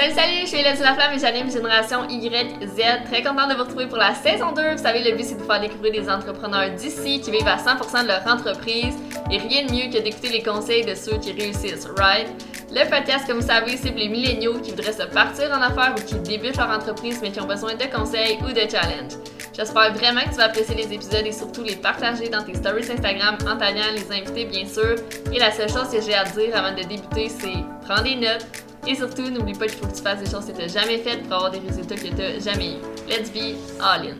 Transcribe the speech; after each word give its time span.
Salut, 0.00 0.14
salut, 0.14 0.40
je 0.40 0.46
suis 0.46 0.56
Hélène 0.56 0.80
Laflamme 0.80 1.12
et 1.12 1.18
j'anime 1.18 1.50
Génération 1.50 2.08
YZ. 2.08 3.04
Très 3.04 3.22
contente 3.22 3.50
de 3.50 3.54
vous 3.54 3.64
retrouver 3.64 3.86
pour 3.86 3.98
la 3.98 4.14
saison 4.14 4.52
2. 4.52 4.76
Vous 4.76 4.82
savez, 4.82 5.04
le 5.04 5.14
but 5.14 5.24
c'est 5.24 5.34
de 5.34 5.40
vous 5.40 5.46
faire 5.46 5.60
découvrir 5.60 5.92
des 5.92 6.08
entrepreneurs 6.08 6.70
d'ici 6.70 7.20
qui 7.20 7.30
vivent 7.30 7.46
à 7.46 7.58
100% 7.58 8.04
de 8.04 8.08
leur 8.08 8.26
entreprise 8.26 8.94
et 9.30 9.36
rien 9.36 9.66
de 9.66 9.72
mieux 9.72 9.92
que 9.92 10.02
d'écouter 10.02 10.30
les 10.30 10.42
conseils 10.42 10.86
de 10.86 10.94
ceux 10.94 11.18
qui 11.18 11.32
réussissent, 11.32 11.86
right? 11.98 12.28
Le 12.70 12.88
podcast, 12.88 13.26
comme 13.26 13.40
vous 13.40 13.46
savez, 13.46 13.76
c'est 13.76 13.90
pour 13.90 13.98
les 13.98 14.08
milléniaux 14.08 14.58
qui 14.60 14.70
voudraient 14.70 14.94
se 14.94 15.02
partir 15.02 15.50
en 15.50 15.60
affaires 15.60 15.94
ou 15.94 16.00
qui 16.00 16.14
débutent 16.14 16.56
leur 16.56 16.70
entreprise 16.70 17.18
mais 17.20 17.30
qui 17.30 17.40
ont 17.42 17.46
besoin 17.46 17.74
de 17.74 17.84
conseils 17.94 18.38
ou 18.42 18.46
de 18.46 18.70
challenges. 18.70 19.18
J'espère 19.52 19.92
vraiment 19.94 20.20
que 20.20 20.30
tu 20.30 20.36
vas 20.36 20.44
apprécier 20.44 20.76
les 20.76 20.92
épisodes 20.92 21.26
et 21.26 21.32
surtout 21.32 21.64
les 21.64 21.74
partager 21.74 22.28
dans 22.28 22.42
tes 22.44 22.54
stories 22.54 22.90
Instagram 22.90 23.36
en 23.46 23.58
taguant 23.58 23.92
les 23.94 24.12
invités, 24.12 24.44
bien 24.44 24.64
sûr. 24.64 24.94
Et 25.32 25.38
la 25.38 25.50
seule 25.50 25.68
chose 25.68 25.90
que 25.90 26.00
j'ai 26.00 26.14
à 26.14 26.24
te 26.24 26.38
dire 26.38 26.56
avant 26.56 26.70
de 26.70 26.82
débuter, 26.84 27.28
c'est 27.28 27.64
prends 27.84 28.02
des 28.02 28.14
notes 28.14 28.46
et 28.86 28.94
surtout, 28.94 29.28
n'oublie 29.28 29.52
pas 29.52 29.66
qu'il 29.66 29.78
faut 29.78 29.86
que 29.86 29.96
tu 29.96 30.02
fasses 30.02 30.22
des 30.22 30.30
choses 30.30 30.46
que 30.46 30.52
tu 30.52 30.58
n'as 30.58 30.68
jamais 30.68 30.98
faites 30.98 31.24
pour 31.24 31.34
avoir 31.34 31.50
des 31.50 31.58
résultats 31.58 31.96
que 31.96 32.02
tu 32.02 32.14
n'as 32.14 32.38
jamais 32.38 32.74
eu. 32.74 33.08
Let's 33.08 33.30
be 33.30 33.56
all 33.80 34.06
in! 34.06 34.16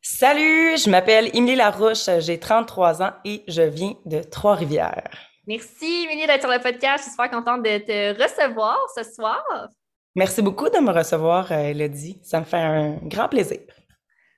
Salut, 0.00 0.76
je 0.78 0.88
m'appelle 0.88 1.28
Émilie 1.34 1.56
Larouche, 1.56 2.08
j'ai 2.20 2.38
33 2.38 3.02
ans 3.02 3.12
et 3.24 3.42
je 3.48 3.62
viens 3.62 3.94
de 4.06 4.22
Trois-Rivières. 4.22 5.10
Merci, 5.48 6.04
Émilie, 6.04 6.28
d'être 6.28 6.42
sur 6.42 6.50
le 6.50 6.60
podcast. 6.60 6.98
Je 6.98 7.02
suis 7.02 7.10
super 7.10 7.30
contente 7.30 7.64
de 7.64 7.78
te 7.78 8.22
recevoir 8.22 8.78
ce 8.94 9.02
soir. 9.02 9.42
Merci 10.14 10.42
beaucoup 10.42 10.68
de 10.68 10.78
me 10.78 10.92
recevoir, 10.92 11.50
euh, 11.52 11.70
Elodie. 11.70 12.20
Ça 12.22 12.40
me 12.40 12.44
fait 12.44 12.58
un 12.58 12.96
grand 13.04 13.28
plaisir. 13.28 13.60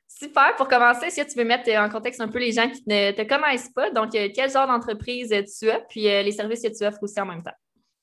Super. 0.07 0.55
Pour 0.57 0.69
commencer, 0.69 1.09
que 1.09 1.29
tu 1.29 1.37
veux 1.37 1.45
mettre 1.45 1.69
en 1.77 1.89
contexte 1.89 2.21
un 2.21 2.29
peu 2.29 2.39
les 2.39 2.53
gens 2.53 2.69
qui 2.71 2.83
ne 2.87 3.11
te 3.11 3.23
connaissent 3.23 3.71
pas? 3.75 3.91
Donc, 3.91 4.15
euh, 4.15 4.29
quel 4.33 4.51
genre 4.51 4.69
d'entreprise 4.69 5.35
tu 5.59 5.71
as, 5.71 5.81
puis 5.81 6.09
euh, 6.09 6.23
les 6.23 6.31
services 6.31 6.63
que 6.63 6.77
tu 6.77 6.85
offres 6.85 7.03
aussi 7.03 7.21
en 7.21 7.27
même 7.27 7.43
temps? 7.43 7.51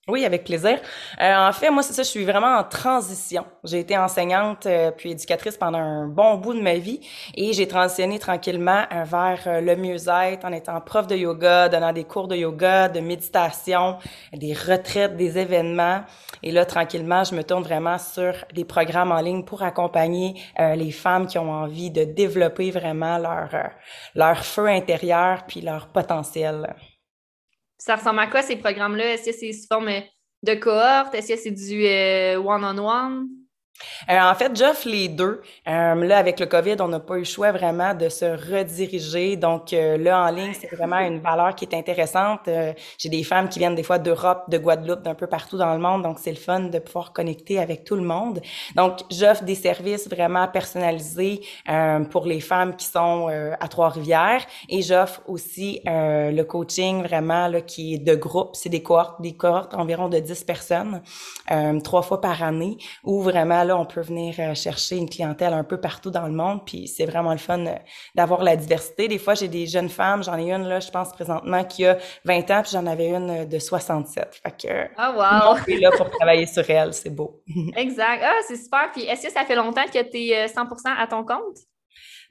Oui, 0.08 0.26
avec 0.26 0.46
plaisir. 0.46 0.80
Euh, 1.22 1.36
en 1.36 1.52
fait, 1.54 1.70
moi, 1.70 1.84
c'est 1.84 1.94
ça, 1.94 2.02
je 2.02 2.08
suis 2.08 2.26
vraiment 2.26 2.58
en 2.58 2.64
transition. 2.64 3.46
J'ai 3.64 3.80
été 3.82 3.96
enseignante 3.96 4.66
euh, 4.66 4.90
puis 4.90 5.12
éducatrice 5.12 5.58
pendant 5.58 5.78
un 5.78 6.08
bon 6.08 6.38
bout 6.38 6.56
de 6.56 6.62
ma 6.62 6.74
vie 6.74 7.00
et 7.36 7.54
j'ai 7.54 7.68
transitionné 7.68 8.18
tranquillement 8.18 8.84
euh, 8.92 9.04
vers 9.04 9.62
le 9.62 9.76
mieux-être 9.76 10.44
en 10.44 10.52
étant 10.54 10.82
prof 10.82 11.06
de 11.06 11.16
yoga, 11.16 11.70
donnant 11.70 11.94
des 11.94 12.04
cours 12.04 12.28
de 12.28 12.36
yoga, 12.36 12.90
de 12.90 13.00
méditation, 13.00 14.00
des 14.34 14.54
retraites, 14.54 15.18
des 15.18 15.38
événements. 15.38 16.02
Et 16.42 16.52
là, 16.52 16.66
tranquillement, 16.66 17.24
je 17.24 17.36
me 17.36 17.44
tourne 17.44 17.62
vraiment 17.64 18.00
sur 18.00 18.34
des 18.56 18.66
programmes 18.66 19.12
en 19.12 19.22
ligne 19.22 19.44
pour 19.44 19.62
accompagner 19.62 20.42
les 20.58 20.92
femmes 20.92 21.28
qui 21.28 21.38
ont 21.38 21.52
envie 21.52 21.92
de 21.92 22.06
développer 22.06 22.72
vraiment 22.72 23.20
leur, 23.20 23.50
leur 24.16 24.44
feu 24.44 24.66
intérieur 24.66 25.46
puis 25.48 25.62
leur 25.62 25.90
potentiel. 25.90 26.76
Ça 27.84 27.96
ressemble 27.96 28.20
à 28.20 28.28
quoi 28.28 28.44
ces 28.44 28.58
programmes-là? 28.58 29.16
Est-ce 29.16 29.32
que 29.32 29.36
c'est 29.36 29.52
sous 29.54 29.66
forme 29.68 29.90
de 30.44 30.54
cohorte? 30.54 31.16
Est-ce 31.16 31.34
que 31.34 31.40
c'est 31.40 31.50
du 31.50 31.84
euh, 31.88 32.38
one-on-one? 32.38 33.28
Euh, 34.10 34.20
en 34.20 34.36
fait, 34.36 34.56
j'offre 34.56 34.88
les 34.88 35.08
deux. 35.08 35.42
Euh, 35.68 35.96
là, 35.96 36.18
avec 36.18 36.40
le 36.40 36.46
COVID, 36.46 36.76
on 36.80 36.88
n'a 36.88 37.00
pas 37.00 37.16
eu 37.16 37.20
le 37.20 37.24
choix 37.26 37.52
vraiment 37.52 37.94
de 37.94 38.10
se 38.10 38.26
rediriger. 38.26 39.36
Donc, 39.36 39.74
euh, 39.74 39.98
là, 39.98 40.24
en 40.24 40.30
ligne, 40.32 40.54
c'est 40.60 40.74
vraiment 40.76 41.00
une 41.00 41.20
valeur 41.20 41.56
qui 41.56 41.66
est 41.66 41.76
intéressante. 41.76 42.48
Euh, 42.48 42.74
j'ai 42.98 43.10
des 43.10 43.24
femmes 43.24 43.50
qui 43.50 43.60
viennent 43.60 43.76
des 43.76 43.84
fois 43.84 44.00
d'Europe, 44.00 44.44
de 44.50 44.58
Guadeloupe, 44.58 45.04
d'un 45.04 45.16
peu 45.16 45.28
partout 45.28 45.58
dans 45.58 45.74
le 45.74 45.80
monde. 45.80 46.04
Donc, 46.04 46.18
c'est 46.20 46.32
le 46.32 46.38
fun 46.38 46.62
de 46.62 46.80
pouvoir 46.80 47.14
connecter 47.14 47.60
avec 47.60 47.84
tout 47.84 47.96
le 47.96 48.02
monde. 48.02 48.42
Donc, 48.76 49.00
j'offre 49.12 49.44
des 49.44 49.56
services 49.56 50.10
vraiment 50.10 50.48
personnalisés 50.48 51.42
pour 52.10 52.26
les 52.26 52.40
femmes 52.40 52.76
qui 52.76 52.86
sont 52.86 53.28
à 53.60 53.68
Trois-Rivières. 53.68 54.46
Et 54.70 54.82
j'offre 54.82 55.22
aussi 55.28 55.82
le 55.86 56.42
coaching 56.44 57.04
vraiment 57.04 57.48
là, 57.48 57.62
qui 57.62 57.96
est 57.96 57.98
de 58.00 58.16
groupe. 58.16 58.56
C'est 58.56 58.70
des 58.70 58.84
cohortes, 58.84 59.22
des 59.22 59.34
cohortes 59.34 59.74
environ 59.74 60.10
de 60.10 60.20
10 60.20 60.44
personnes, 60.44 61.02
trois 61.84 62.02
fois 62.02 62.22
par 62.22 62.44
année, 62.44 62.78
où 63.04 63.22
vraiment 63.22 63.64
on 63.72 63.86
peut 63.86 64.02
venir 64.02 64.36
euh, 64.40 64.56
chercher 64.56 64.98
une 64.98 65.10
clientèle 65.10 65.54
un 65.54 65.64
peu 65.64 65.80
partout 65.80 66.12
dans 66.12 66.26
le 66.26 66.34
monde, 66.34 66.66
puis 66.66 66.88
c'est 66.88 67.06
vraiment 67.06 67.32
le 67.32 67.38
fun 67.38 67.66
euh, 67.66 67.76
d'avoir 68.16 68.44
la 68.44 68.56
diversité. 68.56 69.08
Des 69.08 69.18
fois, 69.18 69.34
j'ai 69.34 69.48
des 69.48 69.68
jeunes 69.68 69.90
femmes, 69.90 70.24
j'en 70.24 70.38
ai 70.38 70.52
une 70.52 70.68
là, 70.68 70.80
je 70.80 70.90
pense 70.90 71.12
présentement 71.12 71.64
qui 71.64 71.86
a 71.86 71.98
20 72.26 72.52
ans, 72.52 72.62
puis 72.62 72.72
j'en 72.74 72.86
avais 72.86 73.10
une 73.10 73.30
euh, 73.30 73.46
de 73.46 73.60
67. 73.60 74.42
Fait 74.44 74.52
que 74.52 74.88
oh, 74.98 75.14
wow. 75.16 75.80
là 75.80 75.92
pour 75.98 76.10
travailler 76.10 76.46
sur 76.46 76.70
elle, 76.70 76.94
c'est 76.94 77.10
beau. 77.10 77.42
exact. 77.76 78.22
Ah, 78.24 78.40
c'est 78.48 78.58
super. 78.58 78.92
Puis 78.92 79.04
est-ce 79.04 79.28
que 79.28 79.32
ça 79.32 79.46
fait 79.46 79.56
longtemps 79.56 79.86
que 79.86 80.02
tu 80.10 80.18
es 80.18 80.46
100% 80.48 80.68
à 80.98 81.08
ton 81.08 81.24
compte? 81.24 81.58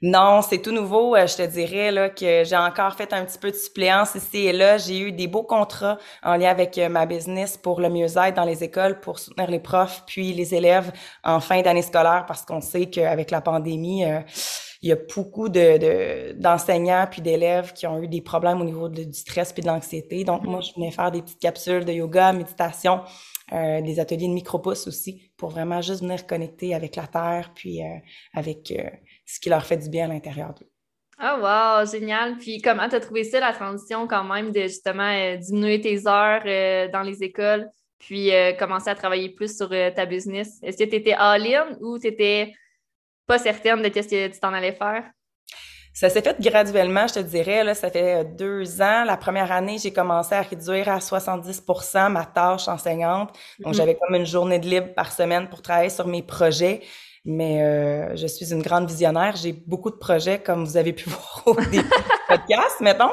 Non, 0.03 0.41
c'est 0.41 0.59
tout 0.63 0.71
nouveau. 0.71 1.15
Euh, 1.15 1.27
je 1.27 1.37
te 1.37 1.41
dirais 1.43 2.11
que 2.15 2.43
j'ai 2.43 2.57
encore 2.57 2.95
fait 2.95 3.13
un 3.13 3.23
petit 3.23 3.37
peu 3.37 3.51
de 3.51 3.55
suppléance 3.55 4.15
ici 4.15 4.47
et 4.47 4.51
là. 4.51 4.79
J'ai 4.79 4.99
eu 4.99 5.11
des 5.11 5.27
beaux 5.27 5.43
contrats 5.43 5.99
en 6.23 6.37
lien 6.37 6.49
avec 6.49 6.75
euh, 6.79 6.89
ma 6.89 7.05
business 7.05 7.55
pour 7.55 7.79
le 7.79 7.87
mieux-être 7.87 8.33
dans 8.33 8.43
les 8.43 8.63
écoles, 8.63 8.99
pour 8.99 9.19
soutenir 9.19 9.51
les 9.51 9.59
profs, 9.59 10.03
puis 10.07 10.33
les 10.33 10.55
élèves 10.55 10.91
en 11.23 11.39
fin 11.39 11.61
d'année 11.61 11.83
scolaire, 11.83 12.25
parce 12.27 12.41
qu'on 12.43 12.61
sait 12.61 12.87
qu'avec 12.87 13.29
la 13.29 13.41
pandémie, 13.41 14.03
euh, 14.05 14.21
il 14.81 14.89
y 14.89 14.91
a 14.91 14.97
beaucoup 15.15 15.49
de, 15.49 16.31
d'enseignants 16.33 17.05
puis 17.09 17.21
d'élèves 17.21 17.71
qui 17.73 17.85
ont 17.85 18.01
eu 18.01 18.07
des 18.07 18.21
problèmes 18.21 18.59
au 18.59 18.65
niveau 18.65 18.89
du 18.89 19.13
stress 19.13 19.53
puis 19.53 19.61
de 19.61 19.67
l'anxiété. 19.67 20.23
Donc, 20.23 20.43
moi, 20.45 20.61
je 20.61 20.73
venais 20.73 20.89
faire 20.89 21.11
des 21.11 21.21
petites 21.21 21.39
capsules 21.39 21.85
de 21.85 21.93
yoga, 21.93 22.33
méditation, 22.33 23.01
des 23.51 23.99
ateliers 23.99 24.27
de 24.29 24.33
micro-pouces 24.33 24.87
aussi, 24.87 25.29
pour 25.37 25.49
vraiment 25.49 25.81
juste 25.81 26.01
venir 26.01 26.25
connecter 26.25 26.73
avec 26.73 26.95
la 26.95 27.05
terre 27.05 27.51
puis 27.53 27.81
avec 28.33 28.73
ce 29.31 29.39
qui 29.39 29.49
leur 29.49 29.65
fait 29.65 29.77
du 29.77 29.89
bien 29.89 30.05
à 30.05 30.13
l'intérieur 30.13 30.53
d'eux. 30.53 30.67
Ah, 31.17 31.37
wow, 31.81 31.85
génial. 31.89 32.37
Puis 32.37 32.61
comment 32.61 32.89
tu 32.89 32.95
as 32.95 32.99
trouvé 32.99 33.23
ça, 33.23 33.39
la 33.39 33.53
transition 33.53 34.07
quand 34.07 34.23
même 34.23 34.51
de 34.51 34.61
justement 34.61 35.07
euh, 35.07 35.37
diminuer 35.37 35.79
tes 35.79 36.07
heures 36.07 36.41
euh, 36.45 36.87
dans 36.89 37.03
les 37.03 37.23
écoles, 37.23 37.69
puis 37.99 38.33
euh, 38.33 38.53
commencer 38.53 38.89
à 38.89 38.95
travailler 38.95 39.29
plus 39.29 39.55
sur 39.55 39.69
ta 39.69 40.05
business? 40.05 40.57
Est-ce 40.63 40.77
que 40.77 40.89
tu 40.89 40.95
étais 40.95 41.13
all-in 41.13 41.77
ou 41.79 41.99
tu 41.99 42.07
n'étais 42.07 42.53
pas 43.27 43.37
certaine 43.37 43.81
de 43.81 43.85
ce 43.85 44.07
que 44.07 44.27
tu 44.27 44.39
t'en 44.39 44.51
allais 44.51 44.73
faire? 44.73 45.03
Ça 45.93 46.09
s'est 46.09 46.21
fait 46.21 46.39
graduellement, 46.39 47.05
je 47.05 47.15
te 47.15 47.19
dirais. 47.19 47.63
Là, 47.63 47.75
ça 47.75 47.91
fait 47.91 48.25
deux 48.35 48.81
ans. 48.81 49.03
La 49.03 49.17
première 49.17 49.51
année, 49.51 49.77
j'ai 49.77 49.93
commencé 49.93 50.33
à 50.33 50.41
réduire 50.41 50.89
à 50.89 50.99
70% 50.99 52.09
ma 52.09 52.25
tâche 52.25 52.67
enseignante. 52.67 53.37
Donc, 53.59 53.73
mm-hmm. 53.73 53.77
j'avais 53.77 53.95
comme 53.95 54.15
une 54.15 54.25
journée 54.25 54.57
de 54.57 54.67
libre 54.67 54.93
par 54.95 55.11
semaine 55.11 55.49
pour 55.49 55.61
travailler 55.61 55.89
sur 55.89 56.07
mes 56.07 56.23
projets. 56.23 56.81
Mais 57.23 57.61
euh, 57.61 58.15
je 58.15 58.25
suis 58.25 58.51
une 58.51 58.63
grande 58.63 58.87
visionnaire. 58.87 59.35
J'ai 59.35 59.53
beaucoup 59.53 59.91
de 59.91 59.95
projets, 59.95 60.39
comme 60.41 60.65
vous 60.65 60.75
avez 60.75 60.91
pu 60.91 61.09
voir 61.09 61.43
au 61.45 61.55
début 61.55 61.77
du 61.77 62.27
podcast, 62.27 62.77
mettons. 62.81 63.11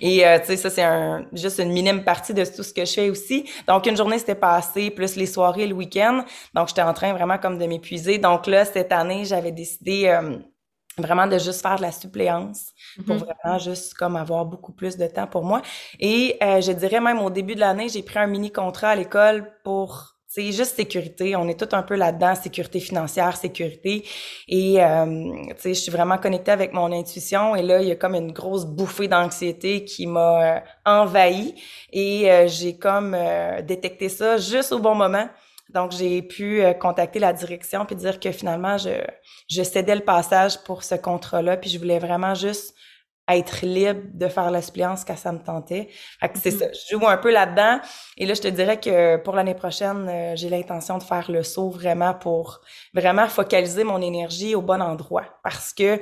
Et 0.00 0.26
euh, 0.26 0.38
tu 0.38 0.46
sais, 0.46 0.56
ça, 0.56 0.70
c'est 0.70 0.82
un, 0.82 1.26
juste 1.32 1.58
une 1.58 1.72
minime 1.72 2.02
partie 2.02 2.32
de 2.32 2.44
tout 2.44 2.62
ce 2.62 2.72
que 2.72 2.84
je 2.86 2.92
fais 2.92 3.10
aussi. 3.10 3.48
Donc, 3.68 3.86
une 3.86 3.96
journée, 3.96 4.18
c'était 4.18 4.34
passé, 4.34 4.90
plus 4.90 5.16
les 5.16 5.26
soirées, 5.26 5.66
le 5.66 5.74
week-end. 5.74 6.24
Donc, 6.54 6.68
j'étais 6.68 6.82
en 6.82 6.94
train 6.94 7.12
vraiment 7.12 7.36
comme 7.36 7.58
de 7.58 7.66
m'épuiser. 7.66 8.16
Donc 8.18 8.46
là, 8.46 8.64
cette 8.64 8.92
année, 8.92 9.24
j'avais 9.24 9.52
décidé... 9.52 10.06
Euh, 10.06 10.38
vraiment 10.98 11.26
de 11.26 11.38
juste 11.38 11.62
faire 11.62 11.76
de 11.76 11.82
la 11.82 11.92
suppléance 11.92 12.72
pour 13.06 13.16
mm-hmm. 13.16 13.24
vraiment 13.24 13.58
juste 13.58 13.94
comme 13.94 14.16
avoir 14.16 14.44
beaucoup 14.44 14.72
plus 14.72 14.98
de 14.98 15.06
temps 15.06 15.26
pour 15.26 15.44
moi. 15.44 15.62
Et 15.98 16.36
je 16.40 16.72
dirais 16.72 17.00
même 17.00 17.20
au 17.20 17.30
début 17.30 17.54
de 17.54 17.60
l'année, 17.60 17.88
j'ai 17.88 18.02
pris 18.02 18.18
un 18.18 18.26
mini 18.26 18.52
contrat 18.52 18.88
à 18.88 18.96
l'école 18.96 19.50
pour 19.64 20.19
c'est 20.32 20.52
juste 20.52 20.76
sécurité. 20.76 21.34
On 21.34 21.48
est 21.48 21.58
tout 21.58 21.74
un 21.74 21.82
peu 21.82 21.96
là-dedans, 21.96 22.36
sécurité 22.36 22.78
financière, 22.78 23.36
sécurité. 23.36 24.04
Et 24.46 24.80
euh, 24.80 25.34
je 25.64 25.72
suis 25.72 25.90
vraiment 25.90 26.18
connectée 26.18 26.52
avec 26.52 26.72
mon 26.72 26.92
intuition. 26.92 27.56
Et 27.56 27.62
là, 27.62 27.82
il 27.82 27.88
y 27.88 27.90
a 27.90 27.96
comme 27.96 28.14
une 28.14 28.30
grosse 28.30 28.64
bouffée 28.64 29.08
d'anxiété 29.08 29.84
qui 29.84 30.06
m'a 30.06 30.58
euh, 30.58 30.60
envahie. 30.86 31.56
Et 31.92 32.30
euh, 32.30 32.46
j'ai 32.46 32.78
comme 32.78 33.12
euh, 33.18 33.60
détecté 33.62 34.08
ça 34.08 34.36
juste 34.36 34.70
au 34.70 34.78
bon 34.78 34.94
moment. 34.94 35.28
Donc, 35.70 35.90
j'ai 35.90 36.22
pu 36.22 36.62
contacter 36.80 37.18
la 37.18 37.32
direction 37.32 37.84
puis 37.84 37.96
dire 37.96 38.20
que 38.20 38.30
finalement, 38.30 38.78
je, 38.78 38.90
je 39.48 39.62
cédais 39.64 39.96
le 39.96 40.04
passage 40.04 40.62
pour 40.62 40.84
ce 40.84 40.94
contrat-là. 40.94 41.56
Puis 41.56 41.70
je 41.70 41.78
voulais 41.78 41.98
vraiment 41.98 42.34
juste 42.34 42.76
être 43.36 43.64
libre 43.64 44.00
de 44.12 44.28
faire 44.28 44.50
la 44.50 44.62
suppléance 44.62 45.04
quand 45.04 45.16
ça 45.16 45.32
me 45.32 45.38
tentait. 45.38 45.88
Fait 46.20 46.28
que 46.28 46.38
c'est 46.38 46.50
ça, 46.50 46.66
mm-hmm. 46.66 46.88
je 46.90 46.96
joue 46.96 47.06
un 47.06 47.16
peu 47.16 47.30
là-dedans. 47.30 47.80
Et 48.16 48.26
là, 48.26 48.34
je 48.34 48.42
te 48.42 48.48
dirais 48.48 48.78
que 48.78 49.16
pour 49.18 49.34
l'année 49.34 49.54
prochaine, 49.54 50.08
euh, 50.08 50.36
j'ai 50.36 50.48
l'intention 50.48 50.98
de 50.98 51.02
faire 51.02 51.30
le 51.30 51.42
saut 51.42 51.70
vraiment 51.70 52.14
pour 52.14 52.60
vraiment 52.94 53.28
focaliser 53.28 53.84
mon 53.84 54.00
énergie 54.00 54.54
au 54.54 54.62
bon 54.62 54.80
endroit. 54.80 55.24
Parce 55.42 55.72
que 55.72 56.00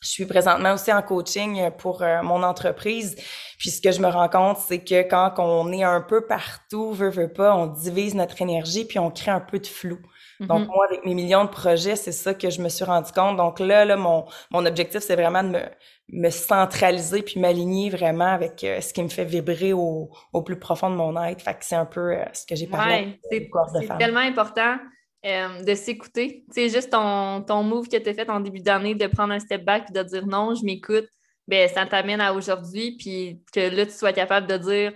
je 0.00 0.08
suis 0.08 0.26
présentement 0.26 0.74
aussi 0.74 0.92
en 0.92 1.02
coaching 1.02 1.70
pour 1.78 2.02
euh, 2.02 2.22
mon 2.22 2.42
entreprise. 2.42 3.16
Puis 3.58 3.70
ce 3.70 3.80
que 3.80 3.90
je 3.90 4.00
me 4.00 4.08
rends 4.08 4.28
compte, 4.28 4.58
c'est 4.58 4.84
que 4.84 5.02
quand 5.02 5.34
on 5.38 5.72
est 5.72 5.82
un 5.82 6.00
peu 6.00 6.24
partout, 6.26 6.92
veut, 6.92 7.10
veut 7.10 7.32
pas, 7.32 7.54
on 7.56 7.66
divise 7.66 8.14
notre 8.14 8.40
énergie 8.40 8.84
puis 8.84 8.98
on 8.98 9.10
crée 9.10 9.32
un 9.32 9.40
peu 9.40 9.58
de 9.58 9.66
flou. 9.66 9.98
Donc, 10.40 10.62
mm-hmm. 10.62 10.66
moi, 10.66 10.86
avec 10.88 11.04
mes 11.04 11.14
millions 11.14 11.44
de 11.44 11.50
projets, 11.50 11.96
c'est 11.96 12.12
ça 12.12 12.32
que 12.32 12.48
je 12.48 12.62
me 12.62 12.68
suis 12.68 12.84
rendu 12.84 13.10
compte. 13.10 13.36
Donc 13.36 13.58
là, 13.58 13.84
là 13.84 13.96
mon, 13.96 14.24
mon 14.52 14.64
objectif, 14.66 15.00
c'est 15.00 15.16
vraiment 15.16 15.42
de 15.42 15.48
me, 15.48 15.62
me 16.10 16.30
centraliser 16.30 17.22
puis 17.22 17.38
m'aligner 17.38 17.90
vraiment 17.90 18.32
avec 18.32 18.64
euh, 18.64 18.80
ce 18.80 18.92
qui 18.92 19.02
me 19.02 19.08
fait 19.08 19.24
vibrer 19.24 19.72
au, 19.72 20.10
au, 20.32 20.42
plus 20.42 20.58
profond 20.58 20.90
de 20.90 20.96
mon 20.96 21.22
être. 21.22 21.42
Fait 21.42 21.54
que 21.54 21.64
c'est 21.64 21.76
un 21.76 21.86
peu 21.86 22.12
euh, 22.12 22.24
ce 22.32 22.46
que 22.46 22.56
j'ai 22.56 22.66
parlé. 22.66 23.18
Ouais, 23.30 23.50
c'est 23.72 23.98
tellement 23.98 24.20
important 24.20 24.78
euh, 25.26 25.62
de 25.62 25.74
s'écouter. 25.74 26.44
C'est 26.50 26.70
juste 26.70 26.90
ton, 26.90 27.42
ton 27.42 27.62
move 27.62 27.88
que 27.88 27.96
tu 27.96 28.08
as 28.08 28.14
fait 28.14 28.28
en 28.30 28.40
début 28.40 28.60
d'année, 28.60 28.94
de 28.94 29.06
prendre 29.06 29.34
un 29.34 29.38
step 29.38 29.64
back 29.64 29.86
et 29.90 29.92
de 29.92 30.02
dire 30.02 30.26
non, 30.26 30.54
je 30.54 30.64
m'écoute. 30.64 31.08
Ben, 31.46 31.68
ça 31.68 31.86
t'amène 31.86 32.20
à 32.20 32.34
aujourd'hui, 32.34 32.96
puis 32.98 33.42
que 33.52 33.74
là, 33.74 33.86
tu 33.86 33.92
sois 33.92 34.12
capable 34.12 34.46
de 34.46 34.56
dire 34.58 34.92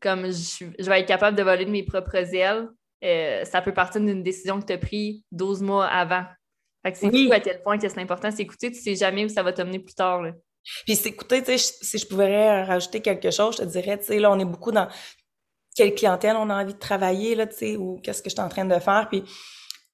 comme 0.00 0.26
je, 0.26 0.88
vais 0.88 1.00
être 1.00 1.08
capable 1.08 1.36
de 1.36 1.42
voler 1.44 1.64
de 1.64 1.70
mes 1.70 1.84
propres 1.84 2.34
ailes, 2.34 2.68
ça 3.44 3.62
peut 3.62 3.72
partir 3.72 4.00
d'une 4.00 4.22
décision 4.22 4.60
que 4.60 4.66
tu 4.66 4.72
as 4.72 4.78
prise 4.78 5.22
12 5.30 5.62
mois 5.62 5.86
avant. 5.86 6.24
Fait 6.84 6.92
que 6.92 6.98
c'est 6.98 7.10
fou 7.10 7.32
à 7.32 7.40
quel 7.40 7.62
point 7.62 7.78
que 7.78 7.88
c'est 7.88 8.00
important. 8.00 8.30
C'est 8.30 8.42
écouter, 8.42 8.72
tu 8.72 8.80
sais 8.80 8.96
jamais 8.96 9.24
où 9.24 9.28
ça 9.28 9.42
va 9.42 9.52
t'amener 9.52 9.78
plus 9.78 9.94
tard. 9.94 10.22
Là. 10.22 10.32
Puis 10.84 10.96
c'est 10.96 11.10
écouter, 11.10 11.42
tu 11.42 11.56
sais, 11.56 11.74
si 11.80 11.98
je 11.98 12.06
pouvais 12.06 12.62
rajouter 12.62 13.00
quelque 13.00 13.30
chose, 13.30 13.56
je 13.56 13.62
te 13.62 13.68
dirais, 13.68 13.98
tu 13.98 14.06
sais, 14.06 14.18
là, 14.18 14.30
on 14.30 14.38
est 14.38 14.44
beaucoup 14.44 14.72
dans 14.72 14.88
quelle 15.74 15.94
clientèle 15.94 16.36
on 16.36 16.50
a 16.50 16.62
envie 16.62 16.74
de 16.74 16.78
travailler, 16.78 17.34
là, 17.34 17.46
tu 17.46 17.56
sais, 17.56 17.76
ou 17.76 17.98
qu'est-ce 18.02 18.22
que 18.22 18.30
je 18.30 18.34
suis 18.34 18.42
en 18.42 18.48
train 18.48 18.64
de 18.64 18.78
faire. 18.78 19.08
Puis 19.10 19.22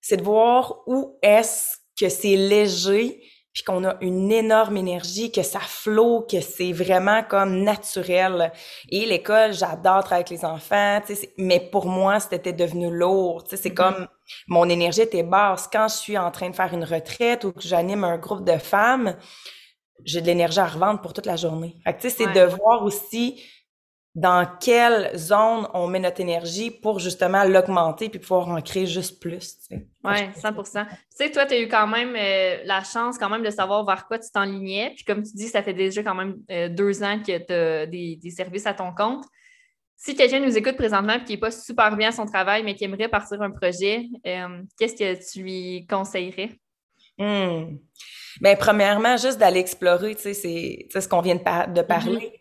c'est 0.00 0.16
de 0.16 0.22
voir 0.22 0.82
où 0.86 1.18
est-ce 1.22 1.76
que 1.98 2.08
c'est 2.08 2.36
léger, 2.36 3.22
puis 3.58 3.64
qu'on 3.64 3.84
a 3.84 3.96
une 4.02 4.30
énorme 4.30 4.76
énergie, 4.76 5.32
que 5.32 5.42
ça 5.42 5.58
flot, 5.58 6.28
que 6.30 6.40
c'est 6.40 6.70
vraiment 6.70 7.24
comme 7.24 7.64
naturel. 7.64 8.52
Et 8.88 9.04
l'école, 9.04 9.52
j'adore 9.52 10.04
travailler 10.04 10.26
avec 10.26 10.30
les 10.30 10.44
enfants, 10.44 11.00
mais 11.38 11.58
pour 11.58 11.86
moi, 11.86 12.20
c'était 12.20 12.52
devenu 12.52 12.88
lourd. 12.96 13.42
Tu 13.42 13.50
sais, 13.50 13.56
c'est 13.56 13.70
mm-hmm. 13.70 13.74
comme 13.74 14.06
mon 14.46 14.68
énergie 14.68 15.00
était 15.00 15.24
basse. 15.24 15.68
Quand 15.72 15.88
je 15.88 15.96
suis 15.96 16.16
en 16.16 16.30
train 16.30 16.50
de 16.50 16.54
faire 16.54 16.72
une 16.72 16.84
retraite 16.84 17.42
ou 17.42 17.50
que 17.50 17.62
j'anime 17.62 18.04
un 18.04 18.16
groupe 18.16 18.44
de 18.44 18.58
femmes, 18.58 19.16
j'ai 20.04 20.20
de 20.20 20.26
l'énergie 20.26 20.60
à 20.60 20.66
revendre 20.66 21.00
pour 21.00 21.12
toute 21.12 21.26
la 21.26 21.34
journée. 21.34 21.74
Fait 21.82 21.94
que, 21.94 22.02
tu 22.02 22.10
sais, 22.10 22.16
c'est 22.16 22.32
de 22.32 22.44
voir 22.44 22.84
aussi 22.84 23.42
dans 24.14 24.46
quelle 24.60 25.16
zone 25.16 25.68
on 25.74 25.86
met 25.86 26.00
notre 26.00 26.20
énergie 26.20 26.70
pour 26.70 26.98
justement 26.98 27.44
l'augmenter 27.44 28.08
puis 28.08 28.18
pouvoir 28.18 28.48
en 28.48 28.60
créer 28.60 28.86
juste 28.86 29.20
plus. 29.20 29.58
Oui, 29.70 29.80
100% 30.02 30.86
Tu 30.88 30.96
sais, 31.10 31.30
toi, 31.30 31.46
tu 31.46 31.54
as 31.54 31.60
eu 31.60 31.68
quand 31.68 31.86
même 31.86 32.14
euh, 32.16 32.62
la 32.64 32.82
chance 32.82 33.18
quand 33.18 33.28
même 33.28 33.44
de 33.44 33.50
savoir 33.50 33.84
vers 33.84 34.06
quoi 34.06 34.18
tu 34.18 34.30
t'enlignais. 34.30 34.92
Puis 34.96 35.04
comme 35.04 35.22
tu 35.22 35.32
dis, 35.34 35.48
ça 35.48 35.62
fait 35.62 35.74
déjà 35.74 36.02
quand 36.02 36.14
même 36.14 36.36
euh, 36.50 36.68
deux 36.68 37.02
ans 37.02 37.20
que 37.20 37.38
tu 37.38 37.52
as 37.52 37.86
des, 37.86 38.18
services 38.30 38.66
à 38.66 38.74
ton 38.74 38.92
compte. 38.92 39.24
Si 39.96 40.14
quelqu'un 40.16 40.40
nous 40.40 40.56
écoute 40.56 40.76
présentement 40.76 41.14
et 41.14 41.24
qui 41.24 41.32
n'est 41.32 41.38
pas 41.38 41.50
super 41.50 41.96
bien 41.96 42.08
à 42.08 42.12
son 42.12 42.24
travail, 42.24 42.62
mais 42.62 42.74
qui 42.74 42.84
aimerait 42.84 43.08
partir 43.08 43.40
un 43.42 43.50
projet, 43.50 44.06
euh, 44.26 44.62
qu'est-ce 44.78 44.94
que 44.94 45.32
tu 45.32 45.42
lui 45.42 45.86
conseillerais? 45.88 46.50
Hmm. 47.18 47.76
Bien, 48.40 48.54
premièrement, 48.56 49.16
juste 49.16 49.38
d'aller 49.38 49.60
explorer, 49.60 50.14
tu 50.14 50.22
sais, 50.22 50.34
c'est 50.34 51.00
ce 51.00 51.08
qu'on 51.08 51.20
vient 51.20 51.34
de, 51.34 51.72
de 51.72 51.82
parler. 51.82 52.16
Mm-hmm 52.16 52.37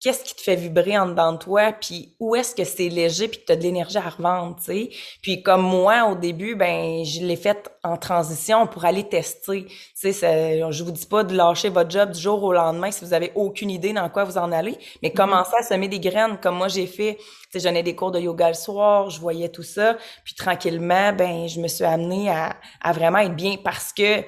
qu'est-ce 0.00 0.22
qui 0.22 0.34
te 0.34 0.40
fait 0.40 0.54
vibrer 0.54 0.96
en 0.96 1.06
dedans 1.06 1.32
de 1.32 1.38
toi, 1.38 1.72
puis 1.72 2.14
où 2.20 2.36
est-ce 2.36 2.54
que 2.54 2.64
c'est 2.64 2.88
léger, 2.88 3.28
puis 3.28 3.40
que 3.40 3.46
tu 3.46 3.52
as 3.52 3.56
de 3.56 3.62
l'énergie 3.62 3.98
à 3.98 4.08
revendre, 4.08 4.56
tu 4.56 4.64
sais. 4.64 4.90
Puis 5.22 5.42
comme 5.42 5.62
moi, 5.62 6.08
au 6.10 6.14
début, 6.14 6.54
ben 6.54 7.04
je 7.04 7.20
l'ai 7.24 7.36
fait 7.36 7.70
en 7.82 7.96
transition 7.96 8.66
pour 8.66 8.84
aller 8.84 9.08
tester. 9.08 9.66
Tu 9.66 10.12
sais, 10.12 10.60
je 10.70 10.84
vous 10.84 10.92
dis 10.92 11.06
pas 11.06 11.24
de 11.24 11.34
lâcher 11.34 11.68
votre 11.68 11.90
job 11.90 12.12
du 12.12 12.20
jour 12.20 12.42
au 12.42 12.52
lendemain 12.52 12.90
si 12.90 13.04
vous 13.04 13.12
avez 13.12 13.32
aucune 13.34 13.70
idée 13.70 13.92
dans 13.92 14.08
quoi 14.08 14.24
vous 14.24 14.38
en 14.38 14.52
allez, 14.52 14.78
mais 15.02 15.08
mm-hmm. 15.08 15.14
commencer 15.14 15.54
à 15.58 15.62
semer 15.62 15.88
des 15.88 16.00
graines 16.00 16.38
comme 16.40 16.56
moi 16.56 16.68
j'ai 16.68 16.86
fait. 16.86 17.16
Tu 17.50 17.58
sais, 17.58 17.68
j'en 17.68 17.74
ai 17.74 17.82
des 17.82 17.96
cours 17.96 18.12
de 18.12 18.20
yoga 18.20 18.48
le 18.48 18.54
soir, 18.54 19.10
je 19.10 19.18
voyais 19.20 19.48
tout 19.48 19.62
ça, 19.62 19.96
puis 20.24 20.34
tranquillement, 20.34 21.12
ben 21.12 21.48
je 21.48 21.60
me 21.60 21.66
suis 21.66 21.84
amenée 21.84 22.28
à, 22.30 22.54
à 22.82 22.92
vraiment 22.92 23.18
être 23.18 23.34
bien 23.34 23.56
parce 23.62 23.92
que 23.92 24.22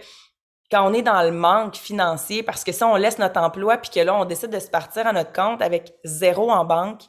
quand 0.70 0.88
on 0.88 0.92
est 0.92 1.02
dans 1.02 1.22
le 1.22 1.32
manque 1.32 1.76
financier, 1.76 2.42
parce 2.42 2.62
que 2.62 2.72
si 2.72 2.82
on 2.84 2.96
laisse 2.96 3.18
notre 3.18 3.40
emploi 3.40 3.76
puis 3.78 3.90
que 3.90 4.00
là, 4.00 4.14
on 4.14 4.24
décide 4.24 4.50
de 4.50 4.60
se 4.60 4.68
partir 4.68 5.06
à 5.06 5.12
notre 5.12 5.32
compte 5.32 5.62
avec 5.62 5.92
zéro 6.04 6.50
en 6.50 6.64
banque, 6.64 7.02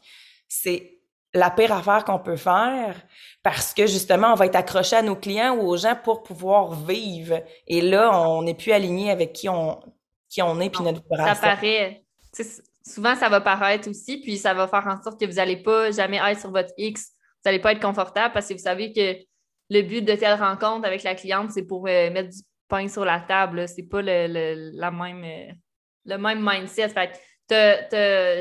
c'est 0.48 0.98
la 1.34 1.50
pire 1.50 1.72
affaire 1.72 2.04
qu'on 2.04 2.20
peut 2.20 2.36
faire 2.36 2.96
parce 3.44 3.74
que 3.74 3.86
justement, 3.88 4.34
on 4.34 4.36
va 4.36 4.48
être 4.48 4.56
accroché 4.56 4.96
à 4.96 5.02
nos 5.02 5.16
clients 5.16 5.56
ou 5.56 5.68
aux 5.68 5.78
gens 5.78 5.96
pour 5.96 6.24
pouvoir 6.24 6.74
vivre. 6.74 7.42
Et 7.68 7.82
là, 7.82 8.20
on 8.20 8.44
n'est 8.44 8.56
plus 8.56 8.72
aligné 8.72 9.12
avec 9.12 9.34
qui 9.34 9.48
on, 9.48 9.80
qui 10.28 10.42
on 10.42 10.60
est 10.60 10.70
puis 10.70 10.84
notre. 10.84 11.02
Ça 11.16 11.36
paraît. 11.36 12.04
Souvent, 12.84 13.16
ça 13.16 13.30
va 13.30 13.42
paraître 13.42 13.90
aussi, 13.90 14.20
puis 14.22 14.38
ça 14.38 14.56
va 14.56 14.68
faire 14.68 14.88
en 14.88 15.02
sorte 15.02 15.20
que 15.20 15.26
vous 15.26 15.36
n'allez 15.36 15.58
pas 15.58 15.92
jamais 15.92 16.18
être 16.18 16.40
sur 16.40 16.52
votre 16.52 16.74
X. 16.78 17.12
Vous 17.12 17.50
n'allez 17.50 17.60
pas 17.60 17.74
être 17.74 17.82
confortable 17.82 18.34
parce 18.34 18.48
que 18.48 18.54
vous 18.54 18.60
savez 18.60 18.92
que 18.92 19.18
le 19.70 19.82
but 19.84 20.02
de 20.02 20.16
telle 20.16 20.40
rencontre 20.40 20.86
avec 20.86 21.04
la 21.04 21.16
cliente, 21.16 21.52
c'est 21.52 21.64
pour 21.64 21.88
euh, 21.88 22.12
mettre 22.12 22.30
du 22.30 22.42
sur 22.88 23.06
la 23.06 23.20
table. 23.20 23.68
C'est 23.68 23.84
pas 23.84 24.02
le, 24.02 24.72
la 24.74 24.92
même, 24.92 25.24
euh, 25.24 25.54
le 26.06 26.18
même 26.18 26.40
mindset. 26.42 26.90
Fait 26.90 27.12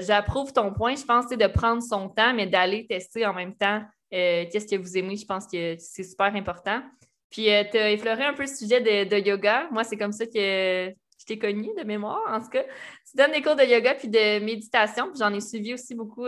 j'approuve 0.03 0.53
ton 0.53 0.73
point. 0.73 0.95
Je 0.95 1.05
pense 1.05 1.29
de 1.29 1.47
prendre 1.47 1.83
son 1.83 2.09
temps, 2.09 2.33
mais 2.35 2.47
d'aller 2.47 2.87
tester 2.87 3.27
en 3.27 3.35
même 3.35 3.55
temps 3.57 3.83
euh, 4.15 4.45
qu'est-ce 4.51 4.67
que 4.67 4.81
vous 4.81 4.97
aimez. 4.97 5.17
Je 5.17 5.27
pense 5.27 5.47
que 5.47 5.77
c'est 5.79 6.05
super 6.05 6.35
important. 6.35 6.83
Puis, 7.31 7.51
euh, 7.51 7.65
tu 7.71 7.79
as 7.79 7.91
effleuré 7.91 8.25
un 8.25 8.35
peu 8.35 8.43
le 8.43 8.49
sujet 8.49 8.81
de, 8.81 9.19
yoga. 9.19 9.69
Moi, 9.71 9.85
c'est 9.85 9.97
comme 9.97 10.13
ça 10.13 10.27
que 10.27 10.33
je 10.33 11.25
t'ai 11.27 11.39
connue 11.39 11.71
de 11.79 11.85
mémoire, 11.85 12.23
en 12.29 12.41
tout 12.41 12.49
cas. 12.49 12.65
Tu 12.65 13.17
donnes 13.17 13.33
des 13.33 13.43
cours 13.43 13.57
de 13.57 13.63
yoga 13.63 13.95
puis 13.95 14.09
de 14.09 14.39
méditation. 14.45 15.13
j'en 15.19 15.33
ai 15.33 15.41
suivi 15.41 15.75
aussi 15.75 15.95
beaucoup 15.95 16.27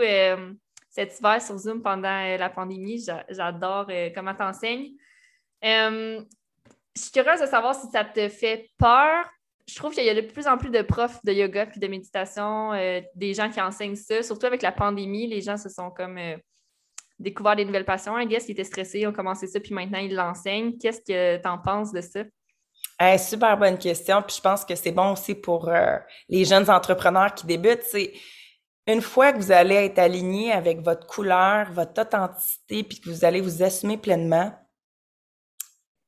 cet 0.89 1.19
hiver 1.19 1.41
sur 1.41 1.57
Zoom 1.57 1.81
pendant 1.81 2.37
la 2.37 2.49
pandémie. 2.49 3.03
J'adore 3.29 3.87
comment 4.13 4.35
tu 4.35 4.43
enseignes 4.43 4.91
je 6.95 7.01
suis 7.01 7.11
curieuse 7.11 7.41
de 7.41 7.45
savoir 7.45 7.75
si 7.75 7.87
ça 7.91 8.03
te 8.03 8.29
fait 8.29 8.69
peur. 8.77 9.25
Je 9.67 9.75
trouve 9.75 9.93
qu'il 9.93 10.03
y 10.03 10.09
a 10.09 10.15
de 10.15 10.21
plus 10.21 10.47
en 10.47 10.57
plus 10.57 10.69
de 10.69 10.81
profs 10.81 11.23
de 11.23 11.31
yoga 11.31 11.65
puis 11.65 11.79
de 11.79 11.87
méditation, 11.87 12.73
euh, 12.73 13.01
des 13.15 13.33
gens 13.33 13.49
qui 13.49 13.61
enseignent 13.61 13.95
ça. 13.95 14.21
Surtout 14.21 14.45
avec 14.45 14.61
la 14.61 14.71
pandémie, 14.71 15.27
les 15.27 15.41
gens 15.41 15.57
se 15.57 15.69
sont 15.69 15.89
comme 15.89 16.17
euh, 16.17 16.35
découvert 17.19 17.55
des 17.55 17.65
nouvelles 17.65 17.85
passions. 17.85 18.15
Un 18.15 18.25
guess 18.25 18.45
qui 18.45 18.51
était 18.51 18.63
stressé, 18.63 19.07
ont 19.07 19.13
commencé 19.13 19.47
ça, 19.47 19.59
puis 19.59 19.73
maintenant 19.73 19.99
ils 19.99 20.13
l'enseignent. 20.13 20.77
Qu'est-ce 20.77 20.99
que 20.99 21.41
tu 21.41 21.47
en 21.47 21.57
penses 21.57 21.91
de 21.91 22.01
ça? 22.01 22.23
super 23.17 23.57
bonne 23.57 23.77
question. 23.77 24.21
Puis 24.21 24.37
je 24.37 24.41
pense 24.41 24.63
que 24.63 24.75
c'est 24.75 24.91
bon 24.91 25.11
aussi 25.11 25.35
pour 25.35 25.67
euh, 25.67 25.97
les 26.29 26.45
jeunes 26.45 26.69
entrepreneurs 26.69 27.33
qui 27.33 27.45
débutent. 27.45 27.83
C'est 27.83 28.13
une 28.87 29.01
fois 29.01 29.33
que 29.33 29.37
vous 29.37 29.51
allez 29.51 29.75
être 29.75 29.99
aligné 29.99 30.51
avec 30.51 30.81
votre 30.81 31.05
couleur, 31.07 31.71
votre 31.71 32.01
authenticité, 32.01 32.83
puis 32.83 33.01
que 33.01 33.09
vous 33.09 33.25
allez 33.25 33.41
vous 33.41 33.63
assumer 33.63 33.97
pleinement, 33.97 34.53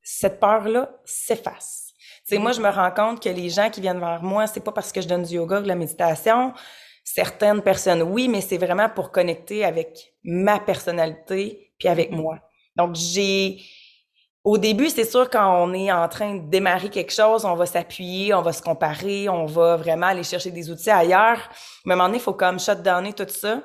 cette 0.06 0.40
peur-là 0.40 0.92
s'efface. 1.04 1.92
C'est 2.24 2.38
moi, 2.38 2.52
je 2.52 2.62
me 2.62 2.70
rends 2.70 2.92
compte 2.92 3.22
que 3.22 3.30
les 3.30 3.50
gens 3.50 3.70
qui 3.70 3.82
viennent 3.82 4.00
vers 4.00 4.22
moi, 4.24 4.48
c'est 4.48 4.60
pas 4.60 4.72
parce 4.72 4.92
que 4.92 5.02
je 5.02 5.08
donne 5.08 5.24
du 5.24 5.36
yoga 5.36 5.60
ou 5.60 5.64
de 5.64 5.68
la 5.68 5.76
méditation. 5.76 6.54
Certaines 7.04 7.62
personnes, 7.62 8.04
oui, 8.04 8.28
mais 8.28 8.42
c'est 8.42 8.58
vraiment 8.58 8.88
pour 8.88 9.12
connecter 9.12 9.66
avec 9.66 10.14
ma 10.24 10.60
personnalité 10.60 11.72
puis 11.78 11.88
avec 11.88 12.12
mm-hmm. 12.12 12.16
moi. 12.16 12.40
Donc, 12.76 12.96
j'ai, 12.96 13.58
au 14.44 14.58
début, 14.58 14.90
c'est 14.90 15.06
sûr, 15.06 15.30
quand 15.30 15.64
on 15.64 15.74
est 15.74 15.92
en 15.92 16.08
train 16.08 16.36
de 16.36 16.50
démarrer 16.50 16.90
quelque 16.90 17.14
chose, 17.14 17.44
on 17.46 17.56
va 17.56 17.66
s'appuyer, 17.66 18.34
on 18.34 18.42
va 18.42 18.54
se 18.54 18.62
comparer, 18.62 19.28
on 19.28 19.46
va 19.46 19.76
vraiment 19.76 20.08
aller 20.08 20.24
chercher 20.24 20.52
des 20.52 20.70
outils 20.70 20.92
ailleurs. 20.92 21.50
Mais 21.86 21.94
à 21.94 21.96
un 21.96 21.98
moment 21.98 22.10
donné, 22.10 22.20
il 22.20 22.24
faut 22.24 22.34
comme 22.34 22.60
shutdowner 22.60 23.14
tout 23.14 23.28
ça 23.28 23.62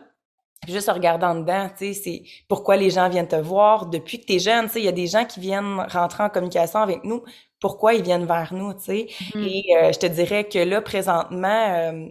juste 0.69 0.89
en 0.89 0.95
regardant 0.95 1.35
dedans, 1.35 1.69
tu 1.77 1.93
sais, 1.93 1.95
c'est 1.95 2.23
pourquoi 2.49 2.77
les 2.77 2.91
gens 2.91 3.09
viennent 3.09 3.29
te 3.29 3.37
voir 3.37 3.87
depuis 3.87 4.21
que 4.21 4.27
tu 4.27 4.35
es 4.35 4.39
jeune, 4.39 4.67
tu 4.67 4.73
sais, 4.73 4.81
il 4.81 4.85
y 4.85 4.89
a 4.89 4.93
des 4.93 5.07
gens 5.07 5.25
qui 5.25 5.41
viennent 5.41 5.81
rentrer 5.89 6.25
en 6.25 6.29
communication 6.29 6.81
avec 6.81 7.05
nous, 7.05 7.23
pourquoi 7.61 7.95
ils 7.95 8.03
viennent 8.03 8.27
vers 8.27 8.53
nous, 8.53 8.75
tu 8.75 8.81
sais? 8.81 9.07
Mm-hmm. 9.35 9.49
Et 9.49 9.65
euh, 9.77 9.93
je 9.93 9.99
te 9.99 10.07
dirais 10.07 10.45
que 10.45 10.59
là 10.59 10.81
présentement 10.83 11.49
euh, 11.49 12.09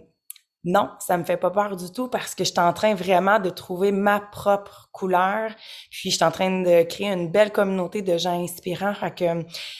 non, 0.64 0.90
ça 0.98 1.16
me 1.16 1.24
fait 1.24 1.38
pas 1.38 1.50
peur 1.50 1.74
du 1.74 1.90
tout 1.90 2.08
parce 2.08 2.34
que 2.34 2.44
je 2.44 2.50
suis 2.50 2.60
en 2.60 2.74
train 2.74 2.94
vraiment 2.94 3.38
de 3.38 3.48
trouver 3.48 3.92
ma 3.92 4.20
propre 4.20 4.90
couleur. 4.92 5.52
Puis 5.90 6.10
je 6.10 6.16
suis 6.16 6.24
en 6.24 6.30
train 6.30 6.60
de 6.60 6.82
créer 6.82 7.08
une 7.08 7.30
belle 7.30 7.50
communauté 7.50 8.02
de 8.02 8.18
gens 8.18 8.42
inspirants. 8.42 8.92
Fait 8.92 9.14
que 9.14 9.24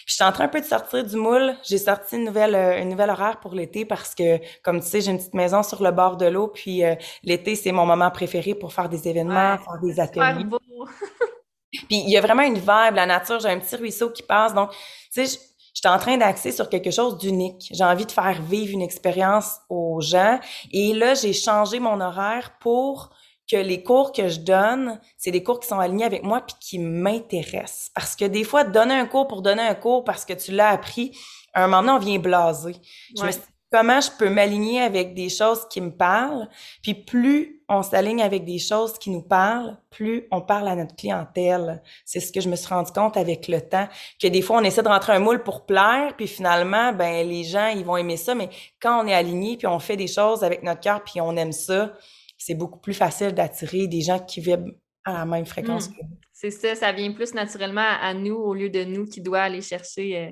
je 0.07 0.15
suis 0.15 0.25
en 0.25 0.33
train 0.33 0.45
un 0.45 0.49
peu 0.49 0.61
de 0.61 0.65
sortir 0.65 1.05
du 1.05 1.17
moule. 1.17 1.55
J'ai 1.69 1.77
sorti 1.77 2.17
une 2.17 2.25
nouvelle 2.25 2.55
euh, 2.55 2.81
une 2.81 2.89
nouvelle 2.89 3.11
horaire 3.11 3.41
pour 3.41 3.53
l'été 3.53 3.85
parce 3.85 4.15
que 4.15 4.39
comme 4.63 4.81
tu 4.81 4.87
sais, 4.87 5.03
j'ai 5.03 5.11
une 5.11 5.19
petite 5.19 5.35
maison 5.35 5.63
sur 5.63 5.83
le 5.83 5.91
bord 5.91 6.17
de 6.17 6.27
l'eau 6.27 6.49
puis 6.49 6.83
euh, 6.83 6.95
l'été 7.25 7.57
c'est 7.57 7.73
mon 7.73 7.85
moment 7.85 8.11
préféré 8.11 8.55
pour 8.55 8.73
faire 8.73 8.89
des 8.89 9.07
événements, 9.07 9.59
faire 9.59 9.81
des 9.83 10.01
ateliers. 10.01 10.45
Beau. 10.45 10.59
puis 11.73 11.85
il 11.91 12.11
y 12.11 12.17
a 12.17 12.23
vraiment 12.23 12.43
une 12.43 12.55
vibe, 12.55 12.95
la 12.95 13.05
nature, 13.05 13.39
j'ai 13.39 13.51
un 13.51 13.59
petit 13.59 13.77
ruisseau 13.77 14.09
qui 14.09 14.23
passe 14.23 14.55
donc 14.55 14.71
tu 15.13 15.27
sais 15.27 15.50
je 15.83 15.89
suis 15.89 15.97
en 15.97 15.99
train 15.99 16.19
d'axer 16.19 16.53
sur 16.53 16.69
quelque 16.69 16.91
chose 16.91 17.17
d'unique. 17.17 17.71
J'ai 17.73 17.85
envie 17.85 18.05
de 18.05 18.13
faire 18.13 18.43
vivre 18.43 18.75
une 18.75 18.83
expérience 18.83 19.61
aux 19.71 20.03
gens. 20.03 20.39
Et 20.73 20.93
là, 20.93 21.15
j'ai 21.15 21.33
changé 21.33 21.81
mon 21.81 22.03
horaire 22.03 22.59
pour 22.61 23.09
que 23.51 23.57
les 23.57 23.83
cours 23.83 24.13
que 24.13 24.29
je 24.29 24.41
donne, 24.41 25.01
c'est 25.17 25.31
des 25.31 25.43
cours 25.43 25.59
qui 25.59 25.67
sont 25.67 25.79
alignés 25.79 26.05
avec 26.05 26.23
moi 26.23 26.43
puis 26.43 26.55
qui 26.61 26.79
m'intéressent. 26.79 27.93
Parce 27.95 28.15
que 28.15 28.27
des 28.27 28.45
fois, 28.45 28.65
donner 28.65 28.93
un 28.93 29.07
cours 29.07 29.27
pour 29.27 29.41
donner 29.41 29.63
un 29.63 29.75
cours 29.75 30.05
parce 30.05 30.27
que 30.27 30.35
tu 30.35 30.53
l'as 30.53 30.69
appris, 30.69 31.17
à 31.55 31.65
un 31.65 31.67
moment 31.67 31.81
donné, 31.81 31.93
on 31.93 31.99
vient 31.99 32.19
blaser. 32.19 32.77
Je 33.17 33.25
me 33.25 33.31
comment 33.71 34.01
je 34.01 34.11
peux 34.19 34.29
m'aligner 34.29 34.81
avec 34.83 35.15
des 35.15 35.29
choses 35.29 35.67
qui 35.69 35.81
me 35.81 35.91
parlent. 35.91 36.49
Puis 36.83 36.95
plus 36.95 37.63
on 37.69 37.83
s'aligne 37.83 38.21
avec 38.21 38.45
des 38.45 38.59
choses 38.59 38.99
qui 38.99 39.11
nous 39.11 39.23
parlent, 39.23 39.79
plus 39.91 40.27
on 40.33 40.41
parle 40.41 40.67
à 40.69 40.75
notre 40.75 40.97
clientèle. 40.97 41.81
C'est 42.05 42.19
ce 42.19 42.33
que 42.33 42.41
je 42.41 42.49
me 42.49 42.57
suis 42.57 42.67
rendu 42.67 42.91
compte 42.91 43.17
avec 43.17 43.47
le 43.47 43.61
temps, 43.61 43.89
que 44.21 44.27
des 44.27 44.43
fois 44.43 44.59
on 44.59 44.65
essaie 44.65 44.83
de 44.83 44.89
rentrer 44.89 45.13
un 45.13 45.21
moule 45.21 45.43
pour 45.45 45.67
plaire, 45.67 46.15
puis 46.17 46.27
finalement, 46.27 46.93
ben 46.93 47.27
les 47.27 47.45
gens 47.45 47.69
ils 47.69 47.85
vont 47.85 47.97
aimer 47.97 48.17
ça, 48.17 48.35
mais 48.35 48.51
quand 48.81 49.05
on 49.05 49.07
est 49.07 49.15
aligné 49.15 49.57
puis 49.57 49.69
on 49.69 49.79
fait 49.79 49.97
des 49.97 50.09
choses 50.09 50.43
avec 50.43 50.65
notre 50.65 50.81
cœur 50.81 51.05
puis 51.05 51.21
on 51.21 51.37
aime 51.37 51.53
ça, 51.53 51.93
c'est 52.37 52.55
beaucoup 52.55 52.81
plus 52.81 52.95
facile 52.95 53.33
d'attirer 53.33 53.87
des 53.87 54.01
gens 54.01 54.19
qui 54.19 54.41
vivent 54.41 54.75
à 55.05 55.13
la 55.13 55.25
même 55.25 55.47
fréquence 55.47 55.89
hmm. 55.89 55.93
que 55.93 56.03
nous. 56.03 56.17
C'est 56.33 56.51
ça, 56.51 56.75
ça 56.75 56.91
vient 56.91 57.13
plus 57.13 57.35
naturellement 57.35 57.87
à 58.01 58.15
nous 58.15 58.35
au 58.35 58.55
lieu 58.55 58.71
de 58.71 58.83
nous 58.83 59.07
qui 59.07 59.21
doit 59.21 59.43
aller 59.43 59.61
chercher. 59.61 60.17
Euh, 60.17 60.31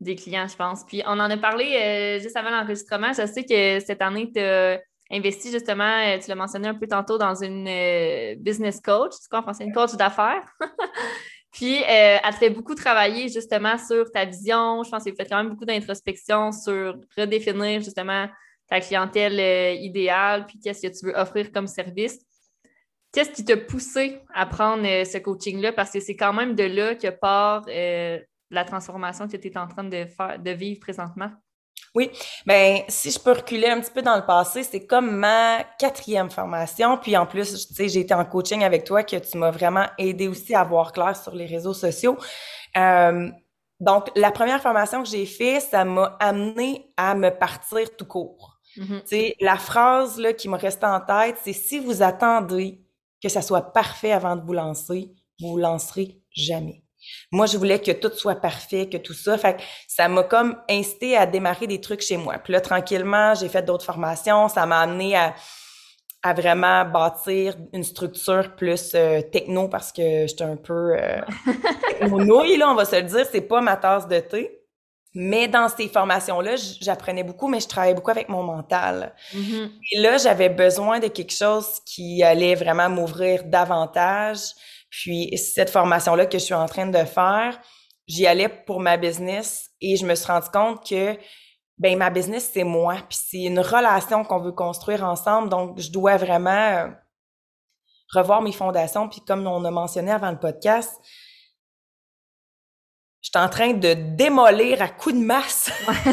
des 0.00 0.14
clients, 0.14 0.46
je 0.48 0.56
pense. 0.56 0.84
Puis 0.84 1.02
on 1.06 1.12
en 1.12 1.30
a 1.30 1.36
parlé 1.36 1.76
euh, 1.76 2.20
juste 2.20 2.36
avant 2.36 2.50
l'enregistrement. 2.50 3.12
Je 3.12 3.26
sais 3.26 3.44
que 3.44 3.80
cette 3.84 4.02
année, 4.02 4.30
tu 4.32 4.40
as 4.40 4.80
investi 5.10 5.50
justement, 5.50 5.84
euh, 5.84 6.18
tu 6.18 6.28
l'as 6.28 6.34
mentionné 6.34 6.68
un 6.68 6.74
peu 6.74 6.86
tantôt, 6.86 7.18
dans 7.18 7.34
une 7.34 7.66
euh, 7.68 8.34
business 8.38 8.80
coach, 8.80 9.12
tu 9.22 9.28
quoi 9.28 9.44
en 9.46 9.52
une 9.58 9.72
coach 9.72 9.94
d'affaires. 9.94 10.44
Puis, 11.52 11.76
elle 11.86 12.20
te 12.20 12.36
fait 12.36 12.50
beaucoup 12.50 12.74
travailler 12.74 13.30
justement 13.30 13.78
sur 13.78 14.10
ta 14.10 14.26
vision. 14.26 14.82
Je 14.82 14.90
pense 14.90 15.04
que 15.04 15.08
tu 15.08 15.16
fait 15.16 15.26
quand 15.26 15.38
même 15.38 15.48
beaucoup 15.48 15.64
d'introspection 15.64 16.52
sur 16.52 16.96
redéfinir 17.16 17.80
justement 17.80 18.28
ta 18.68 18.80
clientèle 18.80 19.80
idéale, 19.80 20.44
puis 20.44 20.58
qu'est-ce 20.58 20.86
que 20.86 20.92
tu 20.98 21.06
veux 21.06 21.14
offrir 21.16 21.50
comme 21.52 21.66
service. 21.66 22.18
Qu'est-ce 23.10 23.30
qui 23.30 23.42
t'a 23.42 23.56
poussé 23.56 24.20
à 24.34 24.44
prendre 24.44 24.82
ce 24.82 25.16
coaching-là? 25.16 25.72
Parce 25.72 25.92
que 25.92 26.00
c'est 26.00 26.16
quand 26.16 26.34
même 26.34 26.54
de 26.56 26.64
là 26.64 26.94
que 26.94 27.08
part 27.08 27.64
la 28.50 28.64
transformation 28.64 29.28
que 29.28 29.36
tu 29.36 29.48
es 29.48 29.58
en 29.58 29.66
train 29.66 29.84
de, 29.84 30.06
faire, 30.06 30.38
de 30.38 30.50
vivre 30.50 30.80
présentement? 30.80 31.30
Oui, 31.94 32.10
ben 32.44 32.82
si 32.88 33.10
je 33.10 33.18
peux 33.18 33.32
reculer 33.32 33.68
un 33.68 33.80
petit 33.80 33.90
peu 33.90 34.02
dans 34.02 34.16
le 34.16 34.26
passé, 34.26 34.62
c'est 34.62 34.86
comme 34.86 35.16
ma 35.16 35.64
quatrième 35.78 36.28
formation. 36.28 36.98
Puis 36.98 37.16
en 37.16 37.24
plus, 37.24 37.68
tu 37.68 37.74
sais, 37.74 37.88
j'ai 37.88 38.00
été 38.00 38.12
en 38.12 38.24
coaching 38.24 38.62
avec 38.64 38.84
toi, 38.84 39.02
que 39.02 39.16
tu 39.16 39.38
m'as 39.38 39.50
vraiment 39.50 39.86
aidé 39.96 40.28
aussi 40.28 40.54
à 40.54 40.62
voir 40.62 40.92
clair 40.92 41.16
sur 41.16 41.34
les 41.34 41.46
réseaux 41.46 41.72
sociaux. 41.72 42.18
Euh, 42.76 43.30
donc, 43.80 44.10
la 44.14 44.30
première 44.30 44.60
formation 44.60 45.02
que 45.02 45.08
j'ai 45.08 45.26
fait, 45.26 45.60
ça 45.60 45.84
m'a 45.84 46.16
amené 46.20 46.92
à 46.96 47.14
me 47.14 47.30
partir 47.30 47.94
tout 47.96 48.06
court. 48.06 48.60
Sais, 49.06 49.34
la 49.40 49.56
phrase 49.56 50.18
là, 50.18 50.34
qui 50.34 50.50
me 50.50 50.58
restait 50.58 50.84
en 50.84 51.00
tête, 51.00 51.36
c'est 51.42 51.54
si 51.54 51.78
vous 51.78 52.02
attendez 52.02 52.82
que 53.22 53.30
ça 53.30 53.40
soit 53.40 53.72
parfait 53.72 54.12
avant 54.12 54.36
de 54.36 54.42
vous 54.42 54.52
lancer, 54.52 55.14
vous 55.40 55.52
vous 55.52 55.56
lancerez 55.56 56.20
jamais. 56.30 56.82
Moi, 57.32 57.46
je 57.46 57.56
voulais 57.56 57.80
que 57.80 57.92
tout 57.92 58.10
soit 58.14 58.36
parfait, 58.36 58.88
que 58.88 58.96
tout 58.96 59.14
ça. 59.14 59.36
Fait 59.38 59.56
que 59.56 59.62
ça 59.88 60.08
m'a 60.08 60.22
comme 60.22 60.56
incité 60.68 61.16
à 61.16 61.26
démarrer 61.26 61.66
des 61.66 61.80
trucs 61.80 62.02
chez 62.02 62.16
moi. 62.16 62.38
Puis 62.38 62.52
là, 62.52 62.60
tranquillement, 62.60 63.34
j'ai 63.34 63.48
fait 63.48 63.62
d'autres 63.62 63.84
formations. 63.84 64.48
Ça 64.48 64.66
m'a 64.66 64.80
amené 64.80 65.16
à, 65.16 65.34
à 66.22 66.32
vraiment 66.32 66.84
bâtir 66.84 67.54
une 67.72 67.84
structure 67.84 68.56
plus 68.56 68.92
euh, 68.94 69.20
techno 69.22 69.68
parce 69.68 69.92
que 69.92 70.26
j'étais 70.26 70.44
un 70.44 70.56
peu 70.56 70.96
euh, 70.96 71.20
nouille, 72.08 72.56
là, 72.56 72.70
on 72.70 72.74
va 72.74 72.84
se 72.84 72.96
le 72.96 73.02
dire. 73.02 73.26
C'est 73.30 73.42
pas 73.42 73.60
ma 73.60 73.76
tasse 73.76 74.08
de 74.08 74.20
thé. 74.20 74.62
Mais 75.18 75.48
dans 75.48 75.70
ces 75.70 75.88
formations-là, 75.88 76.56
j'apprenais 76.56 77.22
beaucoup, 77.22 77.48
mais 77.48 77.60
je 77.60 77.66
travaillais 77.66 77.94
beaucoup 77.94 78.10
avec 78.10 78.28
mon 78.28 78.42
mental. 78.42 79.14
Mm-hmm. 79.34 79.70
Et 79.92 80.00
là, 80.00 80.18
j'avais 80.18 80.50
besoin 80.50 80.98
de 80.98 81.08
quelque 81.08 81.32
chose 81.32 81.80
qui 81.86 82.22
allait 82.22 82.54
vraiment 82.54 82.90
m'ouvrir 82.90 83.44
davantage 83.44 84.40
puis 84.96 85.36
cette 85.36 85.68
formation-là 85.68 86.24
que 86.24 86.38
je 86.38 86.44
suis 86.44 86.54
en 86.54 86.64
train 86.64 86.86
de 86.86 87.04
faire, 87.04 87.60
j'y 88.08 88.26
allais 88.26 88.48
pour 88.48 88.80
ma 88.80 88.96
business 88.96 89.68
et 89.82 89.96
je 89.96 90.06
me 90.06 90.14
suis 90.14 90.26
rendu 90.26 90.48
compte 90.48 90.88
que 90.88 91.18
ben 91.76 91.98
ma 91.98 92.08
business 92.08 92.50
c'est 92.54 92.64
moi 92.64 92.94
puis 93.06 93.18
c'est 93.22 93.42
une 93.42 93.60
relation 93.60 94.24
qu'on 94.24 94.40
veut 94.40 94.52
construire 94.52 95.04
ensemble 95.04 95.50
donc 95.50 95.78
je 95.78 95.90
dois 95.90 96.16
vraiment 96.16 96.50
euh, 96.50 96.88
revoir 98.14 98.40
mes 98.40 98.52
fondations 98.52 99.06
puis 99.10 99.20
comme 99.20 99.46
on 99.46 99.62
a 99.66 99.70
mentionné 99.70 100.12
avant 100.12 100.30
le 100.30 100.38
podcast 100.38 100.98
je 103.20 103.28
suis 103.28 103.44
en 103.44 103.50
train 103.50 103.74
de 103.74 103.92
démolir 103.92 104.80
à 104.80 104.88
coups 104.88 105.16
de 105.16 105.20
masse 105.20 105.70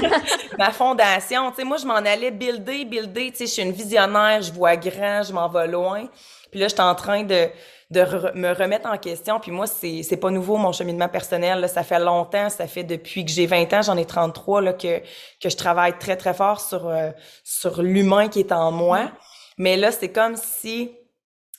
ma 0.58 0.72
fondation. 0.72 1.52
Tu 1.52 1.58
sais, 1.58 1.64
moi, 1.64 1.78
je 1.78 1.86
m'en 1.86 1.94
allais 1.94 2.32
builder, 2.32 2.86
builder. 2.86 3.30
Tu 3.30 3.38
sais, 3.38 3.46
je 3.46 3.52
suis 3.52 3.62
une 3.62 3.72
visionnaire, 3.72 4.42
je 4.42 4.52
vois 4.52 4.76
grand, 4.76 5.22
je 5.22 5.32
m'en 5.32 5.48
vais 5.48 5.68
loin. 5.68 6.08
Puis 6.54 6.60
là, 6.60 6.68
je 6.68 6.76
suis 6.76 6.82
en 6.84 6.94
train 6.94 7.24
de 7.24 7.50
de 7.94 8.32
me 8.36 8.54
remettre 8.54 8.90
en 8.90 8.98
question. 8.98 9.40
Puis 9.40 9.52
moi, 9.52 9.68
c'est, 9.68 10.04
c'est 10.04 10.18
pas 10.18 10.32
nouveau, 10.32 10.58
mon 10.58 10.72
cheminement 10.72 11.10
personnel. 11.10 11.60
Là. 11.60 11.68
Ça 11.68 11.84
fait 11.84 12.00
longtemps, 12.00 12.50
ça 12.50 12.68
fait 12.68 12.84
depuis 12.84 13.24
que 13.24 13.32
j'ai 13.32 13.46
20 13.46 13.72
ans, 13.74 13.82
j'en 13.84 13.98
ai 13.98 14.06
33, 14.06 14.62
là, 14.62 14.74
que, 14.74 15.00
que 15.40 15.50
je 15.50 15.56
travaille 15.56 15.98
très, 16.00 16.18
très 16.18 16.34
fort 16.34 16.60
sur, 16.60 16.88
euh, 16.88 17.12
sur 17.44 17.82
l'humain 17.82 18.30
qui 18.30 18.40
est 18.40 18.52
en 18.52 18.72
moi. 18.72 19.12
Mais 19.58 19.78
là, 19.78 19.92
c'est 19.92 20.12
comme 20.12 20.36
si 20.36 20.92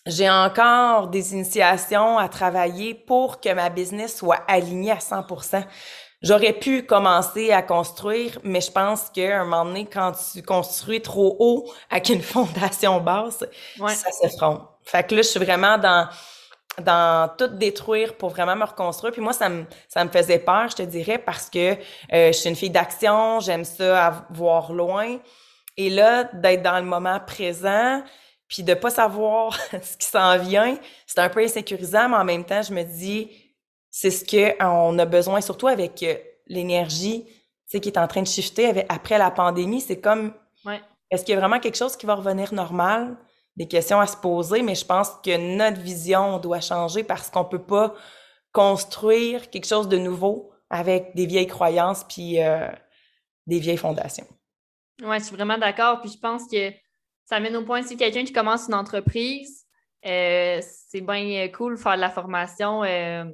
j'ai 0.07 0.29
encore 0.29 1.09
des 1.09 1.33
initiations 1.33 2.19
à 2.19 2.29
travailler 2.29 2.95
pour 2.95 3.41
que 3.41 3.53
ma 3.55 3.71
business 3.71 4.17
soit 4.17 4.43
alignée 4.49 4.91
à 4.91 4.99
100% 4.99 5.63
J'aurais 6.25 6.55
pu 6.55 6.87
commencer 6.87 7.51
à 7.53 7.61
construire, 7.61 8.39
mais 8.45 8.63
je 8.63 8.73
pense 8.73 9.11
qu'à 9.11 9.43
un 9.43 9.45
moment 9.45 9.67
donné, 9.67 9.85
quand 9.85 10.13
tu 10.33 10.43
construis 10.43 11.03
trop 11.03 11.37
haut 11.39 11.71
avec 11.91 12.09
une 12.09 12.23
fondation 12.23 12.99
basse, 12.99 13.45
ça 13.77 14.11
s'effondre. 14.11 14.74
Fait 14.85 15.07
que 15.07 15.15
là, 15.15 15.23
je 15.23 15.29
suis 15.29 15.41
vraiment 15.41 15.79
dans 15.79 16.09
dans 16.81 17.31
tout 17.37 17.47
détruire 17.47 18.17
pour 18.17 18.31
vraiment 18.31 18.57
me 18.57 18.65
reconstruire. 18.65 19.13
Puis 19.13 19.23
moi, 19.23 19.33
ça 19.33 19.49
me, 19.49 19.65
ça 19.89 20.05
me 20.05 20.11
faisait 20.11 20.39
peur, 20.39 20.69
je 20.69 20.77
te 20.77 20.83
dirais, 20.83 21.19
parce 21.19 21.49
que 21.49 21.75
euh, 21.75 21.77
je 22.29 22.33
suis 22.33 22.49
une 22.49 22.57
fille 22.57 22.71
d'action, 22.71 23.41
j'aime 23.41 23.65
ça 23.65 24.07
à 24.07 24.27
voir 24.31 24.73
loin. 24.73 25.19
Et 25.77 25.91
là, 25.91 26.25
d'être 26.25 26.63
dans 26.63 26.79
le 26.79 26.85
moment 26.85 27.21
présent, 27.21 28.03
puis 28.49 28.63
de 28.63 28.75
pas 28.75 28.91
savoir 28.91 29.57
ce 29.71 29.97
qui 29.97 30.07
s'en 30.07 30.39
vient, 30.39 30.77
c'est 31.07 31.21
un 31.21 31.29
peu 31.29 31.41
insécurisant, 31.41 32.09
mais 32.09 32.17
en 32.17 32.25
même 32.25 32.45
temps, 32.45 32.63
je 32.63 32.73
me 32.73 32.83
dis, 32.83 33.31
c'est 33.91 34.11
ce 34.11 34.25
qu'on 34.25 34.99
a 34.99 35.05
besoin, 35.05 35.41
surtout 35.41 35.69
avec 35.69 36.03
euh, 36.03 36.15
l'énergie, 36.47 37.25
tu 37.27 37.33
sais, 37.67 37.81
qui 37.81 37.89
est 37.89 37.99
en 37.99 38.09
train 38.09 38.23
de 38.23 38.29
shifter 38.29 38.85
après 38.89 39.19
la 39.19 39.31
pandémie. 39.31 39.81
C'est 39.81 40.01
comme, 40.01 40.33
ouais. 40.65 40.81
est-ce 41.11 41.25
qu'il 41.25 41.35
y 41.35 41.37
a 41.37 41.41
vraiment 41.41 41.61
quelque 41.61 41.77
chose 41.77 41.97
qui 41.97 42.07
va 42.07 42.15
revenir 42.17 42.53
normal? 42.53 43.17
Des 43.57 43.69
questions 43.69 44.01
à 44.01 44.07
se 44.07 44.17
poser, 44.17 44.63
mais 44.63 44.75
je 44.75 44.85
pense 44.85 45.11
que 45.25 45.57
notre 45.57 45.81
vision 45.81 46.39
doit 46.39 46.61
changer 46.61 47.05
parce 47.05 47.31
qu'on 47.31 47.45
peut 47.45 47.63
pas 47.63 47.95
construire 48.53 49.51
quelque 49.51 49.67
chose 49.67 49.89
de 49.89 49.99
nouveau 49.99 50.53
avec 50.71 51.15
des 51.15 51.27
vieilles 51.27 51.47
croyances 51.47 52.05
puis 52.05 52.43
euh, 52.43 52.69
des 53.47 53.59
vieilles 53.59 53.77
fondations. 53.77 54.27
Oui, 55.03 55.19
je 55.19 55.25
suis 55.25 55.37
vraiment 55.37 55.59
d'accord. 55.59 56.01
Puis 56.01 56.11
je 56.11 56.19
pense 56.19 56.49
que 56.51 56.73
ça 57.25 57.41
mène 57.41 57.57
au 57.57 57.65
point 57.65 57.83
si 57.83 57.97
quelqu'un 57.97 58.25
qui 58.25 58.33
commence 58.33 58.67
une 58.69 58.75
entreprise, 58.75 59.65
euh, 60.07 60.61
c'est 60.63 61.01
bien 61.01 61.49
cool 61.49 61.77
de 61.77 61.81
faire 61.81 61.97
de 61.97 62.01
la 62.01 62.11
formation 62.11 62.85
euh, 62.85 63.25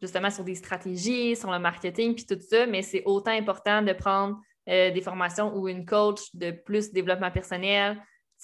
justement 0.00 0.30
sur 0.30 0.44
des 0.44 0.54
stratégies, 0.54 1.36
sur 1.36 1.50
le 1.50 1.58
marketing 1.58 2.14
puis 2.14 2.26
tout 2.26 2.38
ça, 2.40 2.66
mais 2.66 2.82
c'est 2.82 3.02
autant 3.04 3.32
important 3.32 3.82
de 3.82 3.92
prendre 3.92 4.38
des 4.64 5.00
formations 5.02 5.56
ou 5.56 5.66
une 5.66 5.84
coach 5.84 6.20
de 6.34 6.52
plus 6.52 6.92
développement 6.92 7.32
personnel, 7.32 8.00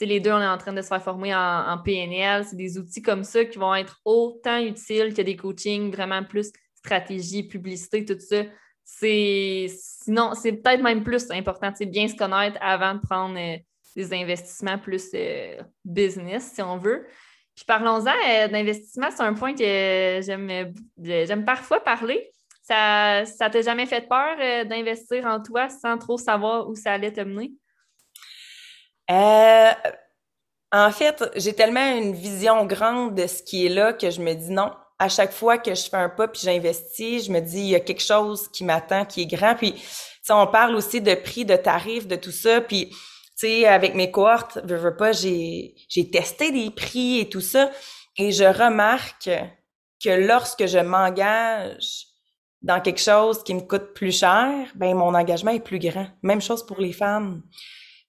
les 0.07 0.21
deux, 0.21 0.31
on 0.31 0.41
est 0.41 0.47
en 0.47 0.59
train 0.59 0.73
de 0.73 0.83
se 0.83 0.89
faire 0.89 1.03
former 1.03 1.35
en, 1.35 1.79
PNL. 1.85 2.45
C'est 2.45 2.57
des 2.57 2.79
outils 2.79 3.03
comme 3.03 3.25
ça 3.25 3.45
qui 3.45 3.59
vont 3.59 3.75
être 3.75 4.01
autant 4.05 4.59
utiles 4.59 5.15
que 5.15 5.23
des 5.23 5.37
coachings 5.37 5.91
vraiment 5.91 6.23
plus 6.25 6.53
stratégie, 6.75 7.43
publicité, 7.43 8.05
tout 8.05 8.19
ça. 8.19 8.45
C'est 8.85 9.67
sinon, 9.69 10.33
c'est 10.35 10.53
peut-être 10.53 10.83
même 10.83 11.03
plus 11.03 11.31
important, 11.31 11.71
de 11.79 11.85
bien 11.85 12.09
se 12.09 12.15
connaître 12.15 12.57
avant 12.61 12.95
de 12.95 13.01
prendre 13.01 13.39
euh, 13.39 13.59
des 13.95 14.15
investissements 14.15 14.79
plus 14.79 15.11
euh, 15.15 15.61
business, 15.85 16.53
si 16.55 16.63
on 16.63 16.79
veut. 16.79 17.07
Puis 17.55 17.65
parlons-en 17.67 18.07
euh, 18.07 18.49
d'investissement, 18.49 19.09
c'est 19.11 19.23
un 19.23 19.35
point 19.35 19.53
que 19.53 20.21
j'aime, 20.23 21.45
parfois 21.45 21.81
parler. 21.81 22.31
Ça, 22.63 23.25
ça 23.27 23.51
t'a 23.51 23.63
jamais 23.63 23.87
fait 23.87 24.09
peur 24.09 24.37
d'investir 24.67 25.27
en 25.27 25.43
toi 25.43 25.69
sans 25.69 25.99
trop 25.99 26.19
savoir 26.19 26.69
où 26.69 26.75
ça 26.75 26.93
allait 26.93 27.13
te 27.13 27.21
mener? 27.21 27.53
Euh, 29.11 29.71
en 30.73 30.91
fait, 30.91 31.25
j'ai 31.37 31.55
tellement 31.55 31.97
une 31.97 32.15
vision 32.15 32.67
grande 32.67 33.15
de 33.15 33.27
ce 33.27 33.43
qui 33.43 33.67
est 33.67 33.71
là 33.71 33.93
que 33.93 34.11
je 34.11 34.21
me 34.21 34.35
dis 34.35 34.51
non. 34.51 34.71
À 34.99 35.09
chaque 35.09 35.33
fois 35.33 35.59
que 35.59 35.75
je 35.75 35.89
fais 35.89 35.97
un 35.97 36.09
pas 36.09 36.29
puis 36.29 36.43
j'investis, 36.45 37.27
je 37.27 37.33
me 37.33 37.41
dis 37.41 37.61
il 37.61 37.69
y 37.69 37.75
a 37.75 37.81
quelque 37.81 38.03
chose 38.03 38.49
qui 38.49 38.65
m'attend, 38.65 39.05
qui 39.05 39.23
est 39.23 39.27
grand. 39.27 39.55
Puis, 39.55 39.75
on 40.31 40.47
parle 40.47 40.75
aussi 40.75 41.01
de 41.01 41.15
prix, 41.15 41.45
de 41.47 41.57
tarifs, 41.57 42.07
de 42.07 42.17
tout 42.17 42.33
ça. 42.33 42.61
Puis, 42.61 42.91
tu 42.91 42.97
sais, 43.37 43.67
avec 43.67 43.95
mes 43.95 44.11
cohortes, 44.11 44.59
je 44.69 44.75
veux 44.75 44.97
pas, 44.97 45.13
j'ai 45.13 45.75
j'ai 45.89 46.11
testé 46.11 46.51
des 46.51 46.71
prix 46.71 47.21
et 47.21 47.29
tout 47.29 47.41
ça, 47.41 47.71
et 48.17 48.33
je 48.33 48.45
remarque 48.45 49.31
que 50.05 50.11
lorsque 50.11 50.67
je 50.67 50.79
m'engage 50.79 52.07
dans 52.63 52.81
quelque 52.81 53.01
chose 53.01 53.43
qui 53.45 53.55
me 53.55 53.61
coûte 53.61 53.95
plus 53.95 54.19
cher, 54.19 54.67
ben 54.75 54.95
mon 54.95 55.15
engagement 55.15 55.53
est 55.53 55.61
plus 55.61 55.79
grand. 55.79 56.09
Même 56.23 56.41
chose 56.41 56.67
pour 56.67 56.81
les 56.81 56.93
femmes. 56.93 57.43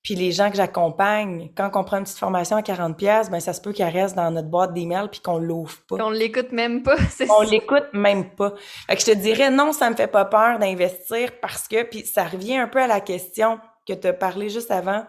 Puis 0.04 0.16
les 0.16 0.32
gens 0.32 0.50
que 0.50 0.56
j'accompagne, 0.56 1.52
quand 1.56 1.70
on 1.76 1.84
prend 1.84 1.98
une 1.98 2.04
petite 2.04 2.18
formation 2.18 2.56
à 2.56 2.62
40 2.62 2.98
pièces, 2.98 3.30
ben 3.30 3.40
ça 3.40 3.54
se 3.54 3.60
peut 3.60 3.74
qu'elle 3.74 3.94
reste 3.94 4.16
dans 4.16 4.32
notre 4.32 4.48
boîte 4.48 4.74
d'email 4.74 5.10
puis 5.12 5.20
qu'on 5.20 5.38
l'ouvre 5.38 5.78
pas. 5.88 5.98
Qu'on 5.98 6.10
l'écoute 6.10 6.52
même 6.52 6.84
pas, 6.84 6.98
c'est 7.10 7.30
On 7.30 7.42
l'écoute 7.42 7.90
même 7.94 8.34
pas. 8.36 8.54
Fait 8.88 8.96
que 8.96 9.02
je 9.02 9.06
te 9.08 9.16
dirais 9.16 9.52
non, 9.52 9.74
ça 9.74 9.90
me 9.90 9.96
fait 9.96 10.08
pas 10.08 10.26
peur 10.26 10.58
d'investir 10.60 11.32
parce 11.42 11.68
que 11.68 11.84
puis 11.84 12.06
ça 12.06 12.24
revient 12.24 12.58
un 12.58 12.68
peu 12.68 12.82
à 12.82 12.88
la 12.88 13.02
question 13.02 13.60
que 13.86 13.94
tu 13.94 14.08
as 14.08 14.14
parlé 14.14 14.50
juste 14.50 14.72
avant. 14.72 15.04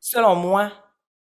Selon 0.00 0.34
moi, 0.34 0.72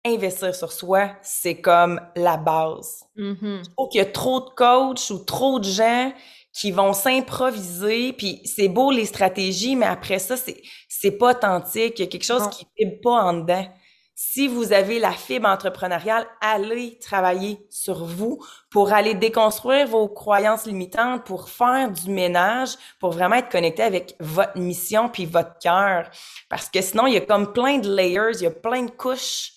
investir 0.06 0.56
sur 0.56 0.72
soi, 0.72 1.12
c'est 1.22 1.62
comme 1.62 2.02
la 2.16 2.38
base. 2.38 3.04
Mm 3.16 3.62
qu'il 3.92 4.00
y 4.00 4.02
a 4.02 4.06
trop 4.06 4.42
de 4.42 4.50
coachs 4.50 5.10
ou 5.12 5.20
trop 5.20 5.60
de 5.60 5.66
gens 5.66 6.12
qui 6.58 6.72
vont 6.72 6.92
s'improviser, 6.92 8.14
puis 8.14 8.42
c'est 8.44 8.68
beau 8.68 8.90
les 8.90 9.06
stratégies, 9.06 9.76
mais 9.76 9.86
après 9.86 10.18
ça, 10.18 10.36
c'est 10.36 10.60
c'est 10.90 11.12
pas 11.12 11.32
authentique, 11.32 12.00
il 12.00 12.06
y 12.06 12.08
a 12.08 12.10
quelque 12.10 12.24
chose 12.24 12.50
qui 12.50 12.66
vibre 12.78 13.00
pas 13.04 13.24
en 13.26 13.34
dedans. 13.34 13.68
si 14.16 14.48
vous 14.48 14.74
avez 14.74 14.98
la 14.98 15.12
fibre 15.12 15.48
entrepreneuriale, 15.48 16.26
allez 16.42 16.98
travailler 16.98 17.60
sur 17.70 18.04
vous 18.04 18.44
pour 18.72 18.92
aller 18.92 19.14
déconstruire 19.14 19.88
vos 19.88 20.08
croyances 20.10 20.66
limitantes, 20.66 21.24
pour 21.24 21.50
faire 21.50 21.92
du 21.92 22.10
ménage, 22.10 22.72
pour 23.00 23.12
vraiment 23.12 23.36
être 23.36 23.52
connecté 23.52 23.84
avec 23.84 24.16
votre 24.20 24.58
mission 24.58 25.10
puis 25.10 25.28
votre 25.28 25.60
cœur. 25.60 26.10
Parce 26.50 26.70
que 26.70 26.82
sinon, 26.82 27.06
il 27.06 27.14
y 27.14 27.18
a 27.18 27.22
comme 27.22 27.54
plein 27.54 27.78
de 27.78 27.94
layers, 27.96 28.38
il 28.38 28.42
y 28.42 28.48
a 28.48 28.52
plein 28.52 28.82
de 28.82 28.92
couches 28.92 29.52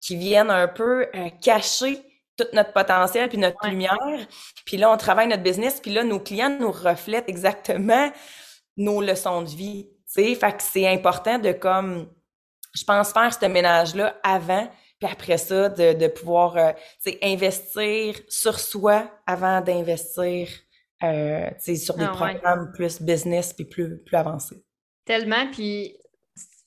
qui 0.00 0.16
viennent 0.16 0.50
un 0.50 0.66
peu 0.66 1.06
euh, 1.14 1.28
cacher 1.40 2.02
tout 2.36 2.46
notre 2.52 2.72
potentiel 2.72 3.28
puis 3.28 3.38
notre 3.38 3.66
lumière. 3.66 4.26
Puis 4.64 4.76
là, 4.76 4.90
on 4.90 4.96
travaille 4.96 5.28
notre 5.28 5.42
business, 5.42 5.80
puis 5.80 5.92
là, 5.92 6.04
nos 6.04 6.20
clients 6.20 6.56
nous 6.58 6.72
reflètent 6.72 7.28
exactement 7.28 8.10
nos 8.76 9.00
leçons 9.00 9.42
de 9.42 9.48
vie. 9.48 9.88
sais, 10.06 10.34
Fait 10.34 10.52
que 10.52 10.62
c'est 10.62 10.88
important 10.88 11.38
de 11.38 11.52
comme 11.52 12.08
je 12.74 12.84
pense 12.84 13.12
faire 13.12 13.32
ce 13.32 13.46
ménage-là 13.46 14.18
avant, 14.22 14.66
puis 14.98 15.10
après 15.10 15.36
ça, 15.36 15.68
de, 15.68 15.92
de 15.92 16.06
pouvoir 16.06 16.56
euh, 16.56 16.72
investir 17.22 18.14
sur 18.28 18.58
soi 18.58 19.10
avant 19.26 19.60
d'investir 19.60 20.48
euh, 21.02 21.50
sur 21.58 21.96
des 21.96 22.04
ah 22.04 22.12
programmes 22.14 22.72
plus 22.72 23.02
business 23.02 23.52
puis 23.52 23.64
plus, 23.64 23.98
plus 23.98 24.16
avancés. 24.16 24.64
Tellement, 25.04 25.50
puis 25.50 25.96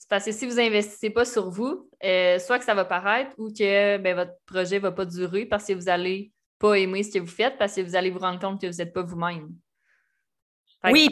parce 0.09 0.25
que 0.25 0.31
si 0.31 0.45
vous 0.45 0.59
investissez 0.59 1.09
pas 1.09 1.25
sur 1.25 1.50
vous, 1.50 1.89
euh, 2.03 2.39
soit 2.39 2.59
que 2.59 2.65
ça 2.65 2.74
va 2.74 2.85
paraître 2.85 3.31
ou 3.38 3.50
que 3.50 3.97
ben, 3.97 4.15
votre 4.15 4.33
projet 4.45 4.79
va 4.79 4.91
pas 4.91 5.05
durer 5.05 5.45
parce 5.45 5.65
que 5.65 5.74
vous 5.74 5.89
allez 5.89 6.31
pas 6.59 6.75
aimer 6.75 7.03
ce 7.03 7.12
que 7.12 7.19
vous 7.19 7.27
faites 7.27 7.57
parce 7.57 7.75
que 7.75 7.81
vous 7.81 7.95
allez 7.95 8.12
vous 8.12 8.19
rendre 8.19 8.39
compte 8.39 8.62
que 8.62 8.67
vous 8.67 8.77
n'êtes 8.77 8.93
pas 8.93 9.01
vous-même. 9.01 9.50
Oui, 10.83 11.09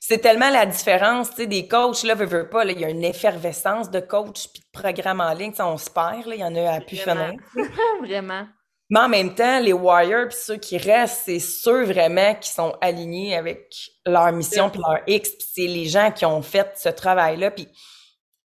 c'est 0.00 0.18
tellement 0.18 0.50
la 0.50 0.64
différence, 0.64 1.30
tu 1.30 1.36
sais, 1.36 1.46
des 1.46 1.68
coachs, 1.68 2.02
là, 2.02 2.14
veut, 2.14 2.48
pas, 2.48 2.64
il 2.64 2.80
y 2.80 2.84
a 2.84 2.88
une 2.88 3.04
effervescence 3.04 3.90
de 3.90 4.00
coachs 4.00 4.48
puis 4.52 4.62
de 4.62 4.80
programmes 4.80 5.20
en 5.20 5.34
ligne, 5.34 5.52
on 5.58 5.76
se 5.76 5.90
perd, 5.90 6.24
il 6.28 6.36
y 6.36 6.44
en 6.44 6.54
a 6.56 6.76
à 6.76 6.80
plus 6.80 6.96
finir. 6.96 7.32
vraiment. 8.00 8.46
Mais 8.90 9.00
en 9.00 9.08
même 9.08 9.34
temps, 9.34 9.60
les 9.60 9.72
warriors 9.72 10.28
puis 10.28 10.38
ceux 10.38 10.56
qui 10.56 10.76
restent, 10.76 11.22
c'est 11.24 11.38
ceux 11.38 11.84
vraiment 11.84 12.34
qui 12.34 12.50
sont 12.50 12.74
alignés 12.80 13.36
avec 13.36 13.74
leur 14.04 14.32
mission 14.32 14.70
puis 14.70 14.80
leur 14.80 15.00
X, 15.06 15.30
puis 15.30 15.48
c'est 15.54 15.66
les 15.66 15.86
gens 15.86 16.10
qui 16.10 16.26
ont 16.26 16.42
fait 16.42 16.72
ce 16.76 16.88
travail-là, 16.88 17.50
puis 17.50 17.68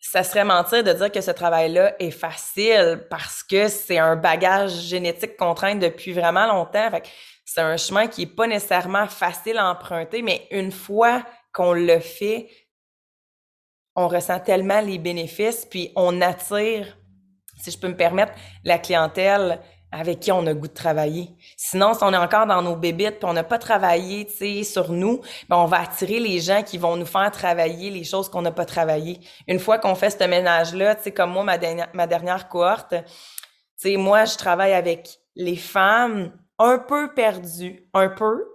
ça 0.06 0.22
serait 0.22 0.44
mentir 0.44 0.84
de 0.84 0.92
dire 0.92 1.10
que 1.10 1.22
ce 1.22 1.32
travail-là 1.32 1.96
est 1.98 2.12
facile 2.12 3.08
parce 3.10 3.42
que 3.42 3.70
c'est 3.70 3.98
un 3.98 4.18
bagage 4.18 4.74
génétique 4.74 5.38
qu'on 5.38 5.54
traîne 5.54 5.80
depuis 5.80 6.12
vraiment 6.12 6.46
longtemps. 6.46 6.92
Fait 6.92 7.10
c'est 7.46 7.62
un 7.62 7.78
chemin 7.78 8.08
qui 8.08 8.24
est 8.24 8.36
pas 8.36 8.46
nécessairement 8.46 9.08
facile 9.08 9.58
à 9.58 9.70
emprunter, 9.70 10.22
mais 10.22 10.46
une 10.52 10.74
fois 10.74 11.24
qu'on 11.54 11.72
le 11.72 12.00
fait, 12.02 12.50
on 13.96 14.10
ressent 14.10 14.42
tellement 14.42 14.82
les 14.82 14.98
bénéfices, 14.98 15.66
puis 15.66 15.94
on 15.96 16.20
attire, 16.20 16.98
si 17.62 17.72
je 17.72 17.80
peux 17.80 17.88
me 17.88 17.96
permettre, 17.96 18.34
la 18.66 18.80
clientèle 18.80 19.62
avec 19.94 20.20
qui 20.20 20.32
on 20.32 20.46
a 20.48 20.54
goût 20.54 20.68
de 20.68 20.74
travailler. 20.74 21.30
Sinon, 21.56 21.94
si 21.94 22.04
on 22.04 22.12
est 22.12 22.18
encore 22.18 22.48
dans 22.48 22.62
nos 22.64 22.76
bébites 22.76 23.20
puis 23.20 23.30
on 23.30 23.34
n'a 23.34 23.44
pas 23.44 23.60
travaillé, 23.60 24.26
tu 24.26 24.64
sur 24.64 24.92
nous, 24.92 25.22
ben 25.50 25.58
on 25.58 25.66
va 25.66 25.82
attirer 25.82 26.20
les 26.20 26.40
gens 26.40 26.64
qui 26.64 26.80
vont 26.80 26.98
nous 26.98 27.06
faire 27.06 27.30
travailler 27.30 27.92
les 27.92 28.04
choses 28.04 28.28
qu'on 28.28 28.42
n'a 28.42 28.52
pas 28.52 28.66
travaillées. 28.66 29.20
Une 29.48 29.60
fois 29.60 29.78
qu'on 29.78 29.94
fait 29.94 30.10
ce 30.10 30.24
ménage-là, 30.24 30.96
tu 30.96 31.12
comme 31.12 31.32
moi, 31.32 31.44
ma 31.44 31.58
dernière, 32.08 32.50
cohorte, 32.50 32.96
tu 33.80 33.96
moi, 33.98 34.26
je 34.26 34.36
travaille 34.36 34.74
avec 34.74 35.20
les 35.36 35.58
femmes 35.58 36.32
un 36.58 36.80
peu 36.80 37.14
perdus, 37.14 37.88
un 37.94 38.10
peu, 38.10 38.46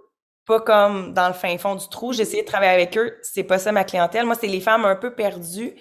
pas 0.45 0.59
comme 0.59 1.13
dans 1.13 1.27
le 1.27 1.33
fin 1.33 1.57
fond 1.57 1.75
du 1.75 1.87
trou. 1.87 2.11
J'ai 2.11 2.25
de 2.25 2.45
travailler 2.45 2.73
avec 2.73 2.97
eux, 2.97 3.17
c'est 3.21 3.43
pas 3.43 3.59
ça 3.59 3.71
ma 3.71 3.83
clientèle. 3.85 4.25
Moi, 4.25 4.35
c'est 4.35 4.47
les 4.47 4.61
femmes 4.61 4.83
un 4.83 4.95
peu 4.95 5.13
perdues, 5.13 5.75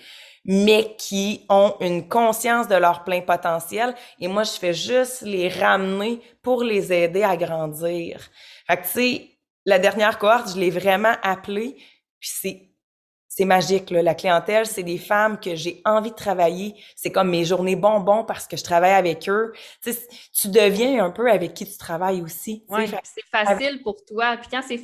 mais 0.50 0.96
qui 0.96 1.44
ont 1.50 1.76
une 1.80 2.08
conscience 2.08 2.68
de 2.68 2.74
leur 2.74 3.04
plein 3.04 3.20
potentiel. 3.20 3.94
Et 4.18 4.28
moi, 4.28 4.44
je 4.44 4.52
fais 4.52 4.72
juste 4.72 5.20
les 5.20 5.50
ramener 5.50 6.22
pour 6.42 6.64
les 6.64 6.90
aider 6.90 7.22
à 7.22 7.36
grandir. 7.36 8.26
Fait 8.66 8.78
que, 8.78 8.82
tu 8.84 8.88
sais, 8.88 9.30
la 9.66 9.78
dernière 9.78 10.18
cohorte, 10.18 10.54
je 10.54 10.58
l'ai 10.58 10.70
vraiment 10.70 11.12
appelée, 11.22 11.76
puis 12.18 12.30
c'est 12.32 12.64
c'est 13.38 13.44
magique. 13.44 13.90
Là. 13.90 14.02
La 14.02 14.16
clientèle, 14.16 14.66
c'est 14.66 14.82
des 14.82 14.98
femmes 14.98 15.38
que 15.38 15.54
j'ai 15.54 15.80
envie 15.84 16.10
de 16.10 16.16
travailler. 16.16 16.74
C'est 16.96 17.12
comme 17.12 17.30
mes 17.30 17.44
journées 17.44 17.76
bonbons 17.76 18.24
parce 18.24 18.48
que 18.48 18.56
je 18.56 18.64
travaille 18.64 18.94
avec 18.94 19.28
eux. 19.28 19.52
Tu, 19.84 20.48
deviens 20.48 21.04
un 21.04 21.10
peu 21.12 21.30
avec 21.30 21.54
qui 21.54 21.64
tu 21.64 21.76
travailles 21.78 22.20
aussi. 22.20 22.64
Oui, 22.68 22.88
c'est 23.04 23.24
facile 23.30 23.80
pour 23.84 24.04
toi. 24.04 24.38
Puis 24.38 24.48
quand 24.50 24.62
c'est 24.66 24.82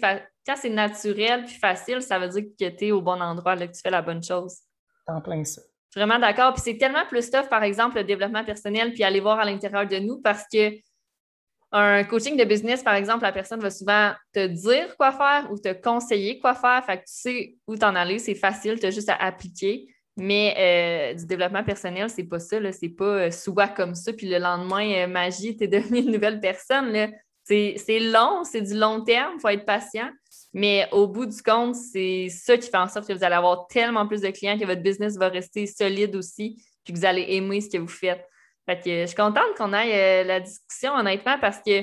c'est 0.57 0.71
naturel 0.71 1.47
puis 1.47 1.55
facile, 1.55 2.01
ça 2.01 2.21
veut 2.21 2.29
dire 2.29 2.45
que 2.45 2.69
tu 2.69 2.87
es 2.87 2.93
au 2.93 3.03
bon 3.03 3.21
endroit, 3.21 3.57
là, 3.57 3.67
que 3.67 3.73
tu 3.73 3.81
fais 3.81 3.91
la 3.91 4.03
bonne 4.03 4.23
chose. 4.23 4.59
En 5.07 5.21
plein 5.21 5.45
ça. 5.45 5.63
Vraiment 5.95 6.19
d'accord. 6.19 6.53
Puis 6.55 6.63
c'est 6.65 6.79
tellement 6.79 7.07
plus 7.07 7.31
tough, 7.31 7.49
par 7.49 7.63
exemple, 7.63 7.97
le 7.97 8.05
développement 8.05 8.45
personnel, 8.45 8.93
puis 8.93 9.05
aller 9.05 9.21
voir 9.21 9.39
à 9.39 9.45
l'intérieur 9.45 9.87
de 9.87 9.99
nous 9.99 10.21
parce 10.21 10.45
que 10.53 10.73
un 11.77 12.05
coaching 12.05 12.37
de 12.37 12.45
business, 12.45 12.85
par 12.85 12.95
exemple, 12.95 13.25
la 13.25 13.33
personne 13.33 13.59
va 13.61 13.71
souvent 13.71 14.13
te 14.33 14.47
dire 14.47 14.97
quoi 14.97 15.11
faire 15.11 15.51
ou 15.51 15.59
te 15.59 15.73
conseiller 15.73 16.39
quoi 16.39 16.55
faire. 16.55 16.85
Fait 16.85 16.99
que 16.99 17.03
tu 17.03 17.13
sais 17.13 17.57
où 17.67 17.77
t'en 17.77 17.97
aller, 17.97 18.21
c'est 18.21 18.37
facile, 18.37 18.79
tu 18.79 18.87
as 18.87 18.91
juste 18.91 19.09
à 19.09 19.17
appliquer. 19.17 19.89
Mais 20.17 20.55
euh, 20.57 21.15
du 21.15 21.27
développement 21.27 21.65
personnel, 21.65 22.09
c'est 22.09 22.25
pas 22.25 22.39
ça, 22.39 22.57
c'est 22.71 22.89
pas 22.91 23.05
euh, 23.05 23.31
soit 23.33 23.67
comme 23.67 23.97
ça, 23.97 24.13
puis 24.13 24.29
le 24.29 24.39
lendemain, 24.39 24.89
euh, 25.03 25.07
magie, 25.09 25.57
tu 25.57 25.65
es 25.65 25.69
devenue 25.69 26.01
une 26.01 26.13
nouvelle 26.13 26.41
personne. 26.41 27.11
C'est 27.43 27.99
long, 28.01 28.45
c'est 28.45 28.63
du 28.63 28.75
long 28.75 29.03
terme, 29.03 29.35
il 29.37 29.41
faut 29.41 29.49
être 29.49 29.67
patient. 29.67 30.09
Mais 30.55 30.89
au 30.93 31.09
bout 31.09 31.27
du 31.27 31.43
compte, 31.43 31.75
c'est 31.75 32.29
ça 32.31 32.57
qui 32.57 32.71
fait 32.71 32.77
en 32.77 32.89
sorte 32.89 33.09
que 33.09 33.13
vous 33.13 33.25
allez 33.25 33.35
avoir 33.35 33.67
tellement 33.67 34.07
plus 34.07 34.21
de 34.21 34.31
clients, 34.31 34.57
que 34.57 34.65
votre 34.65 34.83
business 34.83 35.17
va 35.17 35.29
rester 35.29 35.67
solide 35.67 36.15
aussi, 36.15 36.63
puis 36.85 36.95
que 36.95 36.99
vous 36.99 37.05
allez 37.05 37.27
aimer 37.31 37.61
ce 37.61 37.69
que 37.69 37.79
vous 37.79 37.89
faites. 37.89 38.25
Fait 38.65 38.81
que 38.81 39.01
je 39.03 39.07
suis 39.07 39.17
contente 39.17 39.57
qu'on 39.59 39.73
aille 39.73 39.93
euh, 39.93 40.25
la 40.25 40.39
discussion, 40.39 40.95
honnêtement, 40.95 41.39
parce 41.41 41.59
que 41.59 41.83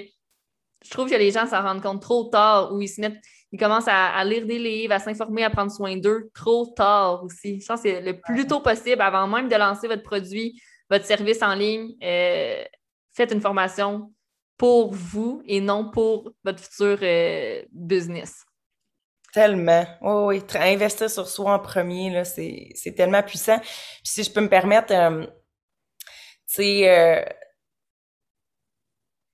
je 0.83 0.89
trouve 0.89 1.09
que 1.09 1.15
les 1.15 1.31
gens 1.31 1.45
s'en 1.45 1.61
rendent 1.61 1.83
compte 1.83 2.01
trop 2.01 2.23
tard 2.23 2.73
ou 2.73 2.81
ils 2.81 2.87
se 2.87 3.01
mettent, 3.01 3.21
ils 3.51 3.59
commencent 3.59 3.89
à, 3.89 4.23
lire 4.23 4.45
des 4.45 4.57
livres, 4.57 4.93
à 4.93 4.99
s'informer, 4.99 5.43
à 5.43 5.49
prendre 5.49 5.71
soin 5.71 5.97
d'eux 5.97 6.31
trop 6.33 6.65
tard 6.65 7.25
aussi. 7.25 7.59
Je 7.59 7.65
pense 7.67 7.81
que 7.81 7.89
c'est 7.89 8.01
le 8.01 8.19
plus 8.21 8.47
tôt 8.47 8.61
possible, 8.61 9.01
avant 9.01 9.27
même 9.27 9.49
de 9.49 9.55
lancer 9.55 9.89
votre 9.89 10.03
produit, 10.03 10.59
votre 10.89 11.05
service 11.05 11.43
en 11.43 11.53
ligne, 11.53 11.93
euh, 12.01 12.63
faites 13.13 13.33
une 13.33 13.41
formation 13.41 14.13
pour 14.57 14.93
vous 14.93 15.41
et 15.45 15.59
non 15.59 15.91
pour 15.91 16.31
votre 16.43 16.59
futur 16.59 16.97
euh, 17.01 17.61
business. 17.71 18.45
Tellement. 19.33 19.85
oui, 20.01 20.43
investir 20.55 21.09
sur 21.09 21.27
soi 21.27 21.53
en 21.53 21.59
premier, 21.59 22.23
c'est 22.25 22.95
tellement 22.95 23.23
puissant. 23.23 23.59
Puis 23.59 24.01
si 24.03 24.23
je 24.23 24.31
peux 24.31 24.41
me 24.41 24.49
permettre, 24.49 24.93
c'est 26.45 26.89
euh, 26.89 27.23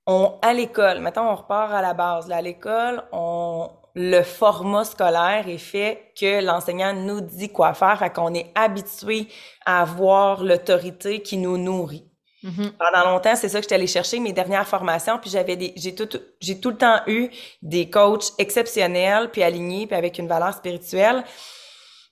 on 0.06 0.38
à 0.40 0.52
l'école, 0.54 1.00
maintenant 1.00 1.32
on 1.32 1.34
repart 1.34 1.72
à 1.72 1.82
la 1.82 1.94
base. 1.94 2.28
Là, 2.28 2.36
à 2.36 2.42
l'école, 2.42 3.02
on 3.12 3.70
le 4.00 4.22
format 4.22 4.84
scolaire 4.84 5.48
est 5.48 5.58
fait 5.58 6.12
que 6.18 6.44
l'enseignant 6.44 6.92
nous 6.92 7.20
dit 7.20 7.50
quoi 7.50 7.74
faire, 7.74 7.98
fait 7.98 8.12
qu'on 8.12 8.32
est 8.32 8.52
habitué 8.54 9.26
à 9.66 9.82
avoir 9.82 10.44
l'autorité 10.44 11.20
qui 11.22 11.36
nous 11.36 11.58
nourrit. 11.58 12.07
Mm-hmm. 12.44 12.70
Pendant 12.78 13.10
longtemps, 13.10 13.34
c'est 13.34 13.48
ça 13.48 13.58
que 13.58 13.64
j'étais 13.64 13.74
allée 13.74 13.88
chercher 13.88 14.20
mes 14.20 14.32
dernières 14.32 14.66
formations, 14.66 15.18
puis 15.18 15.28
j'avais 15.28 15.56
des, 15.56 15.72
j'ai 15.76 15.94
tout, 15.94 16.08
j'ai 16.40 16.60
tout 16.60 16.70
le 16.70 16.76
temps 16.76 17.00
eu 17.06 17.30
des 17.62 17.90
coachs 17.90 18.32
exceptionnels, 18.38 19.30
puis 19.30 19.42
alignés, 19.42 19.86
puis 19.86 19.96
avec 19.96 20.18
une 20.18 20.28
valeur 20.28 20.54
spirituelle. 20.54 21.24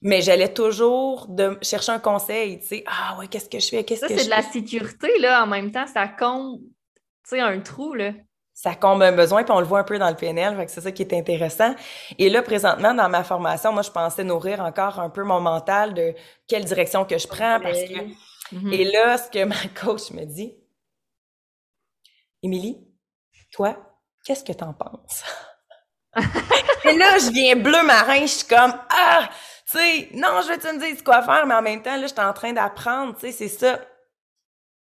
Mais 0.03 0.21
j'allais 0.21 0.53
toujours 0.53 1.27
de 1.29 1.57
chercher 1.63 1.93
un 1.93 1.99
conseil, 1.99 2.61
tu 2.61 2.67
sais, 2.67 2.85
ah 2.87 3.17
ouais, 3.19 3.29
qu'est-ce 3.29 3.49
que 3.49 3.59
je 3.59 3.69
fais, 3.69 3.85
qu'est-ce 3.85 4.03
que 4.03 4.17
c'est 4.17 4.25
de 4.27 4.31
la 4.31 4.43
sécurité, 4.43 5.19
là, 5.21 5.45
en 5.45 5.47
même 5.47 5.71
temps, 5.71 5.87
ça 5.87 6.07
comble, 6.09 6.59
tu 6.59 7.37
sais, 7.37 7.41
un 7.41 7.61
trou, 7.61 7.95
là. 7.95 8.13
Ça 8.53 8.75
comble 8.75 9.05
un 9.05 9.13
besoin, 9.13 9.45
puis 9.45 9.53
on 9.53 9.61
le 9.61 9.67
voit 9.67 9.81
un 9.81 9.85
peu 9.85 9.99
dans 9.99 10.09
le 10.09 10.17
PNL, 10.17 10.57
fait 10.57 10.67
que 10.67 10.71
c'est 10.71 10.81
ça 10.81 10.91
qui 10.91 11.03
est 11.03 11.15
intéressant. 11.15 11.75
Et 12.19 12.31
là, 12.31 12.43
présentement, 12.43 12.95
dans 12.95 13.09
ma 13.09 13.23
formation, 13.23 13.73
moi, 13.73 13.83
je 13.83 13.91
pensais 13.91 14.25
nourrir 14.25 14.61
encore 14.61 14.99
un 14.99 15.11
peu 15.11 15.23
mon 15.25 15.41
mental 15.41 15.95
de 15.95 16.15
quelle 16.49 16.65
direction 16.65 17.05
que 17.05 17.17
je 17.17 17.29
prends, 17.29 17.61
parce 17.61 17.79
que... 17.79 17.95
Mm-hmm. 18.53 18.73
Et 18.73 18.85
là, 18.85 19.19
ce 19.19 19.31
que 19.31 19.45
ma 19.45 19.57
coach 19.81 20.11
me 20.13 20.25
dit, 20.25 20.55
Émilie, 22.43 22.79
toi, 23.53 23.77
qu'est-ce 24.25 24.45
que 24.45 24.53
t'en 24.53 24.73
penses? 24.73 25.25
Et 26.85 26.97
là, 26.97 27.19
je 27.19 27.31
viens 27.31 27.57
bleu 27.57 27.83
marin, 27.85 28.21
je 28.23 28.27
suis 28.27 28.47
comme, 28.47 28.75
ah! 28.91 29.29
tu 29.71 29.79
sais, 29.79 30.09
non, 30.15 30.41
je 30.43 30.49
vais 30.49 30.59
te 30.59 30.79
dire 30.79 31.05
quoi 31.05 31.23
faire, 31.23 31.47
mais 31.47 31.55
en 31.55 31.63
même 31.63 31.83
temps, 31.83 31.97
là, 31.97 32.03
je 32.03 32.13
suis 32.13 32.21
en 32.21 32.33
train 32.33 32.53
d'apprendre, 32.53 33.15
tu 33.15 33.27
sais, 33.27 33.33
c'est 33.33 33.49
ça. 33.49 33.81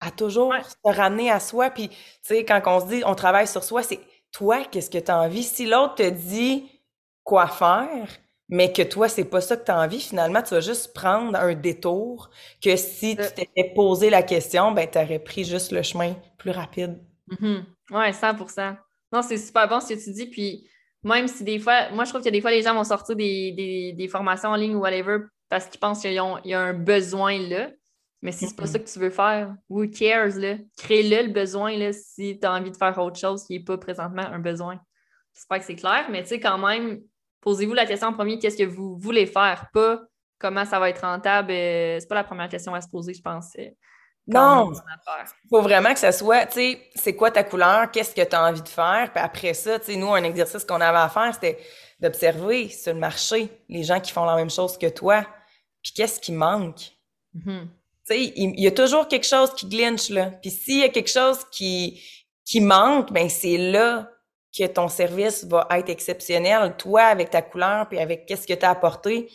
À 0.01 0.11
toujours 0.11 0.53
se 0.55 0.75
ramener 0.85 1.31
à 1.31 1.41
soi. 1.41 1.71
Puis, 1.71 1.89
tu 1.89 1.97
sais, 2.23 2.45
quand 2.45 2.61
on 2.67 2.81
se 2.81 2.87
dit, 2.87 3.03
on 3.07 3.15
travaille 3.15 3.47
sur 3.49 3.65
soi, 3.65 3.83
c'est 3.83 4.01
toi, 4.33 4.65
qu'est-ce 4.65 4.91
que 4.91 4.99
tu 4.99 5.11
as 5.11 5.19
envie? 5.19 5.45
Si 5.45 5.65
l'autre 5.65 5.95
te 5.95 6.11
dit 6.11 6.71
quoi 7.23 7.47
faire, 7.47 8.09
mais 8.49 8.73
que 8.73 8.83
toi, 8.83 9.09
c'est 9.09 9.25
pas 9.25 9.41
ça 9.41 9.57
que 9.57 9.65
tu 9.65 9.71
as 9.71 9.79
envie, 9.79 10.01
finalement, 10.01 10.43
tu 10.43 10.55
vas 10.55 10.61
juste 10.61 10.93
prendre 10.95 11.37
un 11.39 11.55
détour 11.55 12.31
que 12.63 12.77
si 12.77 13.17
tu 13.17 13.23
t'étais 13.35 13.73
posé 13.75 14.11
la 14.11 14.23
question, 14.23 14.73
ben, 14.73 14.89
tu 14.91 14.99
aurais 14.99 15.19
pris 15.19 15.45
juste 15.45 15.73
le 15.73 15.83
chemin 15.83 16.15
plus 16.39 16.51
rapide. 16.51 17.01
Mm 17.41 17.61
Ouais, 17.91 18.13
100% 18.13 18.77
Non, 19.13 19.23
c'est 19.23 19.37
super 19.37 19.69
bon 19.69 19.79
ce 19.81 19.93
que 19.93 20.03
tu 20.03 20.11
dis. 20.13 20.27
Puis, 20.27 20.69
même 21.03 21.29
si 21.29 21.45
des 21.45 21.59
fois, 21.59 21.91
moi, 21.91 22.05
je 22.05 22.11
trouve 22.11 22.23
que 22.23 22.31
des 22.31 22.41
fois, 22.41 22.51
les 22.51 22.63
gens 22.63 22.75
vont 22.75 22.85
sortir 22.85 23.15
des, 23.15 24.09
formations 24.11 24.51
en 24.51 24.57
ligne 24.57 24.75
ou 24.75 24.81
whatever 24.81 25.19
parce 25.51 25.67
qu'ils 25.67 25.81
pensent 25.81 26.01
qu'il 26.01 26.13
y 26.13 26.55
a 26.55 26.61
un 26.61 26.73
besoin 26.73 27.39
là. 27.39 27.71
Mais 28.23 28.33
si 28.33 28.47
c'est 28.49 28.57
pas 28.57 28.65
ça 28.65 28.79
que 28.79 28.91
tu 28.91 28.99
veux 28.99 29.11
faire, 29.11 29.55
who 29.69 29.87
cares, 29.87 30.39
là? 30.39 30.57
Crée-le 30.79 31.27
le 31.27 31.33
besoin, 31.33 31.77
là, 31.77 31.93
si 31.93 32.39
tu 32.41 32.47
as 32.47 32.55
envie 32.55 32.71
de 32.71 32.77
faire 32.77 32.97
autre 32.97 33.19
chose 33.19 33.45
qui 33.45 33.59
n'est 33.59 33.65
pas 33.65 33.77
présentement 33.77 34.23
un 34.23 34.39
besoin. 34.39 34.81
J'espère 35.35 35.59
que 35.59 35.65
c'est 35.67 35.75
clair, 35.75 36.07
mais 36.11 36.23
tu 36.23 36.31
sais, 36.31 36.41
quand 36.41 36.57
même, 36.57 37.03
posez-vous 37.45 37.75
la 37.75 37.87
question 37.87 38.09
en 38.09 38.13
premier, 38.13 38.39
qu'est-ce 38.39 38.57
que 38.57 38.65
vous 38.65 38.97
voulez 38.97 39.27
faire? 39.27 39.67
Pas 39.73 40.01
comment 40.39 40.65
ça 40.65 40.81
va 40.81 40.89
être 40.89 41.03
rentable. 41.03 41.53
Euh, 41.53 41.99
c'est 42.01 42.09
pas 42.09 42.15
la 42.15 42.25
première 42.25 42.49
question 42.49 42.75
à 42.75 42.81
se 42.81 42.89
poser, 42.89 43.15
je 43.15 43.23
pense. 43.23 43.53
Euh, 43.59 43.69
non, 44.27 44.73
il 44.73 45.49
faut 45.51 45.61
vraiment 45.61 45.93
que 45.93 45.99
ça 45.99 46.11
soit, 46.11 46.47
tu 46.47 46.55
sais, 46.55 46.91
c'est 46.95 47.15
quoi 47.15 47.31
ta 47.31 47.45
couleur, 47.45 47.91
qu'est-ce 47.91 48.15
que 48.15 48.23
tu 48.23 48.35
as 48.35 48.43
envie 48.43 48.63
de 48.63 48.69
faire, 48.69 49.13
puis 49.13 49.23
après 49.23 49.53
ça, 49.53 49.79
tu 49.79 49.93
sais, 49.93 49.97
nous, 49.97 50.15
un 50.15 50.25
exercice 50.25 50.65
qu'on 50.65 50.81
avait 50.81 50.97
à 50.97 51.11
faire, 51.11 51.35
c'était 51.35 51.59
d'observer 52.01 52.71
sur 52.71 52.95
le 52.95 53.01
marché 53.01 53.51
les 53.69 53.83
gens 53.83 54.01
qui 54.01 54.13
font 54.13 54.25
la 54.25 54.37
même 54.37 54.49
chose 54.49 54.79
que 54.79 54.89
toi, 54.89 55.27
puis 55.83 55.93
qu'est-ce 55.93 56.21
qui 56.21 56.33
manque? 56.33 56.93
Mm-hmm. 57.37 57.61
Tu 57.65 57.69
sais, 58.05 58.33
il, 58.35 58.59
y 58.59 58.67
a 58.67 58.71
toujours 58.71 59.09
quelque 59.09 59.27
chose 59.27 59.53
qui 59.53 59.69
glinche, 59.69 60.09
là. 60.09 60.31
Puis 60.31 60.51
s'il 60.51 60.81
y 60.81 60.85
a 60.85 60.89
quelque 60.89 61.11
chose 61.11 61.45
qui, 61.51 62.03
qui 62.47 62.63
manque, 62.63 63.13
ben 63.13 63.29
c'est 63.29 63.59
là 63.59 64.09
que 64.57 64.67
ton 64.67 64.89
service 64.89 65.45
va 65.45 65.67
être 65.73 65.89
exceptionnel. 65.89 66.75
Toi, 66.77 67.03
avec 67.03 67.31
ta 67.31 67.43
couleur, 67.43 67.89
puis 67.89 67.99
avec 67.99 68.27
qu'est-ce 68.27 68.47
que 68.47 68.55
tu 68.55 68.65
as 68.65 68.71
apporté, 68.71 69.31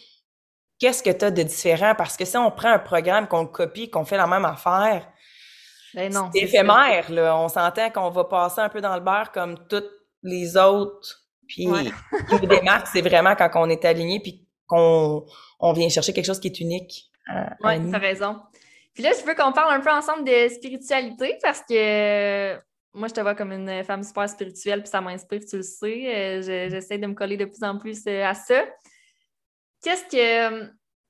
qu'est-ce 0.80 1.04
que 1.04 1.10
tu 1.10 1.26
as 1.26 1.32
de 1.32 1.44
différent? 1.44 1.94
Parce 1.98 2.16
que 2.16 2.26
si 2.26 2.38
on 2.38 2.50
prend 2.52 2.70
un 2.70 2.80
programme, 2.80 3.28
qu'on 3.28 3.46
copie, 3.46 3.90
qu'on 3.90 4.06
fait 4.06 4.18
la 4.18 4.28
même 4.28 4.46
affaire, 4.46 5.12
ben 5.94 6.12
c'est 6.12 6.40
éphémère. 6.40 7.12
Là. 7.12 7.36
On 7.38 7.50
s'entend 7.50 7.90
qu'on 7.90 8.10
va 8.10 8.24
passer 8.24 8.62
un 8.62 8.70
peu 8.70 8.80
dans 8.80 8.96
le 8.96 9.02
beurre 9.02 9.32
comme 9.32 9.68
toutes 9.68 9.90
les 10.24 10.56
autres. 10.56 11.24
Puis 11.48 11.66
le 11.66 12.48
démarque, 12.48 12.88
c'est 12.88 13.02
vraiment 13.02 13.36
quand 13.36 13.50
on 13.56 13.70
est 13.70 13.84
aligné 13.84 14.20
puis 14.20 14.48
qu'on 14.68 15.26
on 15.60 15.74
vient 15.74 15.90
chercher 15.90 16.14
quelque 16.14 16.28
chose 16.28 16.40
qui 16.40 16.48
est 16.48 16.60
unique. 16.60 17.10
Oui, 17.64 17.90
tu 17.90 17.96
as 17.96 17.98
raison. 17.98 18.40
Puis 18.94 19.04
là, 19.04 19.12
je 19.20 19.26
veux 19.26 19.34
qu'on 19.34 19.52
parle 19.52 19.74
un 19.74 19.80
peu 19.80 19.92
ensemble 19.92 20.26
de 20.26 20.48
spiritualité 20.50 21.38
parce 21.42 21.62
que 21.68 22.56
moi, 22.93 23.08
je 23.08 23.13
te 23.13 23.21
vois 23.21 23.36
comme 23.36 23.52
une 23.52 23.84
femme 23.84 24.04
super 24.04 24.28
spirituelle, 24.28 24.82
puis 24.82 24.89
ça 24.89 25.02
m'inspire, 25.02 25.41
tu 25.47 25.58
le 25.58 25.63
sais. 25.63 26.39
Euh, 26.39 26.69
j'essaie 26.69 26.97
de 26.97 27.08
me 27.08 27.13
coller 27.13 27.38
de 27.38 27.45
plus 27.45 27.63
en 27.63 27.78
plus 27.78 28.02
euh, 28.08 28.25
à 28.25 28.34
ça. 28.34 28.65
Qu'est-ce 29.84 30.06
que 30.06 30.69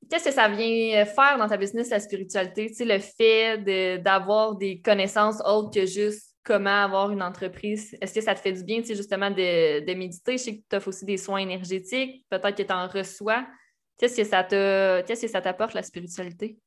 qu'est-ce 0.09 0.25
que 0.25 0.31
ça 0.31 0.47
vient 0.49 1.05
faire 1.05 1.37
dans 1.37 1.47
ta 1.47 1.57
business, 1.57 1.89
la 1.89 1.99
spiritualité? 1.99 2.67
Tu 2.67 2.75
sais, 2.75 2.85
le 2.85 2.99
fait 2.99 3.99
d'avoir 4.01 4.55
des 4.55 4.81
connaissances 4.81 5.41
autres 5.45 5.71
que 5.71 5.85
juste 5.85 6.35
comment 6.43 6.83
avoir 6.83 7.11
une 7.11 7.21
entreprise. 7.21 7.95
Est-ce 8.01 8.13
que 8.13 8.21
ça 8.21 8.33
te 8.33 8.39
fait 8.39 8.53
du 8.53 8.63
bien, 8.63 8.81
tu 8.81 8.87
sais, 8.87 8.95
justement, 8.95 9.29
de, 9.29 9.85
de 9.85 9.93
méditer? 9.93 10.33
Je 10.33 10.43
sais 10.43 10.57
que 10.57 10.63
tu 10.69 10.75
offres 10.75 10.87
aussi 10.89 11.05
des 11.05 11.17
soins 11.17 11.39
énergétiques. 11.39 12.25
Peut-être 12.29 12.55
que 12.55 12.63
tu 12.63 12.73
en 12.73 12.87
reçois. 12.87 13.45
Qu'est-ce 13.97 14.17
que 14.17 14.23
ça 14.23 14.43
qu'est-ce 14.43 15.21
que 15.21 15.27
ça 15.27 15.41
t'apporte, 15.41 15.73
la 15.73 15.83
spiritualité? 15.83 16.57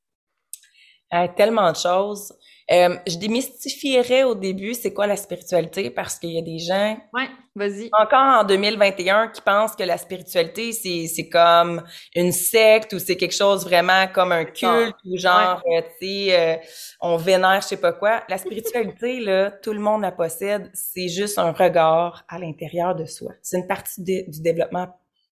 Tellement 1.37 1.70
de 1.70 1.77
choses. 1.77 2.33
Euh, 2.70 2.96
je 3.07 3.18
démystifierais 3.18 4.22
au 4.22 4.35
début 4.35 4.72
c'est 4.75 4.94
quoi 4.94 5.07
la 5.07 5.16
spiritualité? 5.16 5.90
Parce 5.90 6.18
qu'il 6.18 6.31
y 6.31 6.38
a 6.38 6.42
des 6.42 6.59
gens 6.59 6.96
ouais, 7.12 7.29
vas-y. 7.57 7.90
encore 7.92 8.40
en 8.40 8.44
2021 8.44 9.29
qui 9.29 9.40
pensent 9.42 9.75
que 9.75 9.83
la 9.83 9.98
spiritualité 9.98 10.72
c'est 10.72 11.07
c'est 11.09 11.29
comme 11.29 11.83
une 12.14 12.31
secte 12.31 12.92
ou 12.92 12.98
c'est 13.01 13.16
quelque 13.16 13.35
chose 13.35 13.64
vraiment 13.64 14.07
comme 14.14 14.31
un 14.31 14.44
culte 14.44 14.96
ou 15.05 15.18
genre 15.18 15.61
euh, 15.66 15.83
tu 15.98 16.07
sais 16.07 16.40
euh, 16.40 16.57
on 17.01 17.16
vénère 17.16 17.61
je 17.62 17.68
sais 17.68 17.81
pas 17.81 17.92
quoi. 17.92 18.22
La 18.29 18.38
spiritualité 18.38 19.20
là, 19.25 19.51
tout 19.51 19.72
le 19.72 19.81
monde 19.81 20.03
la 20.03 20.12
possède, 20.12 20.70
c'est 20.72 21.09
juste 21.09 21.38
un 21.38 21.53
regard 21.53 22.25
à 22.29 22.38
l'intérieur 22.38 22.94
de 22.94 23.07
soi. 23.07 23.33
C'est 23.42 23.59
une 23.59 23.66
partie 23.66 24.03
du 24.03 24.40
développement 24.40 24.88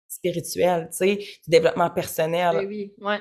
spirituel, 0.06 0.88
tu 0.90 0.96
sais, 0.98 1.16
du 1.16 1.50
développement 1.50 1.90
personnel. 1.90 2.58
Oui, 2.58 2.66
oui, 2.66 2.94
ouais. 3.04 3.18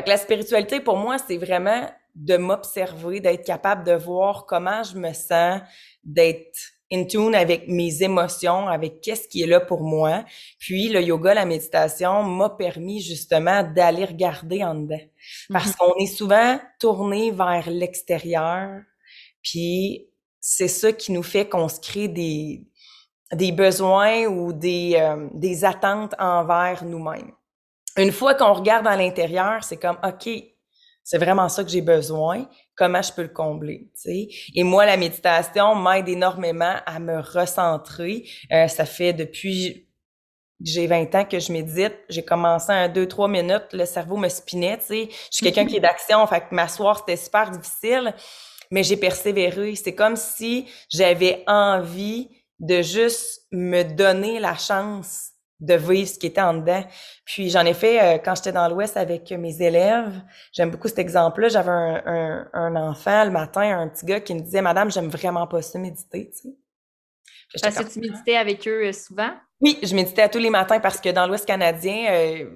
Fait 0.00 0.04
que 0.04 0.08
la 0.08 0.16
spiritualité, 0.16 0.80
pour 0.80 0.96
moi, 0.96 1.18
c'est 1.18 1.36
vraiment 1.36 1.86
de 2.14 2.38
m'observer, 2.38 3.20
d'être 3.20 3.44
capable 3.44 3.84
de 3.84 3.92
voir 3.92 4.46
comment 4.46 4.82
je 4.82 4.96
me 4.96 5.12
sens, 5.12 5.60
d'être 6.04 6.58
in 6.90 7.04
tune 7.04 7.34
avec 7.34 7.68
mes 7.68 8.02
émotions, 8.02 8.66
avec 8.66 9.02
qu'est-ce 9.02 9.28
qui 9.28 9.42
est 9.42 9.46
là 9.46 9.60
pour 9.60 9.82
moi. 9.82 10.24
Puis 10.58 10.88
le 10.88 11.02
yoga, 11.02 11.34
la 11.34 11.44
méditation 11.44 12.22
m'a 12.22 12.48
permis 12.48 13.02
justement 13.02 13.62
d'aller 13.62 14.06
regarder 14.06 14.64
en 14.64 14.74
dedans. 14.74 15.04
Parce 15.50 15.66
mhm. 15.66 15.74
qu'on 15.74 15.94
est 15.96 16.06
souvent 16.06 16.58
tourné 16.78 17.30
vers 17.30 17.68
l'extérieur, 17.68 18.80
puis 19.42 20.08
c'est 20.40 20.68
ça 20.68 20.94
qui 20.94 21.12
nous 21.12 21.22
fait 21.22 21.46
qu'on 21.46 21.68
se 21.68 21.78
crée 21.78 22.08
des, 22.08 22.62
des 23.34 23.52
besoins 23.52 24.24
ou 24.24 24.54
des, 24.54 24.94
euh, 24.96 25.28
des 25.34 25.66
attentes 25.66 26.14
envers 26.18 26.86
nous-mêmes. 26.86 27.32
Une 28.00 28.12
fois 28.12 28.34
qu'on 28.34 28.54
regarde 28.54 28.86
à 28.86 28.96
l'intérieur, 28.96 29.62
c'est 29.62 29.76
comme, 29.76 29.98
OK, 30.02 30.28
c'est 31.04 31.18
vraiment 31.18 31.50
ça 31.50 31.62
que 31.62 31.70
j'ai 31.70 31.82
besoin, 31.82 32.48
comment 32.74 33.02
je 33.02 33.12
peux 33.12 33.22
le 33.22 33.28
combler, 33.28 33.90
tu. 34.00 34.26
Et 34.54 34.62
moi, 34.62 34.86
la 34.86 34.96
méditation 34.96 35.74
m'aide 35.74 36.08
énormément 36.08 36.76
à 36.86 36.98
me 36.98 37.20
recentrer. 37.20 38.26
Euh, 38.52 38.68
ça 38.68 38.86
fait 38.86 39.12
depuis 39.12 39.86
j'ai 40.62 40.86
20 40.86 41.14
ans 41.14 41.24
que 41.24 41.38
je 41.38 41.52
médite. 41.52 41.96
J'ai 42.08 42.24
commencé 42.24 42.72
en 42.72 42.88
2-3 42.88 43.30
minutes, 43.30 43.72
le 43.72 43.84
cerveau 43.84 44.16
me 44.16 44.28
spinait, 44.28 44.78
tu 44.78 44.86
sais. 44.86 45.08
Je 45.10 45.36
suis 45.36 45.44
quelqu'un 45.44 45.66
qui 45.66 45.76
est 45.76 45.80
d'action, 45.80 46.26
fait 46.26 46.40
que 46.40 46.54
m'asseoir, 46.54 46.98
c'était 46.98 47.16
super 47.16 47.50
difficile, 47.50 48.14
mais 48.70 48.82
j'ai 48.82 48.96
persévéré. 48.96 49.74
C'est 49.74 49.94
comme 49.94 50.16
si 50.16 50.66
j'avais 50.90 51.44
envie 51.46 52.30
de 52.60 52.80
juste 52.80 53.46
me 53.52 53.82
donner 53.82 54.38
la 54.38 54.56
chance 54.56 55.29
de 55.60 55.74
vivre 55.74 56.08
ce 56.08 56.18
qui 56.18 56.26
était 56.26 56.40
en 56.40 56.54
dedans. 56.54 56.82
Puis 57.24 57.50
j'en 57.50 57.64
ai 57.64 57.74
fait 57.74 58.00
euh, 58.00 58.18
quand 58.18 58.34
j'étais 58.34 58.52
dans 58.52 58.68
l'Ouest 58.68 58.96
avec 58.96 59.30
mes 59.32 59.62
élèves. 59.62 60.22
J'aime 60.52 60.70
beaucoup 60.70 60.88
cet 60.88 60.98
exemple-là. 60.98 61.48
J'avais 61.48 61.70
un, 61.70 62.48
un, 62.52 62.76
enfant 62.76 63.24
le 63.24 63.30
matin, 63.30 63.80
un 63.80 63.88
petit 63.88 64.06
gars 64.06 64.20
qui 64.20 64.34
me 64.34 64.40
disait 64.40 64.62
Madame, 64.62 64.90
j'aime 64.90 65.08
vraiment 65.08 65.46
pas 65.46 65.62
ça 65.62 65.78
méditer. 65.78 66.30
Tu 66.30 66.48
sais. 66.48 66.54
Parce 67.62 67.76
que 67.76 67.92
tu 67.92 68.00
méditais 68.00 68.36
avec 68.36 68.66
eux 68.68 68.88
euh, 68.88 68.92
souvent? 68.92 69.30
Oui, 69.60 69.78
je 69.82 69.94
méditais 69.94 70.28
tous 70.28 70.38
les 70.38 70.50
matins 70.50 70.80
parce 70.80 71.00
que 71.00 71.10
dans 71.10 71.26
l'Ouest 71.26 71.46
canadien, 71.46 72.06
euh, 72.10 72.50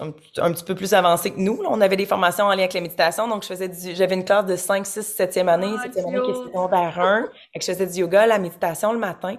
un, 0.00 0.08
un, 0.42 0.52
petit 0.52 0.64
peu 0.64 0.74
plus 0.74 0.92
avancé 0.92 1.30
que 1.30 1.40
nous. 1.40 1.62
On 1.68 1.80
avait 1.80 1.96
des 1.96 2.04
formations 2.04 2.44
en 2.44 2.50
lien 2.50 2.58
avec 2.58 2.74
la 2.74 2.82
méditation. 2.82 3.26
Donc, 3.26 3.42
je 3.42 3.48
faisais 3.48 3.70
j'avais 3.94 4.14
une 4.14 4.24
classe 4.24 4.44
de 4.44 4.54
5, 4.54 4.86
6, 4.86 5.16
7e 5.18 5.48
année, 5.48 5.66
7e 5.66 6.06
année 6.06 6.20
qui 6.26 6.34
secondaire 6.34 7.00
1. 7.00 7.22
Fait 7.52 7.58
que 7.58 7.64
je 7.64 7.72
faisais 7.72 7.86
du 7.86 8.00
yoga, 8.00 8.26
la 8.26 8.38
méditation 8.38 8.92
le 8.92 8.98
matin. 8.98 9.36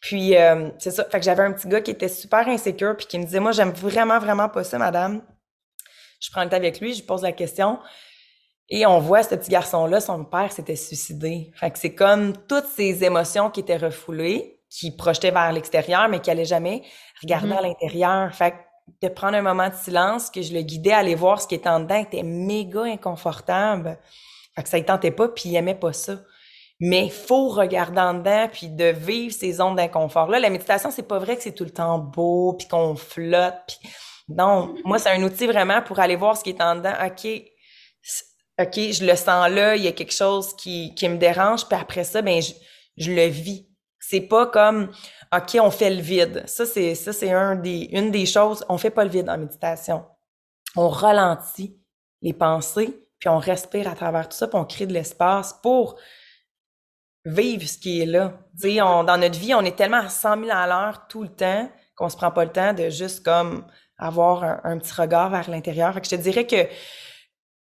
Puis, 0.00 0.36
euh, 0.36 0.70
c'est 0.78 0.90
ça. 0.90 1.04
Fait 1.04 1.18
que 1.18 1.24
j'avais 1.24 1.42
un 1.42 1.52
petit 1.52 1.68
gars 1.68 1.82
qui 1.82 1.90
était 1.90 2.08
super 2.08 2.48
insécure 2.48 2.96
puis 2.96 3.06
qui 3.06 3.18
me 3.18 3.24
disait, 3.24 3.40
moi, 3.40 3.52
j'aime 3.52 3.72
vraiment, 3.72 4.18
vraiment 4.18 4.48
pas 4.48 4.64
ça, 4.64 4.78
madame. 4.78 5.22
Je 6.20 6.30
prends 6.30 6.44
le 6.44 6.50
temps 6.50 6.56
avec 6.56 6.80
lui, 6.80 6.94
je 6.94 7.02
pose 7.02 7.22
la 7.22 7.32
question. 7.32 7.78
Et 8.70 8.86
on 8.86 9.00
voit 9.00 9.22
ce 9.22 9.34
petit 9.34 9.50
garçon-là, 9.50 10.00
son 10.00 10.24
père 10.24 10.52
s'était 10.52 10.76
suicidé. 10.76 11.50
Fait 11.56 11.70
que 11.70 11.78
c'est 11.78 11.94
comme 11.94 12.34
toutes 12.46 12.66
ces 12.76 13.04
émotions 13.04 13.50
qui 13.50 13.60
étaient 13.60 13.76
refoulées, 13.76 14.60
qui 14.70 14.96
projetaient 14.96 15.32
vers 15.32 15.52
l'extérieur, 15.52 16.08
mais 16.08 16.20
qui 16.20 16.30
allaient 16.30 16.44
jamais 16.44 16.82
regarder 17.20 17.48
mm-hmm. 17.48 17.58
à 17.58 17.62
l'intérieur. 17.62 18.34
Fait 18.34 18.52
que 18.52 18.56
de 19.02 19.08
prendre 19.08 19.36
un 19.36 19.42
moment 19.42 19.68
de 19.68 19.74
silence, 19.74 20.30
que 20.30 20.42
je 20.42 20.52
le 20.52 20.62
guidais 20.62 20.92
à 20.92 20.98
aller 20.98 21.14
voir 21.14 21.40
ce 21.40 21.46
qui 21.46 21.54
était 21.54 21.68
en 21.68 21.80
dedans, 21.80 21.96
était 21.96 22.22
méga 22.22 22.82
inconfortable. 22.82 23.98
Fait 24.54 24.62
que 24.62 24.68
ça 24.68 24.78
ne 24.78 24.84
tentait 24.84 25.10
pas, 25.10 25.28
puis 25.28 25.50
il 25.50 25.56
aimait 25.56 25.74
pas 25.74 25.92
ça. 25.92 26.18
Mais 26.80 27.04
il 27.04 27.12
faut 27.12 27.48
regarder 27.48 28.00
en 28.00 28.14
dedans, 28.14 28.48
puis 28.50 28.68
de 28.68 28.86
vivre 28.86 29.34
ces 29.34 29.52
zones 29.52 29.76
d'inconfort-là. 29.76 30.38
La 30.38 30.50
méditation, 30.50 30.90
c'est 30.90 31.06
pas 31.06 31.18
vrai 31.18 31.36
que 31.36 31.42
c'est 31.42 31.54
tout 31.54 31.64
le 31.64 31.70
temps 31.70 31.98
beau, 31.98 32.54
puis 32.54 32.68
qu'on 32.68 32.96
flotte. 32.96 33.62
Puis... 33.66 33.90
Non, 34.28 34.74
moi, 34.84 34.98
c'est 34.98 35.10
un 35.10 35.22
outil 35.22 35.46
vraiment 35.46 35.82
pour 35.82 35.98
aller 35.98 36.16
voir 36.16 36.36
ce 36.36 36.44
qui 36.44 36.50
est 36.50 36.62
en 36.62 36.76
dedans. 36.76 36.94
OK, 37.04 37.26
OK, 38.60 38.74
je 38.74 39.04
le 39.04 39.16
sens 39.16 39.50
là, 39.50 39.76
il 39.76 39.82
y 39.82 39.88
a 39.88 39.92
quelque 39.92 40.12
chose 40.12 40.54
qui, 40.54 40.94
qui 40.94 41.08
me 41.08 41.16
dérange, 41.16 41.66
puis 41.66 41.78
après 41.78 42.04
ça, 42.04 42.20
ben 42.22 42.40
je, 42.42 42.52
je 42.96 43.10
le 43.10 43.26
vis. 43.26 43.66
C'est 44.10 44.22
pas 44.22 44.46
comme 44.46 44.90
OK, 45.32 45.56
on 45.62 45.70
fait 45.70 45.90
le 45.90 46.02
vide. 46.02 46.42
Ça, 46.46 46.66
c'est 46.66 46.96
c'est 46.96 47.30
un 47.30 47.54
des, 47.54 47.88
une 47.92 48.10
des 48.10 48.26
choses. 48.26 48.64
On 48.68 48.76
fait 48.76 48.90
pas 48.90 49.04
le 49.04 49.10
vide 49.10 49.30
en 49.30 49.38
méditation. 49.38 50.04
On 50.74 50.88
ralentit 50.88 51.78
les 52.20 52.32
pensées, 52.32 53.06
puis 53.20 53.28
on 53.28 53.38
respire 53.38 53.86
à 53.86 53.94
travers 53.94 54.28
tout 54.28 54.36
ça, 54.36 54.48
puis 54.48 54.58
on 54.58 54.64
crée 54.64 54.86
de 54.86 54.92
l'espace 54.92 55.52
pour 55.62 55.96
vivre 57.24 57.68
ce 57.68 57.78
qui 57.78 58.00
est 58.00 58.06
là. 58.06 58.32
On, 58.82 59.04
dans 59.04 59.16
notre 59.16 59.38
vie, 59.38 59.54
on 59.54 59.64
est 59.64 59.76
tellement 59.76 59.98
à 59.98 60.08
100 60.08 60.44
000 60.44 60.50
à 60.50 60.66
l'heure 60.66 61.06
tout 61.06 61.22
le 61.22 61.28
temps 61.28 61.70
qu'on 61.94 62.08
se 62.08 62.16
prend 62.16 62.32
pas 62.32 62.44
le 62.44 62.50
temps 62.50 62.72
de 62.72 62.90
juste 62.90 63.24
comme 63.24 63.64
avoir 63.96 64.42
un, 64.42 64.60
un 64.64 64.78
petit 64.78 64.92
regard 64.92 65.30
vers 65.30 65.48
l'intérieur. 65.48 65.94
Je 65.94 66.10
te 66.10 66.16
dirais 66.16 66.48
que 66.48 66.66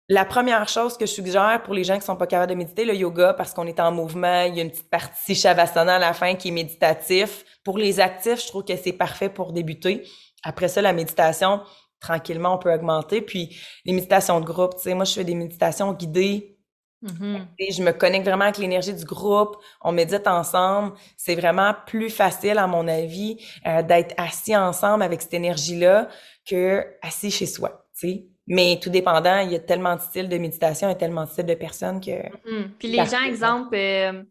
la 0.09 0.23
première 0.23 0.69
chose 0.69 0.97
que 0.97 1.05
je 1.05 1.11
suggère 1.11 1.61
pour 1.63 1.73
les 1.73 1.83
gens 1.83 1.99
qui 1.99 2.05
sont 2.05 2.15
pas 2.15 2.27
capables 2.27 2.51
de 2.51 2.55
méditer, 2.55 2.85
le 2.85 2.95
yoga, 2.95 3.33
parce 3.33 3.53
qu'on 3.53 3.67
est 3.67 3.79
en 3.79 3.91
mouvement, 3.91 4.43
il 4.43 4.55
y 4.55 4.59
a 4.59 4.63
une 4.63 4.71
petite 4.71 4.89
partie 4.89 5.35
shavasana 5.35 5.95
à 5.95 5.99
la 5.99 6.13
fin 6.13 6.35
qui 6.35 6.47
est 6.47 6.51
méditatif. 6.51 7.43
Pour 7.65 7.77
les 7.77 7.99
actifs, 7.99 8.41
je 8.41 8.47
trouve 8.47 8.63
que 8.63 8.75
c'est 8.77 8.93
parfait 8.93 9.27
pour 9.27 9.51
débuter. 9.51 10.07
Après 10.43 10.69
ça, 10.69 10.81
la 10.81 10.93
méditation, 10.93 11.61
tranquillement, 11.99 12.55
on 12.55 12.57
peut 12.57 12.73
augmenter. 12.73 13.21
Puis 13.21 13.57
les 13.83 13.91
méditations 13.91 14.39
de 14.39 14.45
groupe, 14.45 14.75
tu 14.77 14.83
sais, 14.83 14.93
moi, 14.93 15.03
je 15.03 15.13
fais 15.13 15.25
des 15.25 15.35
méditations 15.35 15.91
guidées. 15.91 16.57
Mm-hmm. 17.03 17.45
Et 17.59 17.73
je 17.73 17.83
me 17.83 17.91
connecte 17.91 18.25
vraiment 18.25 18.45
avec 18.45 18.59
l'énergie 18.59 18.93
du 18.93 19.03
groupe. 19.03 19.57
On 19.81 19.91
médite 19.91 20.25
ensemble. 20.25 20.93
C'est 21.17 21.35
vraiment 21.35 21.75
plus 21.85 22.09
facile, 22.09 22.59
à 22.59 22.67
mon 22.67 22.87
avis, 22.87 23.45
euh, 23.67 23.81
d'être 23.83 24.15
assis 24.17 24.55
ensemble 24.55 25.03
avec 25.03 25.21
cette 25.21 25.33
énergie-là 25.33 26.07
que 26.49 26.85
assis 27.01 27.29
chez 27.29 27.45
soi. 27.45 27.85
Tu 27.93 28.07
sais 28.09 28.27
Mais 28.47 28.79
tout 28.81 28.89
dépendant, 28.89 29.39
il 29.39 29.51
y 29.51 29.55
a 29.55 29.59
tellement 29.59 29.95
de 29.95 30.01
styles 30.01 30.29
de 30.29 30.37
méditation 30.37 30.89
et 30.89 30.97
tellement 30.97 31.25
de 31.25 31.29
styles 31.29 31.45
de 31.45 31.53
personnes 31.53 31.99
que. 31.99 32.11
Mm-hmm. 32.11 32.69
Puis 32.79 32.87
les 32.87 33.05
gens, 33.05 33.21
exemple, 33.25 33.75
euh, 33.75 34.23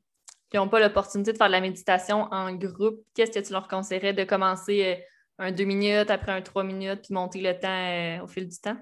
qui 0.51 0.57
n'ont 0.57 0.69
pas 0.69 0.81
l'opportunité 0.81 1.33
de 1.33 1.37
faire 1.37 1.49
de 1.49 1.53
la 1.53 1.61
méditation 1.61 2.27
en 2.31 2.53
groupe, 2.55 3.01
qu'est-ce 3.15 3.39
que 3.39 3.45
tu 3.45 3.53
leur 3.53 3.69
conseillerais 3.69 4.15
de 4.15 4.25
commencer 4.25 4.85
euh, 4.85 5.45
un 5.45 5.53
deux 5.53 5.65
minutes, 5.65 6.11
après 6.11 6.33
un 6.33 6.41
trois 6.41 6.65
minutes, 6.65 7.03
puis 7.03 7.13
monter 7.13 7.43
le 7.43 7.59
temps 7.59 7.69
euh, 7.69 8.25
au 8.25 8.27
fil 8.27 8.49
du 8.49 8.59
temps? 8.59 8.77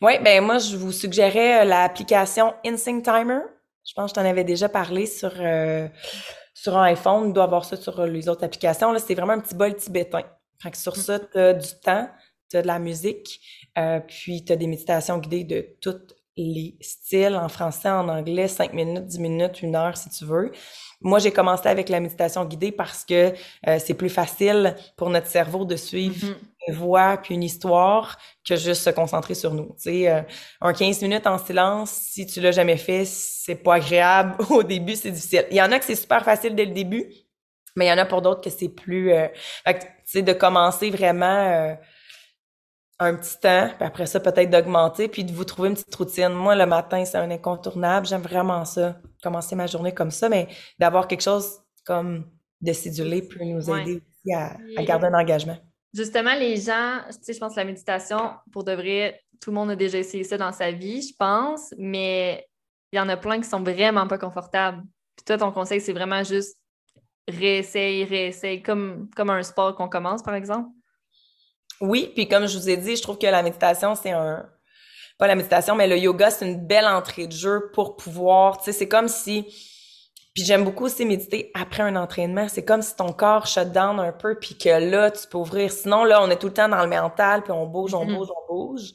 Oui, 0.00 0.12
ben 0.22 0.42
moi, 0.42 0.56
je 0.56 0.76
vous 0.76 0.92
suggérais 0.92 1.64
l'application 1.66 2.54
InSync 2.64 3.04
Timer. 3.04 3.40
Je 3.86 3.92
pense 3.94 4.12
que 4.12 4.18
je 4.18 4.22
t'en 4.22 4.28
avais 4.28 4.44
déjà 4.44 4.68
parlé 4.68 5.06
sur, 5.06 5.32
sur 6.54 6.76
un 6.76 6.82
iPhone. 6.84 7.28
Il 7.28 7.32
doit 7.32 7.44
avoir 7.44 7.64
ça 7.64 7.76
sur 7.76 8.06
les 8.06 8.28
autres 8.28 8.44
applications. 8.44 8.92
Là, 8.92 9.00
c'est 9.00 9.14
vraiment 9.14 9.32
un 9.32 9.40
petit 9.40 9.54
bol 9.54 9.74
tibétain. 9.74 10.22
Fait 10.62 10.70
que 10.70 10.76
sur 10.76 10.92
mm. 10.92 11.00
ça, 11.00 11.18
tu 11.18 11.38
as 11.38 11.52
du 11.54 11.68
temps, 11.82 12.08
tu 12.50 12.56
as 12.56 12.62
de 12.62 12.66
la 12.66 12.78
musique, 12.78 13.40
euh, 13.78 14.00
puis 14.00 14.44
tu 14.44 14.52
as 14.52 14.56
des 14.56 14.66
méditations 14.66 15.18
guidées 15.18 15.44
de 15.44 15.76
tous 15.80 16.16
les 16.36 16.76
styles, 16.80 17.34
en 17.34 17.48
français, 17.48 17.88
en 17.88 18.08
anglais, 18.08 18.48
5 18.48 18.74
minutes, 18.74 19.06
10 19.06 19.18
minutes, 19.20 19.62
une 19.62 19.74
heure 19.74 19.96
si 19.96 20.10
tu 20.10 20.24
veux. 20.24 20.52
Moi, 21.00 21.18
j'ai 21.18 21.30
commencé 21.30 21.68
avec 21.68 21.88
la 21.88 22.00
méditation 22.00 22.44
guidée 22.44 22.72
parce 22.72 23.04
que 23.04 23.32
euh, 23.66 23.78
c'est 23.78 23.94
plus 23.94 24.10
facile 24.10 24.76
pour 24.96 25.08
notre 25.10 25.28
cerveau 25.28 25.64
de 25.64 25.76
suivre 25.76 26.26
mm-hmm. 26.26 26.68
une 26.68 26.74
voix 26.74 27.16
puis 27.16 27.34
une 27.34 27.42
histoire 27.42 28.18
que 28.46 28.56
juste 28.56 28.82
se 28.82 28.90
concentrer 28.90 29.34
sur 29.34 29.54
nous. 29.54 29.74
Tu 29.76 29.90
sais, 29.90 30.08
euh, 30.08 30.22
un 30.60 30.72
15 30.72 31.02
minutes 31.02 31.26
en 31.26 31.38
silence, 31.38 31.90
si 31.90 32.26
tu 32.26 32.40
l'as 32.40 32.52
jamais 32.52 32.76
fait, 32.76 33.04
c'est 33.06 33.56
pas 33.56 33.74
agréable. 33.74 34.36
Au 34.50 34.62
début, 34.62 34.94
c'est 34.94 35.10
difficile. 35.10 35.46
Il 35.50 35.56
y 35.56 35.62
en 35.62 35.72
a 35.72 35.78
que 35.78 35.84
c'est 35.84 35.94
super 35.94 36.22
facile 36.24 36.54
dès 36.54 36.66
le 36.66 36.72
début, 36.72 37.06
mais 37.76 37.86
il 37.86 37.88
y 37.88 37.92
en 37.92 37.98
a 37.98 38.06
pour 38.06 38.20
d'autres 38.20 38.42
que 38.42 38.50
c'est 38.50 38.68
plus... 38.68 39.12
Euh, 39.12 39.28
tu 39.66 39.74
sais, 40.04 40.22
de 40.22 40.32
commencer 40.32 40.90
vraiment 40.90 41.76
un 42.98 43.14
petit 43.14 43.38
temps, 43.38 43.68
puis 43.76 43.86
après 43.86 44.06
ça, 44.06 44.20
peut-être 44.20 44.50
d'augmenter, 44.50 45.08
puis 45.08 45.24
de 45.24 45.32
vous 45.32 45.44
trouver 45.44 45.68
une 45.68 45.74
petite 45.74 45.94
routine. 45.94 46.30
Moi, 46.30 46.54
le 46.56 46.66
matin, 46.66 47.04
c'est 47.04 47.18
un 47.18 47.30
incontournable. 47.30 48.06
J'aime 48.06 48.22
vraiment 48.22 48.64
ça, 48.64 48.96
commencer 49.22 49.54
ma 49.54 49.66
journée 49.66 49.92
comme 49.92 50.10
ça, 50.10 50.28
mais 50.28 50.48
d'avoir 50.78 51.06
quelque 51.06 51.22
chose 51.22 51.60
comme 51.84 52.24
de 52.60 52.72
cédulé 52.72 53.22
peut 53.22 53.44
nous 53.44 53.70
aider 53.70 53.96
aussi 53.96 54.34
à, 54.34 54.56
garder 54.82 55.06
un 55.06 55.14
engagement. 55.14 55.58
Justement, 55.92 56.34
les 56.34 56.56
gens, 56.56 57.00
tu 57.08 57.18
sais, 57.22 57.32
je 57.34 57.38
pense 57.38 57.54
que 57.54 57.60
la 57.60 57.66
méditation, 57.66 58.32
pour 58.52 58.64
de 58.64 58.72
vrai, 58.72 59.20
tout 59.40 59.50
le 59.50 59.56
monde 59.56 59.70
a 59.70 59.76
déjà 59.76 59.98
essayé 59.98 60.24
ça 60.24 60.38
dans 60.38 60.52
sa 60.52 60.70
vie, 60.70 61.02
je 61.02 61.14
pense, 61.18 61.74
mais 61.78 62.46
il 62.92 62.96
y 62.96 63.00
en 63.00 63.08
a 63.08 63.16
plein 63.16 63.40
qui 63.40 63.48
sont 63.48 63.62
vraiment 63.62 64.06
pas 64.06 64.18
confortables. 64.18 64.82
Puis 65.16 65.24
toi, 65.24 65.38
ton 65.38 65.52
conseil, 65.52 65.80
c'est 65.80 65.92
vraiment 65.92 66.22
juste 66.22 66.58
réessaye, 67.28 68.04
réessaye, 68.04 68.62
comme, 68.62 69.08
comme 69.14 69.30
un 69.30 69.42
sport 69.42 69.74
qu'on 69.74 69.88
commence, 69.88 70.22
par 70.22 70.34
exemple? 70.34 70.68
Oui, 71.80 72.10
puis 72.14 72.28
comme 72.28 72.46
je 72.46 72.58
vous 72.58 72.68
ai 72.68 72.76
dit, 72.76 72.96
je 72.96 73.02
trouve 73.02 73.18
que 73.18 73.26
la 73.26 73.42
méditation, 73.42 73.94
c'est 73.94 74.12
un... 74.12 74.48
Pas 75.18 75.26
la 75.26 75.34
méditation, 75.34 75.74
mais 75.74 75.86
le 75.86 75.96
yoga, 75.96 76.30
c'est 76.30 76.46
une 76.46 76.66
belle 76.66 76.86
entrée 76.86 77.26
de 77.26 77.32
jeu 77.32 77.70
pour 77.72 77.96
pouvoir... 77.96 78.58
Tu 78.58 78.64
sais, 78.64 78.72
c'est 78.72 78.88
comme 78.88 79.08
si... 79.08 79.44
Puis 80.34 80.44
j'aime 80.44 80.64
beaucoup 80.64 80.84
aussi 80.84 81.06
méditer 81.06 81.50
après 81.54 81.82
un 81.82 81.96
entraînement. 81.96 82.46
C'est 82.48 82.64
comme 82.64 82.82
si 82.82 82.94
ton 82.94 83.12
corps 83.12 83.46
shut 83.46 83.72
down 83.72 83.98
un 83.98 84.12
peu, 84.12 84.38
puis 84.38 84.58
que 84.58 84.68
là, 84.68 85.10
tu 85.10 85.26
peux 85.26 85.38
ouvrir. 85.38 85.72
Sinon, 85.72 86.04
là, 86.04 86.22
on 86.22 86.28
est 86.28 86.36
tout 86.36 86.48
le 86.48 86.52
temps 86.52 86.68
dans 86.68 86.82
le 86.82 86.90
mental, 86.90 87.42
puis 87.42 87.52
on 87.52 87.64
bouge, 87.64 87.94
on 87.94 88.04
mm-hmm. 88.04 88.16
bouge, 88.16 88.28
on 88.30 88.54
bouge. 88.54 88.92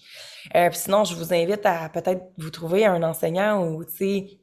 Euh, 0.56 0.70
puis 0.70 0.78
sinon, 0.78 1.04
je 1.04 1.16
vous 1.16 1.34
invite 1.34 1.66
à 1.66 1.90
peut-être 1.90 2.22
vous 2.38 2.52
trouver 2.52 2.86
un 2.86 3.02
enseignant 3.02 3.66
ou, 3.66 3.84
tu 3.84 3.92
sais, 3.92 4.41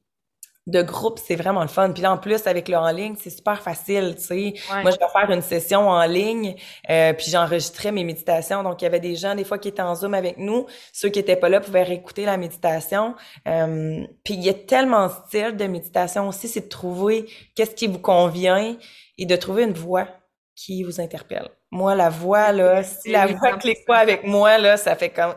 de 0.68 0.82
groupe, 0.82 1.18
c'est 1.18 1.34
vraiment 1.34 1.62
le 1.62 1.68
fun. 1.68 1.90
Puis 1.92 2.02
là, 2.02 2.12
en 2.12 2.18
plus, 2.18 2.46
avec 2.46 2.68
le 2.68 2.76
en 2.76 2.90
ligne, 2.90 3.14
c'est 3.18 3.30
super 3.30 3.62
facile, 3.62 4.14
tu 4.16 4.22
sais. 4.22 4.54
Moi, 4.70 4.90
je 4.90 4.98
vais 4.98 5.10
faire 5.12 5.30
une 5.30 5.40
session 5.40 5.88
en 5.88 6.04
ligne, 6.04 6.56
euh, 6.90 7.14
puis 7.14 7.30
j'enregistrais 7.30 7.90
mes 7.90 8.04
méditations. 8.04 8.62
Donc, 8.62 8.82
il 8.82 8.84
y 8.84 8.86
avait 8.86 9.00
des 9.00 9.16
gens, 9.16 9.34
des 9.34 9.44
fois, 9.44 9.58
qui 9.58 9.68
étaient 9.68 9.82
en 9.82 9.94
Zoom 9.94 10.12
avec 10.12 10.36
nous. 10.36 10.66
Ceux 10.92 11.08
qui 11.08 11.18
étaient 11.18 11.36
pas 11.36 11.48
là 11.48 11.60
pouvaient 11.60 11.84
réécouter 11.84 12.26
la 12.26 12.36
méditation. 12.36 13.14
Euh, 13.46 14.04
puis 14.24 14.34
il 14.34 14.44
y 14.44 14.50
a 14.50 14.54
tellement 14.54 15.06
de 15.06 15.12
styles 15.26 15.56
de 15.56 15.64
méditation 15.64 16.28
aussi, 16.28 16.48
c'est 16.48 16.60
de 16.60 16.68
trouver 16.68 17.26
qu'est-ce 17.54 17.74
qui 17.74 17.86
vous 17.86 17.98
convient 17.98 18.76
et 19.16 19.26
de 19.26 19.36
trouver 19.36 19.64
une 19.64 19.72
voix 19.72 20.06
qui 20.54 20.82
vous 20.82 21.00
interpelle. 21.00 21.48
Moi, 21.70 21.94
la 21.94 22.10
voix, 22.10 22.52
là, 22.52 22.82
si 22.82 23.10
la 23.10 23.26
voix 23.26 23.56
clique 23.56 23.86
pas 23.86 23.98
avec 23.98 24.24
moi, 24.24 24.58
là, 24.58 24.76
ça 24.76 24.96
fait 24.96 25.10
comme... 25.10 25.34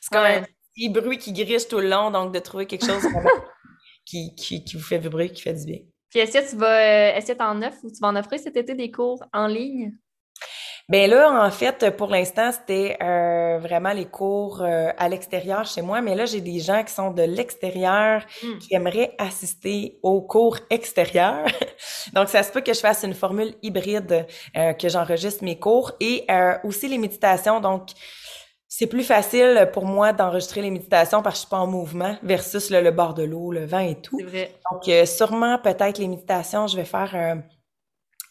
C'est 0.00 0.10
comme 0.10 0.24
un 0.24 0.42
petit 0.74 0.88
bruit 0.88 1.18
qui 1.18 1.32
griche 1.34 1.68
tout 1.68 1.80
le 1.80 1.88
long, 1.88 2.10
donc 2.10 2.32
de 2.32 2.38
trouver 2.38 2.66
quelque 2.66 2.86
chose 2.86 3.02
qui, 4.06 4.34
qui, 4.34 4.64
qui, 4.64 4.76
vous 4.76 4.82
fait 4.82 4.98
vibrer, 4.98 5.30
qui 5.30 5.42
fait 5.42 5.52
du 5.52 5.66
bien. 5.66 5.80
Puis 6.10 6.20
est-ce 6.20 6.32
que 6.32 6.50
tu 6.50 6.56
vas, 6.56 6.78
euh, 6.78 7.16
est-ce 7.16 7.32
que 7.32 7.42
en 7.42 7.60
offres 7.62 7.84
ou 7.84 7.90
tu 7.90 7.98
vas 8.00 8.08
en 8.08 8.16
offrir 8.16 8.38
cet 8.38 8.56
été 8.56 8.74
des 8.74 8.90
cours 8.90 9.22
en 9.32 9.48
ligne? 9.48 9.92
Ben 10.88 11.10
là, 11.10 11.44
en 11.44 11.50
fait, 11.50 11.96
pour 11.96 12.10
l'instant, 12.10 12.52
c'était 12.52 12.96
euh, 13.02 13.58
vraiment 13.58 13.92
les 13.92 14.04
cours 14.04 14.62
euh, 14.62 14.92
à 14.96 15.08
l'extérieur 15.08 15.66
chez 15.66 15.82
moi, 15.82 16.00
mais 16.00 16.14
là, 16.14 16.26
j'ai 16.26 16.40
des 16.40 16.60
gens 16.60 16.84
qui 16.84 16.94
sont 16.94 17.10
de 17.10 17.22
l'extérieur 17.22 18.24
hmm. 18.40 18.58
qui 18.60 18.72
aimeraient 18.72 19.16
assister 19.18 19.98
aux 20.04 20.22
cours 20.22 20.58
extérieurs. 20.70 21.48
Donc, 22.12 22.28
ça 22.28 22.44
se 22.44 22.52
peut 22.52 22.60
que 22.60 22.72
je 22.72 22.78
fasse 22.78 23.02
une 23.02 23.14
formule 23.14 23.54
hybride, 23.62 24.28
que 24.54 24.88
j'enregistre 24.88 25.42
mes 25.42 25.58
cours 25.58 25.90
et 25.98 26.24
aussi 26.62 26.86
les 26.86 26.98
méditations. 26.98 27.60
Donc, 27.60 27.90
c'est 28.68 28.88
plus 28.88 29.04
facile 29.04 29.70
pour 29.72 29.84
moi 29.84 30.12
d'enregistrer 30.12 30.60
les 30.60 30.70
méditations 30.70 31.22
parce 31.22 31.34
que 31.34 31.36
je 31.36 31.40
suis 31.42 31.50
pas 31.50 31.58
en 31.58 31.66
mouvement 31.66 32.16
versus 32.22 32.70
le 32.70 32.90
bord 32.90 33.14
de 33.14 33.22
l'eau, 33.22 33.52
le 33.52 33.64
vent 33.64 33.78
et 33.78 33.94
tout. 34.00 34.18
C'est 34.18 34.26
vrai. 34.26 34.52
Donc, 34.72 34.88
euh, 34.88 35.06
sûrement, 35.06 35.58
peut-être 35.58 35.98
les 35.98 36.08
méditations, 36.08 36.66
je 36.66 36.76
vais 36.76 36.84
faire 36.84 37.14
euh, 37.14 37.36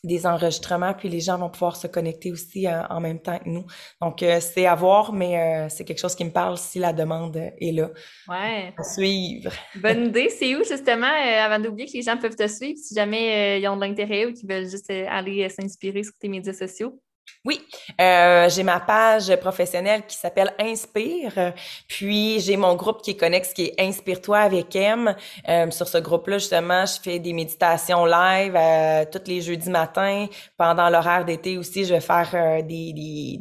des 0.03 0.27
enregistrements, 0.27 0.93
puis 0.93 1.07
les 1.07 1.21
gens 1.21 1.37
vont 1.37 1.49
pouvoir 1.49 1.77
se 1.77 1.87
connecter 1.87 2.31
aussi 2.31 2.67
euh, 2.67 2.83
en 2.89 2.99
même 2.99 3.19
temps 3.19 3.39
que 3.39 3.49
nous. 3.49 3.65
Donc, 4.01 4.23
c'est 4.41 4.65
à 4.65 4.75
voir, 4.75 5.13
mais 5.13 5.67
c'est 5.69 5.85
quelque 5.85 5.99
chose 5.99 6.15
qui 6.15 6.25
me 6.25 6.31
parle 6.31 6.57
si 6.57 6.79
la 6.79 6.91
demande 6.91 7.37
est 7.37 7.71
là. 7.71 7.89
Ouais. 8.27 8.73
À 8.77 8.83
suivre. 8.83 9.51
Bonne 9.75 10.07
idée. 10.07 10.29
C'est 10.29 10.53
où, 10.55 10.63
justement, 10.63 11.07
avant 11.07 11.59
d'oublier 11.59 11.87
que 11.87 11.93
les 11.93 12.03
gens 12.03 12.17
peuvent 12.17 12.35
te 12.35 12.47
suivre 12.47 12.77
si 12.77 12.93
jamais 12.93 13.59
ils 13.59 13.67
ont 13.67 13.77
de 13.77 13.81
l'intérêt 13.81 14.25
ou 14.25 14.33
qu'ils 14.33 14.47
veulent 14.47 14.69
juste 14.69 14.91
aller 14.91 15.47
s'inspirer 15.49 16.03
sur 16.03 16.13
tes 16.19 16.27
médias 16.27 16.53
sociaux? 16.53 17.01
Oui, 17.45 17.61
euh, 18.01 18.49
j'ai 18.49 18.63
ma 18.63 18.79
page 18.79 19.35
professionnelle 19.35 20.03
qui 20.07 20.17
s'appelle 20.17 20.51
Inspire, 20.59 21.53
puis 21.87 22.39
j'ai 22.39 22.57
mon 22.57 22.73
groupe 22.73 23.03
qui 23.03 23.11
est 23.11 23.15
Connex 23.15 23.53
qui 23.53 23.65
est 23.65 23.75
Inspire-toi 23.79 24.39
avec 24.39 24.75
M. 24.75 25.15
Euh, 25.47 25.69
sur 25.69 25.87
ce 25.87 25.99
groupe-là, 25.99 26.39
justement, 26.39 26.87
je 26.87 26.99
fais 26.99 27.19
des 27.19 27.33
méditations 27.33 28.03
live 28.05 28.55
euh, 28.55 29.05
tous 29.11 29.27
les 29.27 29.41
jeudis 29.41 29.69
matins. 29.69 30.25
Pendant 30.57 30.89
l'horaire 30.89 31.23
d'été 31.23 31.59
aussi, 31.59 31.85
je 31.85 31.93
vais 31.93 32.01
faire 32.01 32.29
euh, 32.33 32.61
des, 32.63 33.39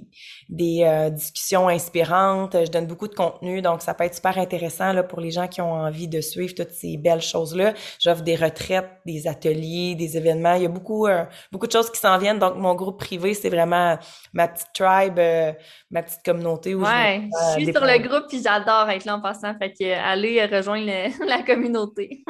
des, 0.48 0.84
des 0.84 1.10
discussions 1.10 1.68
inspirantes. 1.68 2.56
Je 2.64 2.70
donne 2.70 2.86
beaucoup 2.86 3.08
de 3.08 3.14
contenu, 3.14 3.62
donc 3.62 3.82
ça 3.82 3.94
peut 3.94 4.04
être 4.04 4.14
super 4.14 4.38
intéressant 4.38 4.92
là, 4.92 5.02
pour 5.02 5.20
les 5.20 5.30
gens 5.30 5.48
qui 5.48 5.60
ont 5.60 5.72
envie 5.72 6.08
de 6.08 6.20
suivre 6.20 6.54
toutes 6.54 6.70
ces 6.70 6.96
belles 6.96 7.22
choses-là. 7.22 7.74
J'offre 8.00 8.22
des 8.22 8.36
retraites, 8.36 8.90
des 9.06 9.26
ateliers, 9.26 9.94
des 9.94 10.16
événements. 10.16 10.54
Il 10.54 10.62
y 10.62 10.66
a 10.66 10.68
beaucoup, 10.68 11.06
beaucoup 11.52 11.66
de 11.66 11.72
choses 11.72 11.90
qui 11.90 12.00
s'en 12.00 12.18
viennent, 12.18 12.38
donc 12.38 12.56
mon 12.56 12.74
groupe 12.74 12.98
privé, 12.98 13.34
c'est 13.34 13.50
vraiment 13.50 13.98
ma, 14.32 14.48
petite 14.48 14.72
tribe, 14.74 15.18
euh, 15.18 15.52
ma 15.90 16.02
petite 16.02 16.22
communauté. 16.24 16.74
Où 16.74 16.82
ouais, 16.82 17.28
je, 17.56 17.62
suis 17.62 17.72
sur 17.72 17.84
le 17.84 17.98
groupe 17.98 18.26
puis 18.28 18.42
j'adore 18.42 18.88
être 18.90 19.04
là 19.04 19.16
en 19.16 19.20
passant. 19.20 19.54
Fait 19.58 19.72
que 19.72 19.92
allez 19.92 20.44
rejoindre 20.46 20.86
la 21.26 21.42
communauté. 21.42 22.24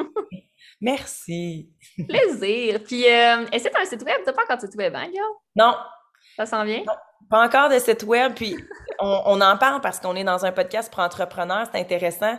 Merci. 0.81 1.69
Plaisir. 2.07 2.83
Puis, 2.83 3.05
euh, 3.05 3.45
est-ce 3.51 3.63
que 3.65 3.69
tu 3.69 3.77
as 3.77 3.81
un 3.81 3.85
site 3.85 4.03
web? 4.03 4.15
Tu 4.17 4.25
n'as 4.25 4.33
pas 4.33 4.43
encore 4.43 4.57
de 4.57 4.61
site 4.61 4.75
web, 4.75 4.93
hein, 4.95 5.07
Non. 5.55 5.73
Ça 6.35 6.45
s'en 6.45 6.65
vient? 6.65 6.83
Pas 7.29 7.45
encore 7.45 7.69
de 7.69 7.79
site 7.79 8.03
web. 8.03 8.33
Puis, 8.35 8.55
on, 8.99 9.41
en 9.41 9.57
parle 9.57 9.81
parce 9.81 9.99
qu'on 9.99 10.15
est 10.15 10.23
dans 10.23 10.45
un 10.45 10.51
podcast 10.51 10.91
pour 10.91 11.03
entrepreneurs. 11.03 11.67
C'est 11.71 11.79
intéressant. 11.79 12.37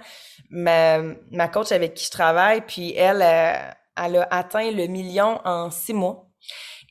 Ma, 0.51 0.99
ma 1.31 1.49
coach 1.49 1.73
avec 1.73 1.95
qui 1.95 2.07
je 2.07 2.11
travaille, 2.11 2.63
puis 2.63 2.95
elle, 2.95 3.23
euh, 3.23 3.71
elle 3.97 4.17
a 4.17 4.29
atteint 4.31 4.71
le 4.71 4.87
million 4.87 5.41
en 5.45 5.71
six 5.71 5.95
mois. 5.95 6.29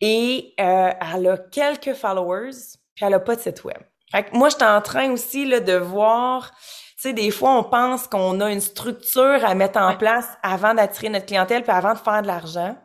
Et 0.02 0.54
euh, 0.60 0.92
elle 1.16 1.28
a 1.28 1.38
quelques 1.38 1.94
followers, 1.94 2.52
puis 2.96 3.06
elle 3.06 3.14
a 3.14 3.20
pas 3.20 3.36
de 3.36 3.42
site 3.42 3.64
web. 3.64 3.78
Fait 4.12 4.24
que 4.24 4.36
moi, 4.36 4.50
j'étais 4.50 4.66
en 4.66 4.82
train 4.82 5.10
aussi 5.12 5.46
là, 5.46 5.60
de 5.60 5.74
voir, 5.74 6.52
tu 6.52 6.94
sais, 6.98 7.14
des 7.14 7.32
fois, 7.32 7.58
on 7.58 7.64
pense 7.64 8.08
qu'on 8.08 8.40
a 8.42 8.52
une 8.52 8.62
structure 8.62 9.44
à 9.46 9.56
mettre 9.56 9.80
en 9.80 9.96
place 9.96 10.28
avant 10.44 10.74
d'attirer 10.74 11.10
notre 11.10 11.26
clientèle, 11.26 11.64
puis 11.64 11.72
avant 11.72 11.94
de 11.94 12.00
faire 12.00 12.22
de 12.22 12.28
l'argent, 12.28 12.76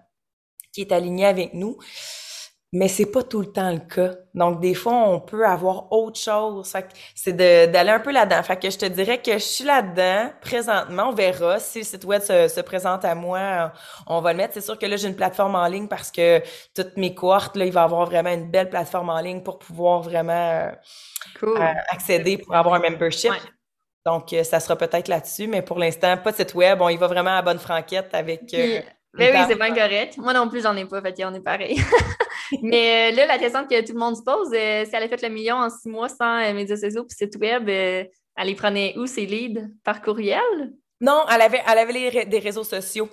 qui 0.72 0.82
est 0.82 0.92
alignée 0.92 1.26
avec 1.26 1.52
nous 1.52 1.76
mais 2.72 2.86
c'est 2.86 3.06
pas 3.06 3.24
tout 3.24 3.40
le 3.40 3.50
temps 3.50 3.72
le 3.72 3.80
cas. 3.80 4.14
Donc, 4.32 4.60
des 4.60 4.74
fois, 4.74 4.92
on 4.92 5.18
peut 5.18 5.44
avoir 5.44 5.90
autre 5.90 6.20
chose. 6.20 6.70
Fait 6.70 6.82
que 6.82 6.88
c'est 7.16 7.32
d'aller 7.32 7.90
un 7.90 7.98
peu 7.98 8.12
là-dedans. 8.12 8.40
Fait 8.44 8.56
que 8.56 8.70
je 8.70 8.78
te 8.78 8.86
dirais 8.86 9.20
que 9.20 9.32
je 9.32 9.38
suis 9.38 9.64
là-dedans 9.64 10.30
présentement. 10.40 11.08
On 11.08 11.12
verra 11.12 11.58
si 11.58 11.78
le 11.78 11.84
site 11.84 12.04
web 12.04 12.22
se, 12.22 12.60
présente 12.60 13.04
à 13.04 13.16
moi. 13.16 13.72
On 14.06 14.20
va 14.20 14.32
le 14.32 14.36
mettre. 14.36 14.54
C'est 14.54 14.60
sûr 14.60 14.78
que 14.78 14.86
là, 14.86 14.96
j'ai 14.96 15.08
une 15.08 15.16
plateforme 15.16 15.56
en 15.56 15.66
ligne 15.66 15.88
parce 15.88 16.12
que 16.12 16.40
toutes 16.76 16.96
mes 16.96 17.12
cohortes, 17.12 17.56
là, 17.56 17.64
il 17.64 17.72
va 17.72 17.80
y 17.80 17.84
avoir 17.84 18.06
vraiment 18.06 18.32
une 18.32 18.48
belle 18.48 18.70
plateforme 18.70 19.10
en 19.10 19.20
ligne 19.20 19.42
pour 19.42 19.58
pouvoir 19.58 20.02
vraiment 20.02 20.70
euh, 21.42 21.64
accéder 21.90 22.38
pour 22.38 22.54
avoir 22.54 22.76
un 22.76 22.80
membership. 22.80 23.32
Donc, 24.06 24.32
euh, 24.32 24.44
ça 24.44 24.60
sera 24.60 24.76
peut-être 24.76 25.08
là-dessus, 25.08 25.48
mais 25.48 25.62
pour 25.62 25.78
l'instant, 25.78 26.16
pas 26.16 26.30
de 26.30 26.36
site 26.36 26.54
web. 26.54 26.80
On 26.80 26.88
y 26.88 26.96
va 26.96 27.08
vraiment 27.08 27.36
à 27.36 27.42
bonne 27.42 27.58
franquette 27.58 28.14
avec... 28.14 28.54
Euh, 28.54 28.80
mais 29.14 29.32
oui, 29.32 29.40
c'est 29.48 29.56
pas 29.56 29.70
correct. 29.70 30.18
Moi 30.18 30.32
non 30.32 30.48
plus, 30.48 30.62
j'en 30.62 30.76
ai 30.76 30.84
pas, 30.84 31.02
fait 31.02 31.24
on 31.24 31.34
est 31.34 31.40
pareil. 31.40 31.82
Mais 32.62 33.12
euh, 33.12 33.16
là, 33.16 33.26
la 33.26 33.38
question 33.38 33.66
que 33.66 33.80
tout 33.86 33.92
le 33.92 33.98
monde 33.98 34.16
se 34.16 34.22
pose, 34.22 34.48
euh, 34.52 34.84
si 34.84 34.90
elle 34.94 35.02
a 35.02 35.08
fait 35.08 35.22
le 35.22 35.28
million 35.28 35.56
en 35.56 35.70
six 35.70 35.88
mois 35.88 36.08
sans 36.08 36.42
euh, 36.42 36.52
médias 36.54 36.76
sociaux 36.76 37.04
puis 37.04 37.16
site 37.16 37.36
web, 37.36 37.68
Elle 37.68 38.08
les 38.44 38.54
prenait 38.54 38.94
où, 38.96 39.06
ces 39.06 39.26
leads? 39.26 39.68
Par 39.84 40.02
courriel? 40.02 40.72
Non, 41.00 41.24
elle 41.32 41.42
avait, 41.42 41.62
elle 41.66 41.78
avait 41.78 42.26
des 42.26 42.38
réseaux 42.38 42.64
sociaux. 42.64 43.08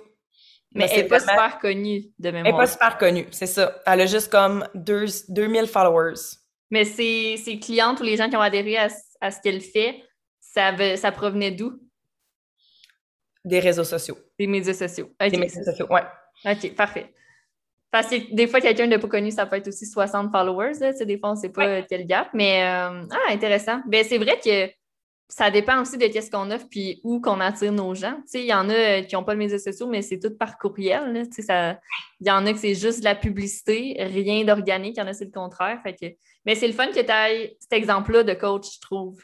Mais, 0.74 0.86
elle 0.90 1.02
n'est 1.02 1.08
pas 1.08 1.20
super 1.20 1.58
connue 1.58 2.04
de 2.18 2.30
mémoire. 2.30 2.46
Elle 2.46 2.52
n'est 2.52 2.58
pas 2.58 2.66
super 2.66 2.98
connue, 2.98 3.26
c'est 3.30 3.46
ça. 3.46 3.80
Elle 3.86 4.02
a 4.02 4.06
juste 4.06 4.30
comme 4.30 4.68
deux, 4.74 5.06
2000 5.28 5.66
followers. 5.66 6.36
Mais 6.70 6.84
ses, 6.84 7.38
ses, 7.38 7.58
clientes 7.58 8.00
ou 8.00 8.02
les 8.02 8.16
gens 8.16 8.28
qui 8.28 8.36
ont 8.36 8.42
adhéré 8.42 8.76
à, 8.76 8.88
à 9.22 9.30
ce 9.30 9.40
qu'elle 9.40 9.62
fait, 9.62 10.02
ça, 10.40 10.74
ça 10.96 11.12
provenait 11.12 11.50
d'où? 11.50 11.80
Des 13.44 13.60
réseaux 13.60 13.84
sociaux. 13.84 14.18
Des 14.38 14.46
médias 14.46 14.74
sociaux. 14.74 15.10
Des 15.18 15.38
médias 15.38 15.62
sociaux, 15.62 15.86
ouais. 15.88 16.02
OK, 16.44 16.74
parfait. 16.74 17.14
Parce 17.90 18.08
que 18.08 18.34
des 18.34 18.46
fois, 18.46 18.60
quelqu'un 18.60 18.86
de 18.86 18.96
pas 18.96 19.08
connu, 19.08 19.30
ça 19.30 19.46
peut 19.46 19.56
être 19.56 19.68
aussi 19.68 19.86
60 19.86 20.30
followers. 20.30 20.78
Là. 20.80 20.92
Des 20.92 21.18
fois, 21.18 21.30
on 21.30 21.34
ne 21.34 21.38
sait 21.38 21.48
pas 21.48 21.82
quel 21.82 22.06
gap. 22.06 22.28
Mais, 22.34 22.62
euh, 22.62 23.06
ah, 23.10 23.32
intéressant. 23.32 23.80
Ben, 23.86 24.04
c'est 24.06 24.18
vrai 24.18 24.38
que 24.44 24.70
ça 25.30 25.50
dépend 25.50 25.80
aussi 25.80 25.98
de 25.98 26.06
qu'est-ce 26.06 26.30
qu'on 26.30 26.50
offre 26.50 26.66
puis 26.70 27.00
où 27.04 27.20
qu'on 27.20 27.40
attire 27.40 27.72
nos 27.72 27.94
gens. 27.94 28.18
Il 28.34 28.44
y 28.44 28.52
en 28.52 28.68
a 28.68 28.74
euh, 28.74 29.02
qui 29.02 29.14
n'ont 29.14 29.24
pas 29.24 29.34
de 29.34 29.38
médias 29.38 29.58
sociaux, 29.58 29.86
mais 29.86 30.02
c'est 30.02 30.18
tout 30.18 30.34
par 30.36 30.58
courriel. 30.58 31.28
Il 31.38 32.26
y 32.26 32.30
en 32.30 32.46
a 32.46 32.52
que 32.52 32.58
c'est 32.58 32.74
juste 32.74 33.00
de 33.00 33.04
la 33.04 33.14
publicité, 33.14 33.96
rien 33.98 34.44
d'organique. 34.44 34.96
Il 34.96 35.00
y 35.00 35.02
en 35.02 35.06
a, 35.06 35.12
c'est 35.12 35.26
le 35.26 35.30
contraire. 35.30 35.80
Fait 35.82 35.94
que... 35.94 36.14
Mais 36.44 36.54
c'est 36.54 36.66
le 36.66 36.72
fun 36.72 36.88
que 36.88 37.00
tu 37.00 37.10
aies 37.10 37.56
cet 37.58 37.72
exemple-là 37.72 38.22
de 38.22 38.34
coach, 38.34 38.74
je 38.74 38.80
trouve 38.80 39.18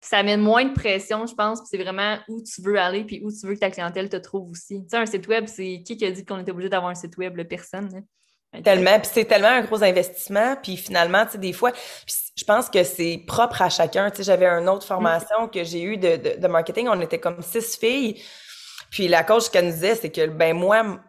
ça 0.00 0.18
amène 0.18 0.40
moins 0.40 0.64
de 0.64 0.72
pression, 0.72 1.26
je 1.26 1.34
pense. 1.34 1.60
C'est 1.70 1.78
vraiment 1.78 2.18
où 2.28 2.42
tu 2.42 2.62
veux 2.62 2.78
aller 2.78 3.04
puis 3.04 3.20
où 3.22 3.30
tu 3.30 3.46
veux 3.46 3.54
que 3.54 3.60
ta 3.60 3.70
clientèle 3.70 4.08
te 4.08 4.16
trouve 4.16 4.50
aussi. 4.50 4.82
Tu 4.82 4.88
sais, 4.88 4.96
un 4.96 5.06
site 5.06 5.28
web, 5.28 5.46
c'est 5.46 5.82
qui 5.84 5.96
qui 5.96 6.06
a 6.06 6.10
dit 6.10 6.24
qu'on 6.24 6.38
était 6.38 6.52
obligé 6.52 6.68
d'avoir 6.68 6.90
un 6.90 6.94
site 6.94 7.16
web? 7.18 7.40
personne. 7.48 8.04
Tellement, 8.64 8.98
puis 8.98 9.08
c'est 9.12 9.24
tellement 9.26 9.48
un 9.48 9.60
gros 9.60 9.82
investissement, 9.82 10.56
puis 10.60 10.76
finalement, 10.76 11.24
tu 11.24 11.32
sais, 11.32 11.38
des 11.38 11.52
fois, 11.52 11.70
je 12.36 12.44
pense 12.44 12.68
que 12.68 12.82
c'est 12.82 13.22
propre 13.26 13.62
à 13.62 13.68
chacun. 13.68 14.10
Tu 14.10 14.18
sais, 14.18 14.22
j'avais 14.24 14.46
une 14.46 14.68
autre 14.68 14.84
formation 14.84 15.46
que 15.46 15.62
j'ai 15.62 15.82
eue 15.82 15.96
de, 15.96 16.36
de, 16.36 16.48
marketing, 16.48 16.88
on 16.88 17.00
était 17.00 17.20
comme 17.20 17.42
six 17.42 17.76
filles, 17.76 18.20
puis 18.90 19.06
la 19.06 19.22
coach 19.22 19.50
qu'elle 19.50 19.66
nous 19.66 19.72
disait, 19.72 19.94
c'est 19.94 20.10
que, 20.10 20.26
ben 20.26 20.56
moi, 20.56 21.00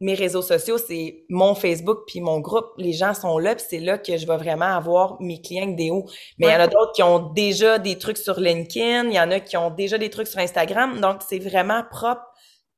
mes 0.00 0.14
réseaux 0.14 0.42
sociaux, 0.42 0.76
c'est 0.78 1.24
mon 1.30 1.54
Facebook 1.54 2.00
puis 2.06 2.20
mon 2.20 2.40
groupe. 2.40 2.66
Les 2.76 2.92
gens 2.92 3.14
sont 3.14 3.38
là, 3.38 3.54
puis 3.54 3.64
c'est 3.68 3.78
là 3.78 3.96
que 3.96 4.16
je 4.16 4.26
vais 4.26 4.36
vraiment 4.36 4.76
avoir 4.76 5.20
mes 5.20 5.40
clients 5.40 5.68
des 5.68 5.90
hauts. 5.90 6.06
Mais 6.38 6.48
il 6.48 6.52
y 6.52 6.54
en 6.54 6.60
a 6.60 6.66
d'autres 6.66 6.92
qui 6.92 7.02
ont 7.02 7.30
déjà 7.32 7.78
des 7.78 7.96
trucs 7.96 8.18
sur 8.18 8.38
LinkedIn, 8.38 9.08
il 9.08 9.14
y 9.14 9.20
en 9.20 9.30
a 9.30 9.40
qui 9.40 9.56
ont 9.56 9.70
déjà 9.70 9.96
des 9.96 10.10
trucs 10.10 10.26
sur 10.26 10.38
Instagram. 10.38 11.00
Donc, 11.00 11.22
c'est 11.26 11.38
vraiment 11.38 11.82
propre 11.90 12.22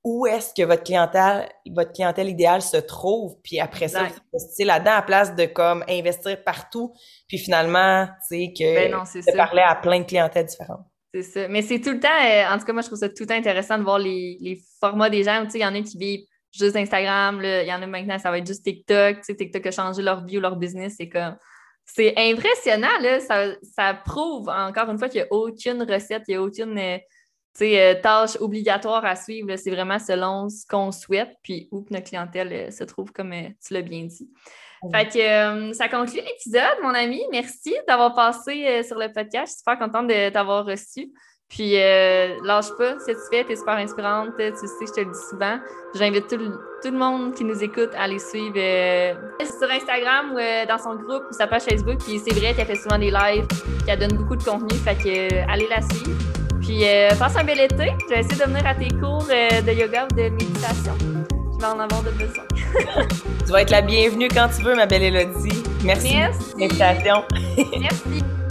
où 0.04 0.26
est-ce 0.26 0.54
que 0.54 0.62
votre 0.62 0.84
clientèle, 0.84 1.48
votre 1.74 1.92
clientèle 1.92 2.28
idéale 2.28 2.62
se 2.62 2.76
trouve. 2.76 3.36
Puis 3.42 3.58
après 3.58 3.88
ça, 3.88 4.06
c'est 4.56 4.64
là-dedans 4.64 4.92
à 4.92 5.02
place 5.02 5.34
de 5.34 5.46
comme 5.46 5.84
investir 5.88 6.42
partout. 6.44 6.92
Puis 7.26 7.38
finalement, 7.38 8.06
tu 8.28 8.46
sais, 8.46 8.52
que 8.56 8.74
ben 8.74 8.92
non, 8.92 9.02
de 9.02 9.36
parler 9.36 9.62
à 9.62 9.74
plein 9.74 10.00
de 10.00 10.04
clientèles 10.04 10.46
différentes. 10.46 10.86
C'est 11.12 11.22
ça. 11.22 11.48
Mais 11.48 11.62
c'est 11.62 11.80
tout 11.80 11.90
le 11.90 12.00
temps, 12.00 12.08
euh, 12.08 12.54
en 12.54 12.58
tout 12.58 12.64
cas, 12.64 12.72
moi, 12.72 12.82
je 12.82 12.86
trouve 12.86 12.98
ça 12.98 13.08
tout 13.08 13.22
le 13.22 13.26
temps 13.26 13.34
intéressant 13.34 13.76
de 13.76 13.82
voir 13.82 13.98
les, 13.98 14.36
les 14.40 14.60
formats 14.78 15.10
des 15.10 15.24
gens. 15.24 15.42
Tu 15.44 15.52
sais, 15.52 15.58
il 15.58 15.62
y 15.62 15.66
en 15.66 15.74
a 15.74 15.80
qui 15.80 15.98
vivent 15.98 16.26
juste 16.52 16.76
Instagram. 16.76 17.40
Il 17.42 17.66
y 17.66 17.72
en 17.72 17.82
a 17.82 17.86
maintenant, 17.86 18.18
ça 18.18 18.30
va 18.30 18.38
être 18.38 18.46
juste 18.46 18.64
TikTok. 18.64 19.18
Tu 19.18 19.24
sais, 19.24 19.36
TikTok 19.36 19.66
a 19.66 19.70
changé 19.70 20.02
leur 20.02 20.24
vie 20.24 20.38
ou 20.38 20.40
leur 20.40 20.56
business. 20.56 20.94
C'est 20.96 21.08
comme. 21.08 21.36
C'est 21.84 22.12
impressionnant, 22.18 22.98
là. 23.00 23.18
Ça, 23.20 23.94
prouve 24.04 24.48
encore 24.50 24.90
une 24.90 24.98
fois 24.98 25.08
qu'il 25.08 25.22
n'y 25.22 25.26
a 25.26 25.32
aucune 25.32 25.82
recette, 25.82 26.24
il 26.28 26.32
n'y 26.32 26.36
a 26.36 26.42
aucune 26.42 26.78
euh, 26.78 26.98
euh, 27.62 27.94
tâche 28.02 28.36
obligatoire 28.40 29.06
à 29.06 29.16
suivre. 29.16 29.56
C'est 29.56 29.70
vraiment 29.70 29.98
selon 29.98 30.50
ce 30.50 30.66
qu'on 30.66 30.92
souhaite, 30.92 31.34
puis 31.42 31.66
où 31.72 31.82
que 31.82 31.94
notre 31.94 32.08
clientèle 32.08 32.52
euh, 32.52 32.70
se 32.70 32.84
trouve, 32.84 33.10
comme 33.10 33.32
tu 33.66 33.72
l'as 33.72 33.82
bien 33.82 34.04
dit. 34.04 34.30
Fait 34.92 35.08
que 35.08 35.72
ça 35.72 35.88
conclut 35.88 36.20
l'épisode, 36.20 36.76
mon 36.82 36.94
ami. 36.94 37.22
Merci 37.32 37.74
d'avoir 37.88 38.14
passé 38.14 38.82
sur 38.86 38.96
le 38.96 39.10
podcast. 39.12 39.46
Je 39.46 39.50
suis 39.52 39.58
super 39.58 39.78
contente 39.78 40.06
de 40.06 40.28
t'avoir 40.28 40.66
reçu. 40.66 41.10
Puis, 41.48 41.72
euh, 41.76 42.36
lâche 42.44 42.70
pas, 42.76 42.96
c'est 42.98 43.14
tu 43.14 43.20
fais, 43.30 43.42
t'es 43.42 43.56
super 43.56 43.76
inspirante, 43.76 44.30
tu 44.38 44.44
sais, 44.54 44.66
je 44.86 44.92
te 44.92 45.00
le 45.00 45.06
dis 45.06 45.18
souvent. 45.30 45.58
J'invite 45.94 46.28
tout, 46.28 46.36
le 46.36 46.98
monde 46.98 47.34
qui 47.34 47.42
nous 47.42 47.64
écoute 47.64 47.90
à 47.98 48.06
les 48.06 48.18
suivre 48.18 48.54
euh, 48.58 49.14
sur 49.58 49.70
Instagram 49.70 50.32
ou 50.34 50.38
euh, 50.38 50.66
dans 50.66 50.76
son 50.76 50.96
groupe 50.96 51.22
ou 51.30 51.32
sa 51.32 51.46
page 51.46 51.62
Facebook. 51.62 51.98
Puis, 52.04 52.18
c'est 52.18 52.34
vrai 52.38 52.52
qu'elle 52.54 52.66
fait 52.66 52.76
souvent 52.76 52.98
des 52.98 53.10
lives, 53.10 53.46
qu'elle 53.86 53.98
donne 53.98 54.18
beaucoup 54.18 54.36
de 54.36 54.44
contenu, 54.44 54.76
fait 54.76 54.94
que 54.96 55.34
euh, 55.34 55.46
allez 55.48 55.66
la 55.68 55.80
suivre. 55.80 56.18
Puis, 56.60 56.84
passe 57.18 57.36
un 57.36 57.44
bel 57.44 57.60
été. 57.60 57.92
Je 58.08 58.14
vais 58.14 58.20
essayer 58.20 58.44
de 58.44 58.50
venir 58.50 58.66
à 58.66 58.74
tes 58.74 58.88
cours 58.88 59.24
de 59.24 59.72
yoga 59.72 60.06
ou 60.10 60.14
de 60.14 60.22
méditation. 60.28 60.92
Je 61.54 61.58
vais 61.58 61.66
en 61.66 61.78
avoir 61.78 62.02
de 62.02 62.10
besoin. 62.10 62.44
tu 63.46 63.52
vas 63.52 63.62
être 63.62 63.70
la 63.70 63.80
bienvenue 63.80 64.28
quand 64.28 64.48
tu 64.54 64.62
veux, 64.62 64.74
ma 64.74 64.84
belle 64.84 65.04
Elodie. 65.04 65.62
Merci. 65.82 66.16
Merci. 66.16 66.54
Merci. 66.58 68.24